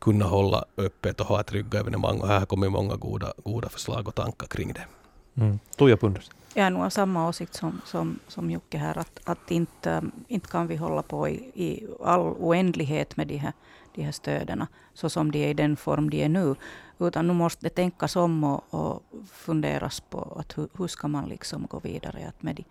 kunna 0.00 0.24
hålla 0.24 0.64
öppet 0.76 1.20
och 1.20 1.26
ha 1.26 1.42
trygga 1.42 1.80
evenemang 1.80 2.20
och 2.20 2.28
här 2.28 2.38
har 2.38 2.46
kommit 2.46 2.72
många 2.72 2.96
goda, 2.96 3.32
goda 3.44 3.68
förslag 3.68 4.08
och 4.08 4.14
tankar 4.14 4.46
kring 4.46 4.72
det. 4.72 4.86
Mm. 5.34 5.58
Tuija 5.76 5.96
Punders. 5.96 6.30
Jag 6.54 6.66
är 6.66 6.70
nog 6.70 6.82
av 6.82 6.90
samma 6.90 7.28
åsikt 7.28 7.54
som, 7.54 7.80
som, 7.84 8.18
som 8.28 8.50
Jocke 8.50 8.78
här, 8.78 8.98
att, 8.98 9.20
att 9.24 9.50
inte, 9.50 10.02
inte 10.28 10.48
kan 10.48 10.66
vi 10.66 10.76
hålla 10.76 11.02
på 11.02 11.28
i, 11.28 11.34
i 11.54 11.86
all 12.04 12.20
oändlighet 12.20 13.16
med 13.16 13.26
de 13.26 13.36
här, 13.36 13.52
de 13.94 14.02
här 14.02 14.12
stöden, 14.12 14.66
så 14.94 15.10
som 15.10 15.30
de 15.30 15.44
är 15.44 15.48
i 15.48 15.54
den 15.54 15.76
form 15.76 16.10
de 16.10 16.24
är 16.24 16.28
nu. 16.28 16.54
Utan 16.98 17.26
nu 17.26 17.32
måste 17.32 17.66
det 17.66 17.70
tänkas 17.70 18.16
om 18.16 18.44
och, 18.44 18.64
och 18.70 19.02
funderas 19.32 20.00
på 20.00 20.36
att 20.40 20.58
hur, 20.58 20.68
hur 20.78 20.88
ska 20.88 21.08
man 21.08 21.28
liksom 21.28 21.66
gå 21.70 21.80
vidare. 21.80 22.28
Att 22.28 22.42
med 22.42 22.56
de, 22.56 22.64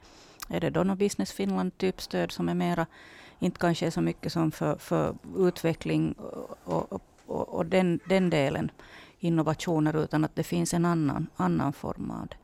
är 0.55 0.59
det 0.59 0.69
då 0.69 0.83
något 0.83 0.99
Business 0.99 1.31
Finland 1.31 1.77
typ 1.77 2.01
stöd 2.01 2.31
som 2.31 2.49
är 2.49 2.53
mera, 2.53 2.85
inte 3.39 3.59
kanske 3.59 3.91
så 3.91 4.01
mycket 4.01 4.31
som 4.31 4.51
för, 4.51 4.75
för 4.75 5.15
utveckling 5.37 6.13
och, 6.63 6.91
och, 6.91 7.01
och, 7.25 7.49
och 7.49 7.65
den, 7.65 7.99
den 8.09 8.29
delen, 8.29 8.71
innovationer, 9.19 10.03
utan 10.03 10.25
att 10.25 10.35
det 10.35 10.43
finns 10.43 10.73
en 10.73 10.85
annan, 10.85 11.27
annan 11.35 11.73
form 11.73 12.11
av 12.11 12.27
det. 12.27 12.35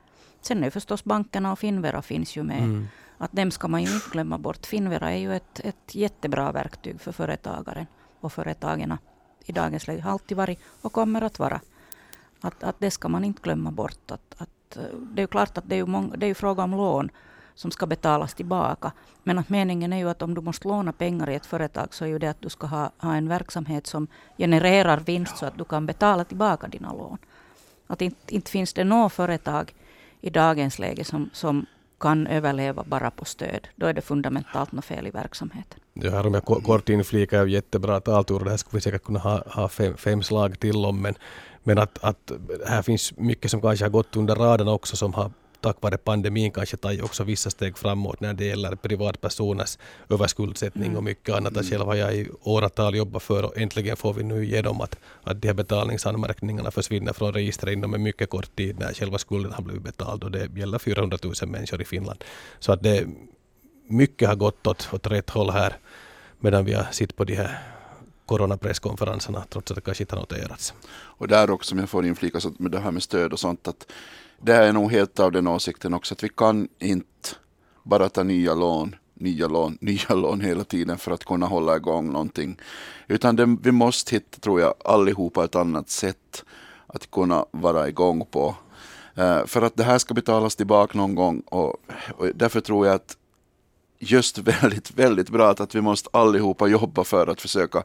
Sen 0.41 0.63
är 0.63 0.69
förstås 0.69 1.03
bankerna 1.03 1.51
och 1.51 1.59
Finvera 1.59 2.01
finns 2.01 2.37
ju 2.37 2.43
med. 2.43 2.63
Mm. 2.63 2.87
Att 3.17 3.31
dem 3.31 3.51
ska 3.51 3.67
man 3.67 3.83
ju 3.83 3.93
inte 3.93 4.09
glömma 4.11 4.37
bort. 4.37 4.65
Finvera 4.65 5.11
är 5.11 5.17
ju 5.17 5.35
ett, 5.35 5.59
ett 5.63 5.95
jättebra 5.95 6.51
verktyg 6.51 7.01
för 7.01 7.11
företagaren 7.11 7.85
och 8.19 8.33
företagen 8.33 8.97
i 9.45 9.51
dagens 9.51 9.87
läge. 9.87 10.01
Har 10.01 10.11
alltid 10.11 10.37
varit 10.37 10.59
och 10.81 10.93
kommer 10.93 11.21
att 11.21 11.39
vara. 11.39 11.61
Att, 12.41 12.63
att 12.63 12.79
det 12.79 12.91
ska 12.91 13.09
man 13.09 13.23
inte 13.23 13.41
glömma 13.41 13.71
bort. 13.71 14.11
Att, 14.11 14.35
att, 14.37 14.77
eh, 14.77 14.83
det 14.99 15.21
är 15.21 15.23
ju 15.23 15.27
klart 15.27 15.57
att 15.57 15.69
det 15.69 15.75
är 15.75 15.85
många, 15.85 16.15
det 16.15 16.25
är 16.25 16.33
fråga 16.33 16.63
om 16.63 16.71
lån 16.71 17.09
som 17.59 17.71
ska 17.71 17.85
betalas 17.85 18.33
tillbaka. 18.33 18.91
Men 19.23 19.39
att 19.39 19.49
meningen 19.49 19.93
är 19.93 19.97
ju 19.97 20.09
att 20.09 20.21
om 20.21 20.33
du 20.33 20.41
måste 20.41 20.67
låna 20.67 20.91
pengar 20.91 21.29
i 21.29 21.35
ett 21.35 21.45
företag 21.45 21.93
så 21.93 22.05
är 22.05 22.09
ju 22.09 22.19
det 22.19 22.29
att 22.29 22.41
du 22.41 22.49
ska 22.49 22.67
ha, 22.67 22.91
ha 22.97 23.15
en 23.15 23.27
verksamhet 23.29 23.87
som 23.87 24.07
genererar 24.37 24.99
vinst 24.99 25.37
så 25.37 25.45
att 25.45 25.57
du 25.57 25.63
kan 25.63 25.85
betala 25.85 26.23
tillbaka 26.23 26.67
dina 26.67 26.93
lån. 26.93 27.17
Att 27.87 28.01
inte, 28.01 28.35
inte 28.35 28.51
finns 28.51 28.73
det 28.73 28.83
något 28.83 29.13
företag 29.13 29.73
i 30.21 30.29
dagens 30.29 30.79
läge 30.79 31.03
som, 31.03 31.29
som 31.33 31.65
kan 31.99 32.27
överleva 32.27 32.83
bara 32.83 33.11
på 33.11 33.25
stöd. 33.25 33.67
Då 33.75 33.85
är 33.85 33.93
det 33.93 34.01
fundamentalt 34.01 34.71
något 34.71 34.85
fel 34.85 35.07
i 35.07 35.11
verksamheten. 35.11 35.79
Ja, 35.93 36.11
här 36.11 36.27
om 36.27 36.33
jag 36.33 36.45
kort 36.45 36.89
inflikar 36.89 37.45
jättebra 37.45 37.99
taltur. 37.99 38.39
Det 38.43 38.49
här 38.49 38.57
skulle 38.57 38.77
vi 38.77 38.81
säkert 38.81 39.03
kunna 39.03 39.19
ha, 39.19 39.43
ha 39.47 39.69
fem, 39.69 39.97
fem 39.97 40.23
slag 40.23 40.59
till 40.59 40.85
om. 40.85 41.01
Men, 41.01 41.15
men 41.63 41.77
att, 41.77 42.03
att 42.03 42.31
här 42.67 42.81
finns 42.81 43.17
mycket 43.17 43.51
som 43.51 43.61
kanske 43.61 43.85
har 43.85 43.89
gått 43.89 44.15
under 44.15 44.35
raden 44.35 44.67
också 44.67 44.95
som 44.95 45.13
har 45.13 45.31
tack 45.61 45.81
vare 45.81 45.97
pandemin 45.97 46.51
kanske 46.51 46.77
tagit 46.77 47.03
också 47.03 47.23
vissa 47.23 47.49
steg 47.49 47.77
framåt 47.77 48.19
när 48.19 48.33
det 48.33 48.45
gäller 48.45 48.75
privatpersoners 48.75 49.77
överskuldsättning 50.09 50.97
och 50.97 51.03
mycket 51.03 51.35
annat. 51.35 51.53
Mm. 51.53 51.63
Själv 51.63 51.85
har 51.85 51.95
jag 51.95 52.15
i 52.15 52.29
åratal 52.41 52.95
jobbat 52.95 53.23
för 53.23 53.45
och 53.45 53.57
äntligen 53.57 53.97
får 53.97 54.13
vi 54.13 54.23
nu 54.23 54.43
igenom 54.43 54.81
att, 54.81 54.95
att 55.23 55.41
de 55.41 55.47
här 55.47 55.55
betalningsanmärkningarna 55.55 56.71
försvinner 56.71 57.13
från 57.13 57.33
registret 57.33 57.73
inom 57.73 57.93
en 57.93 58.03
mycket 58.03 58.29
kort 58.29 58.55
tid 58.55 58.79
när 58.79 58.93
själva 58.93 59.17
skulden 59.17 59.53
har 59.53 59.63
blivit 59.63 59.83
betald 59.83 60.23
och 60.23 60.31
det 60.31 60.57
gäller 60.57 60.79
400 60.79 61.17
000 61.23 61.33
människor 61.47 61.81
i 61.81 61.85
Finland. 61.85 62.23
Så 62.59 62.71
att 62.71 62.83
det 62.83 63.07
mycket 63.87 64.27
har 64.27 64.35
gått 64.35 64.67
åt, 64.67 64.89
åt 64.93 65.07
rätt 65.07 65.29
håll 65.29 65.49
här 65.49 65.77
medan 66.39 66.65
vi 66.65 66.73
har 66.73 66.87
sitt 66.91 67.15
på 67.15 67.23
de 67.23 67.35
här 67.35 67.59
coronapresskonferenserna 68.25 69.43
trots 69.49 69.71
att 69.71 69.75
det 69.75 69.81
kanske 69.81 70.03
inte 70.03 70.15
har 70.15 70.21
noterats. 70.21 70.73
Och 70.91 71.27
där 71.27 71.49
också, 71.49 71.75
om 71.75 71.79
jag 71.79 71.89
får 71.89 72.05
inflika 72.05 72.39
så 72.39 72.53
med 72.57 72.71
det 72.71 72.79
här 72.79 72.91
med 72.91 73.03
stöd 73.03 73.33
och 73.33 73.39
sånt, 73.39 73.67
att 73.67 73.91
det 74.41 74.55
är 74.55 74.73
nog 74.73 74.91
helt 74.91 75.19
av 75.19 75.31
den 75.31 75.47
åsikten 75.47 75.93
också 75.93 76.13
att 76.13 76.23
vi 76.23 76.29
kan 76.29 76.67
inte 76.79 77.29
bara 77.83 78.09
ta 78.09 78.23
nya 78.23 78.53
lån, 78.53 78.95
nya 79.13 79.47
lån, 79.47 79.77
nya 79.81 80.15
lån 80.15 80.41
hela 80.41 80.63
tiden 80.63 80.97
för 80.97 81.11
att 81.11 81.25
kunna 81.25 81.45
hålla 81.45 81.75
igång 81.75 82.11
någonting. 82.11 82.59
Utan 83.07 83.35
det, 83.35 83.57
vi 83.61 83.71
måste 83.71 84.15
hitta, 84.15 84.39
tror 84.39 84.61
jag, 84.61 84.73
allihopa 84.85 85.43
ett 85.43 85.55
annat 85.55 85.89
sätt 85.89 86.43
att 86.87 87.11
kunna 87.11 87.45
vara 87.51 87.87
igång 87.87 88.25
på. 88.25 88.55
Uh, 89.17 89.45
för 89.45 89.61
att 89.61 89.75
det 89.75 89.83
här 89.83 89.97
ska 89.97 90.13
betalas 90.13 90.55
tillbaka 90.55 90.97
någon 90.97 91.15
gång 91.15 91.39
och, 91.39 91.75
och 92.15 92.27
därför 92.35 92.61
tror 92.61 92.87
jag 92.87 92.95
att 92.95 93.17
just 93.99 94.37
väldigt, 94.61 94.91
väldigt 94.91 95.29
bra 95.29 95.49
att 95.49 95.75
vi 95.75 95.81
måste 95.81 96.09
allihopa 96.13 96.67
jobba 96.67 97.03
för 97.03 97.27
att 97.27 97.41
försöka 97.41 97.83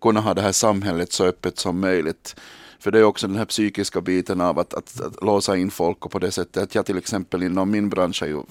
kunna 0.00 0.20
ha 0.20 0.34
det 0.34 0.42
här 0.42 0.52
samhället 0.52 1.12
så 1.12 1.24
öppet 1.24 1.58
som 1.58 1.80
möjligt. 1.80 2.36
För 2.78 2.90
det 2.90 2.98
är 2.98 3.04
också 3.04 3.26
den 3.26 3.36
här 3.36 3.44
psykiska 3.44 4.00
biten 4.00 4.40
av 4.40 4.58
att, 4.58 4.74
att, 4.74 5.00
att 5.00 5.24
låsa 5.24 5.56
in 5.56 5.70
folk 5.70 6.06
och 6.06 6.12
på 6.12 6.18
det 6.18 6.30
sättet 6.30 6.62
att 6.62 6.74
jag 6.74 6.86
till 6.86 6.98
exempel 6.98 7.42
inom 7.42 7.70
min 7.70 7.88
bransch 7.88 8.22
är 8.22 8.26
ju 8.26 8.42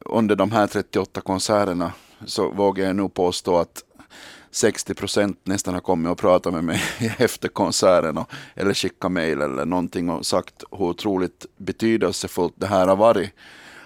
under 0.00 0.36
de 0.36 0.52
här 0.52 0.66
38 0.66 1.20
konserterna 1.20 1.92
så 2.24 2.50
vågar 2.50 2.86
jag 2.86 2.96
nog 2.96 3.14
påstå 3.14 3.56
att 3.56 3.84
60 4.50 4.94
procent 4.94 5.40
nästan 5.44 5.74
har 5.74 5.80
kommit 5.80 6.10
och 6.10 6.18
pratat 6.18 6.52
med 6.52 6.64
mig 6.64 6.82
efter 7.18 7.48
konserten 7.48 8.18
och, 8.18 8.30
eller 8.54 8.74
skickat 8.74 9.12
mejl 9.12 9.42
eller 9.42 9.64
någonting 9.64 10.10
och 10.10 10.26
sagt 10.26 10.64
hur 10.70 10.82
otroligt 10.82 11.46
betydelsefullt 11.56 12.54
det 12.56 12.66
här 12.66 12.88
har 12.88 12.96
varit. 12.96 13.30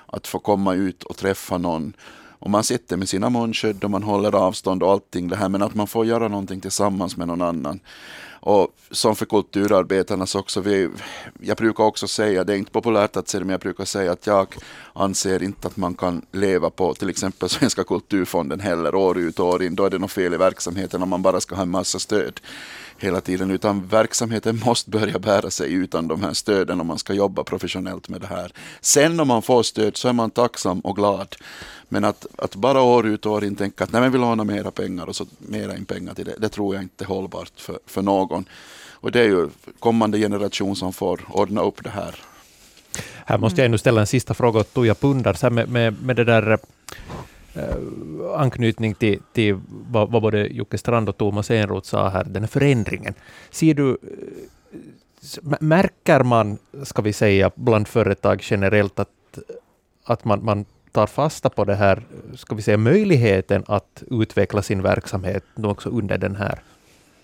Att 0.07 0.27
få 0.27 0.39
komma 0.39 0.75
ut 0.75 1.03
och 1.03 1.17
träffa 1.17 1.59
någon 1.59 1.93
och 2.39 2.51
man 2.51 2.65
sitter 2.65 2.97
med 2.97 3.09
sina 3.09 3.31
munskydd 3.31 3.85
och 3.85 3.91
man 3.91 4.03
håller 4.03 4.35
avstånd 4.35 4.83
och 4.83 4.91
allting 4.91 5.29
det 5.29 5.37
här 5.37 5.49
men 5.49 5.63
att 5.63 5.75
man 5.75 5.87
får 5.87 6.07
göra 6.07 6.29
någonting 6.29 6.61
tillsammans 6.61 7.17
med 7.17 7.29
någon 7.29 7.43
annan. 7.43 7.81
Och 8.41 8.69
som 8.91 9.17
för 9.17 9.27
kulturarbetarnas 9.27 10.35
också, 10.35 10.61
vi, 10.61 10.91
jag 11.41 11.57
brukar 11.57 11.85
också 11.85 12.09
säga, 12.09 12.45
det 12.45 12.53
är 12.53 12.57
inte 12.57 12.71
populärt 12.71 13.17
att 13.17 13.29
säga 13.29 13.39
det, 13.39 13.45
men 13.45 13.53
jag 13.53 13.61
brukar 13.61 13.85
säga 13.85 14.13
att 14.13 14.27
jag 14.27 14.55
anser 14.93 15.43
inte 15.43 15.69
att 15.69 15.77
man 15.77 15.95
kan 15.95 16.23
leva 16.33 16.71
på 16.71 16.95
till 16.95 17.11
exempel 17.11 17.49
Svenska 17.49 17.85
kulturfonden 17.85 18.61
heller 18.61 18.95
år 18.95 19.19
ut 19.19 19.39
och 19.39 19.47
år 19.47 19.63
in. 19.63 19.75
Då 19.75 19.85
är 19.85 19.91
det 19.91 19.99
något 19.99 20.13
fel 20.13 20.35
i 20.35 20.37
verksamheten 20.37 21.03
om 21.03 21.09
man 21.09 21.23
bara 21.23 21.41
ska 21.41 21.55
ha 21.55 21.63
en 21.63 21.71
massa 21.71 21.99
stöd 21.99 22.41
hela 22.99 23.21
tiden, 23.21 23.51
utan 23.51 23.87
verksamheten 23.87 24.61
måste 24.65 24.91
börja 24.91 25.19
bära 25.19 25.51
sig 25.51 25.73
utan 25.73 26.09
de 26.09 26.23
här 26.23 26.33
stöden 26.33 26.81
om 26.81 26.87
man 26.87 26.99
ska 26.99 27.13
jobba 27.13 27.45
professionellt 27.45 28.09
med 28.09 28.21
det 28.21 28.27
här. 28.27 28.53
Sen 28.81 29.21
om 29.21 29.29
man 29.29 29.43
får 29.43 29.63
stöd 29.63 29.97
så 29.97 30.09
är 30.09 30.13
man 30.13 30.31
tacksam 30.31 30.81
och 30.81 30.97
glad. 30.97 31.37
Men 31.89 32.05
att, 32.05 32.27
att 32.39 32.57
bara 32.57 32.83
år 32.83 33.07
ut 33.07 33.27
och 33.27 33.33
år 33.33 33.45
in 33.45 33.57
tänka 33.57 33.85
att 33.85 33.93
nej, 33.93 34.03
men 34.03 34.13
vi 34.13 34.19
lånar 34.19 34.45
mera 34.45 34.71
pengar 34.71 35.07
och 35.07 35.17
så 35.17 35.27
mera 35.39 35.77
in 35.77 35.85
pengar 35.85 36.15
till 36.15 36.25
det, 36.25 36.35
det 36.39 36.49
tror 36.49 36.75
jag 36.75 36.85
inte 36.85 37.05
är 37.05 37.07
hållbart 37.07 37.53
för, 37.57 37.79
för 37.87 38.03
någon. 38.03 38.45
Och 39.01 39.13
det 39.13 39.21
är 39.21 39.29
ju 39.29 39.49
kommande 39.79 40.19
generation 40.19 40.77
som 40.77 40.93
får 40.93 41.21
ordna 41.29 41.63
upp 41.63 41.85
det 41.85 41.91
här. 41.91 42.15
Här 43.27 43.39
måste 43.39 43.61
jag 43.61 43.67
ännu 43.67 43.79
ställa 43.79 44.01
en 44.01 44.07
sista 44.07 44.35
fråga 44.35 44.61
åt 44.61 44.75
Tuija 44.75 44.95
Pundar, 44.95 45.51
med, 45.51 45.69
med, 45.69 46.03
med 46.03 46.17
det 46.17 46.25
där 46.25 46.51
eh, 46.51 46.59
Eh, 47.55 47.77
anknytning 48.37 48.95
till, 48.95 49.21
till 49.33 49.61
vad, 49.69 50.11
vad 50.11 50.23
både 50.23 50.47
Jocke 50.47 50.79
Strand 50.79 51.09
och 51.09 51.17
Thomas 51.17 51.51
Enroth 51.51 51.89
sa 51.89 52.09
här, 52.09 52.25
den 52.25 52.43
här 52.43 52.49
förändringen. 52.49 53.15
Ser 53.51 53.75
du, 53.75 53.91
eh, 53.91 55.57
märker 55.61 56.23
man, 56.23 56.59
ska 56.83 57.03
vi 57.03 57.13
säga, 57.13 57.51
bland 57.55 57.89
företag 57.89 58.41
generellt 58.43 58.99
att, 58.99 59.39
att 60.05 60.25
man, 60.25 60.45
man 60.45 60.65
tar 60.93 61.07
fasta 61.07 61.51
på 61.51 61.65
det 61.65 61.75
här, 61.75 62.03
ska 62.35 62.55
vi 62.55 62.63
säga, 62.63 62.77
möjligheten 62.77 63.65
att 63.67 64.03
utveckla 64.11 64.63
sin 64.63 64.83
verksamhet 64.83 65.45
också 65.57 65.89
under 65.89 66.19
den 66.19 66.37
här 66.37 66.59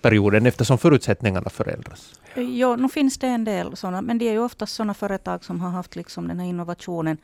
perioden, 0.01 0.45
eftersom 0.45 0.77
förutsättningarna 0.77 1.49
förändras? 1.49 2.19
Ja, 2.35 2.75
nu 2.75 2.89
finns 2.89 3.17
det 3.17 3.27
en 3.27 3.43
del 3.43 3.75
sådana, 3.75 4.01
men 4.01 4.17
det 4.17 4.27
är 4.27 4.31
ju 4.31 4.39
oftast 4.39 4.75
sådana 4.75 4.93
företag 4.93 5.43
som 5.43 5.61
har 5.61 5.69
haft 5.69 5.95
liksom 5.95 6.27
den 6.27 6.39
här 6.39 6.47
innovationen 6.47 7.17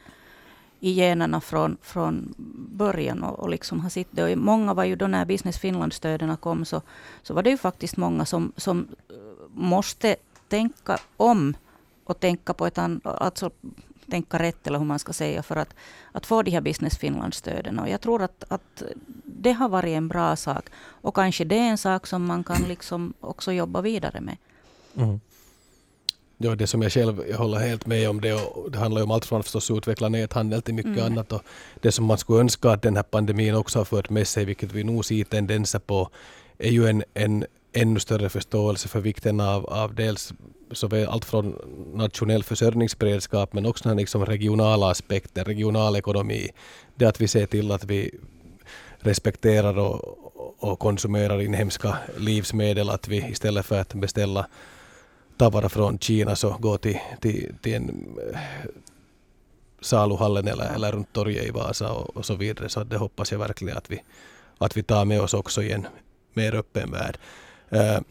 i 0.84 0.92
generna 0.92 1.42
från, 1.42 1.78
från 1.82 2.34
början 2.78 3.24
och, 3.24 3.40
och 3.40 3.50
liksom 3.50 3.80
har 3.80 3.90
sitt 3.90 4.20
och 4.20 4.38
Många 4.38 4.74
var 4.74 4.84
ju 4.84 4.96
då 4.96 5.08
när 5.08 5.26
Business 5.26 5.60
Finland-stöden 5.60 6.38
kom, 6.38 6.66
så, 6.66 6.82
så 7.24 7.34
var 7.34 7.44
det 7.44 7.50
ju 7.50 7.58
faktiskt 7.58 7.98
många 7.98 8.26
som, 8.26 8.52
som 8.58 8.88
eh, 9.10 9.16
måste 9.54 10.16
tänka 10.48 10.98
om 11.18 11.54
och 12.04 12.20
tänka 12.20 12.54
på 12.54 12.66
ett 12.66 12.78
annat, 12.78 13.06
alltså 13.06 13.52
tänka 14.10 14.40
rätt, 14.40 14.68
eller 14.68 14.80
hur 14.80 14.86
man 14.86 15.00
ska 15.00 15.14
säga, 15.14 15.44
för 15.44 15.56
att, 15.56 15.76
att 16.12 16.26
få 16.26 16.42
de 16.42 16.52
här 16.52 16.62
Business 16.62 16.98
Finland-stöden. 16.98 17.80
Och 17.80 17.90
jag 17.90 18.02
tror 18.02 18.22
att, 18.22 18.44
att 18.48 18.84
det 19.26 19.52
har 19.52 19.70
varit 19.70 19.98
en 19.98 20.08
bra 20.08 20.36
sak. 20.36 20.70
Och 21.02 21.16
kanske 21.16 21.44
det 21.44 21.56
är 21.56 21.70
en 21.70 21.78
sak 21.78 22.08
som 22.08 22.26
man 22.26 22.44
kan 22.44 22.62
liksom 22.68 23.14
också 23.20 23.52
jobba 23.52 23.82
vidare 23.82 24.22
med. 24.22 24.38
Mm. 24.96 25.20
Ja, 26.44 26.56
det 26.56 26.68
som 26.68 26.82
jag 26.82 26.92
själv 26.92 27.24
jag 27.30 27.38
håller 27.38 27.60
helt 27.60 27.86
med 27.86 28.10
om 28.10 28.22
det, 28.22 28.34
och 28.34 28.72
det 28.72 28.78
handlar 28.78 29.02
ju 29.02 29.04
om 29.04 29.12
allt 29.12 29.26
från 29.26 29.40
att 29.40 29.72
utveckla 29.72 30.10
näthandel 30.10 30.62
till 30.62 30.74
mycket 30.74 30.98
mm. 30.98 31.06
annat. 31.06 31.32
Och 31.32 31.42
det 31.82 31.92
som 31.92 32.06
man 32.06 32.18
skulle 32.18 32.40
önska 32.40 32.70
att 32.70 32.82
den 32.82 32.96
här 32.96 33.04
pandemin 33.04 33.56
också 33.56 33.80
har 33.80 33.86
fört 33.86 34.10
med 34.10 34.28
sig, 34.28 34.46
vilket 34.46 34.72
vi 34.72 34.84
nog 34.84 35.06
ser 35.06 35.24
tendenser 35.24 35.80
på, 35.80 36.10
är 36.58 36.72
ju 36.72 36.88
en, 36.88 37.04
en 37.14 37.46
ännu 37.74 38.00
större 38.00 38.30
förståelse 38.30 38.88
för 38.88 39.00
vikten 39.00 39.40
av, 39.40 39.66
av 39.66 39.96
dels 39.96 40.34
såväl 40.72 41.08
allt 41.08 41.26
från 41.26 41.56
nationell 41.94 42.44
försörjningsberedskap 42.44 43.54
men 43.54 43.66
också 43.66 43.94
liksom 43.94 44.26
regionala 44.26 44.90
aspekter, 44.90 45.44
regional 45.44 45.96
ekonomi. 45.96 46.50
Det 46.96 47.06
att 47.06 47.22
vi 47.22 47.28
ser 47.28 47.46
till 47.46 47.72
att 47.72 47.84
vi 47.84 48.12
respekterar 49.00 49.78
och, 49.78 50.02
och 50.60 50.80
konsumerar 50.80 51.42
inhemska 51.42 51.98
livsmedel, 52.18 52.90
att 52.90 53.08
vi 53.08 53.18
istället 53.18 53.66
för 53.66 53.82
att 53.82 53.94
beställa 53.94 54.48
tavara 55.42 55.70
från 55.70 56.00
Kina 56.00 56.36
så 56.36 56.58
går 56.60 56.78
till, 56.78 57.00
till, 57.20 57.56
till 57.62 57.74
en 57.74 57.90
eh, 58.34 58.40
saluhallen 59.82 60.48
eller, 60.48 60.76
eller 60.76 60.92
runt 60.92 61.14
torget 61.14 61.46
i 61.46 61.50
Vasa 61.50 61.92
och, 61.92 62.18
och 62.18 62.26
så 62.26 62.36
vidare. 62.36 62.70
Så 62.70 62.84
det 62.84 62.98
hoppas 62.98 63.32
jag 63.32 63.40
verkligen 63.40 63.78
att 63.78 63.92
vi, 63.92 64.04
att 64.58 64.78
vi 64.78 64.84
tar 64.84 65.06
med 65.06 65.22
oss 65.22 65.34
också 65.34 65.64
i 65.64 65.72
en 65.72 65.88
mer 66.34 66.56
öppen 66.56 66.92
värld. 66.92 67.18
Uh, 67.74 68.02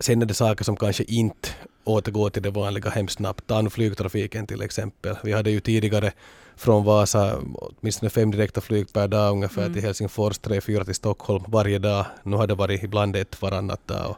sen 0.00 0.22
är 0.22 0.26
det 0.26 0.34
saker 0.34 0.64
som 0.64 0.76
kanske 0.76 1.04
inte 1.04 1.48
återgår 1.84 2.30
till 2.30 2.42
det 2.42 2.50
vanliga 2.50 2.90
hemskt 2.90 3.16
snabbt. 3.16 3.46
Ta 3.46 3.70
flygtrafiken 3.70 4.46
till 4.46 4.62
exempel. 4.62 5.16
Vi 5.24 5.32
hade 5.32 5.50
ju 5.50 5.60
tidigare 5.60 6.12
från 6.56 6.84
Vasa 6.84 7.38
åtminstone 7.54 8.10
fem 8.10 8.30
direkta 8.30 8.60
flyg 8.60 8.92
per 8.92 9.08
dag 9.08 9.32
ungefär 9.32 9.62
mm. 9.62 9.72
till 9.72 9.82
Helsingfors, 9.82 10.38
tre, 10.38 10.60
fyra 10.60 10.84
till 10.84 10.94
Stockholm 10.94 11.44
varje 11.48 11.78
dag. 11.78 12.06
Nu 12.22 12.36
har 12.36 12.46
det 12.46 12.54
varit 12.54 12.82
ibland 12.82 13.16
ett 13.16 13.42
varannat 13.42 13.86
dag 13.86 14.10
och, 14.10 14.16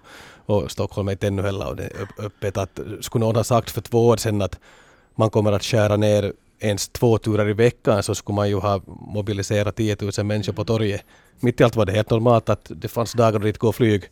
och 0.48 0.70
Stockholm 0.70 1.08
är 1.08 1.12
inte 1.12 1.26
ännu 1.26 1.42
heller 1.42 1.90
öppet. 2.18 2.56
Att, 2.56 2.80
skulle 3.00 3.24
någon 3.24 3.36
ha 3.36 3.44
sagt 3.44 3.70
för 3.70 3.80
två 3.80 4.08
år 4.08 4.16
sedan 4.16 4.42
att 4.42 4.58
man 5.14 5.30
kommer 5.30 5.52
att 5.52 5.64
skära 5.64 5.96
ner 5.96 6.32
ens 6.60 6.88
två 6.88 7.18
turer 7.18 7.48
i 7.48 7.52
veckan 7.52 8.02
så 8.02 8.14
skulle 8.14 8.36
man 8.36 8.48
ju 8.48 8.54
ha 8.54 8.80
mobiliserat 8.86 9.76
10 9.76 9.96
000 10.18 10.26
människor 10.26 10.52
på 10.52 10.64
torget. 10.64 11.02
Mitt 11.40 11.60
i 11.60 11.64
allt 11.64 11.76
var 11.76 11.86
det 11.86 11.92
helt 11.92 12.10
normalt 12.10 12.48
att 12.48 12.66
det 12.68 12.88
fanns 12.88 13.12
dagar 13.12 13.38
då 13.38 13.46
det 13.46 13.58
går 13.58 13.72
flyg 13.72 14.04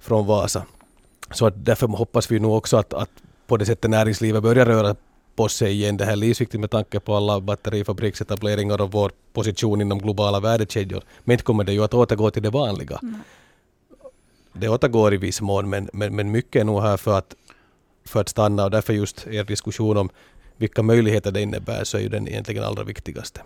från 0.00 0.26
Vasa. 0.26 0.62
Så 1.30 1.46
att 1.46 1.64
därför 1.64 1.86
hoppas 1.86 2.30
vi 2.30 2.40
nu 2.40 2.48
också 2.48 2.76
att, 2.76 2.94
att 2.94 3.10
på 3.46 3.56
det 3.56 3.66
sättet 3.66 3.90
näringslivet 3.90 4.42
börjar 4.42 4.66
röra 4.66 4.96
på 5.36 5.48
sig 5.48 5.72
igen. 5.72 5.96
Det 5.96 6.04
här 6.04 6.12
är 6.12 6.16
livsviktigt 6.16 6.60
med 6.60 6.70
tanke 6.70 7.00
på 7.00 7.14
alla 7.14 7.40
batterifabriksetableringar 7.40 8.80
och 8.80 8.92
vår 8.92 9.12
position 9.32 9.80
inom 9.80 9.98
globala 9.98 10.40
värdekedjor. 10.40 11.02
Men 11.24 11.32
inte 11.32 11.44
kommer 11.44 11.64
det 11.64 11.72
ju 11.72 11.84
att 11.84 11.94
återgå 11.94 12.30
till 12.30 12.42
det 12.42 12.50
vanliga. 12.50 12.98
Mm. 13.02 13.20
Det 14.52 14.68
återgår 14.68 15.14
i 15.14 15.16
viss 15.16 15.40
mån, 15.40 15.70
men, 15.70 15.88
men, 15.92 16.16
men 16.16 16.30
mycket 16.30 16.60
är 16.60 16.64
nog 16.64 16.82
här 16.82 16.96
för 16.96 17.18
att, 17.18 17.34
för 18.04 18.20
att 18.20 18.28
stanna 18.28 18.64
och 18.64 18.70
därför 18.70 18.92
just 18.92 19.26
er 19.26 19.44
diskussion 19.44 19.96
om 19.96 20.10
vilka 20.56 20.82
möjligheter 20.82 21.32
det 21.32 21.40
innebär 21.42 21.84
så 21.84 21.96
är 21.96 22.00
ju 22.02 22.08
den 22.08 22.28
egentligen 22.28 22.64
allra 22.64 22.84
viktigaste. 22.84 23.40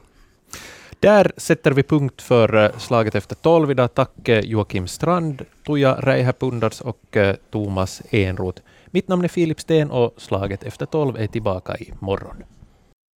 Där 1.01 1.33
sätter 1.37 1.73
vi 1.73 1.83
punkt 1.83 2.23
för 2.23 2.65
eh, 2.65 2.79
slaget 2.79 3.15
efter 3.15 3.35
tolv 3.35 3.71
idag. 3.71 3.95
Tack 3.95 4.29
Joakim 4.43 4.89
Strand, 4.89 5.45
Tuija 5.67 5.95
Räihäpundars 6.01 6.81
och 6.81 7.17
eh, 7.17 7.37
Thomas 7.51 8.03
Enroth. 8.11 8.63
Mitt 8.87 9.09
namn 9.09 9.25
är 9.25 9.29
Filip 9.29 9.61
Sten 9.61 9.91
och 9.91 10.15
slaget 10.17 10.63
efter 10.63 10.87
tolv 10.87 11.17
är 11.17 11.27
tillbaka 11.27 11.77
i 11.77 11.93
morgon. 12.01 12.37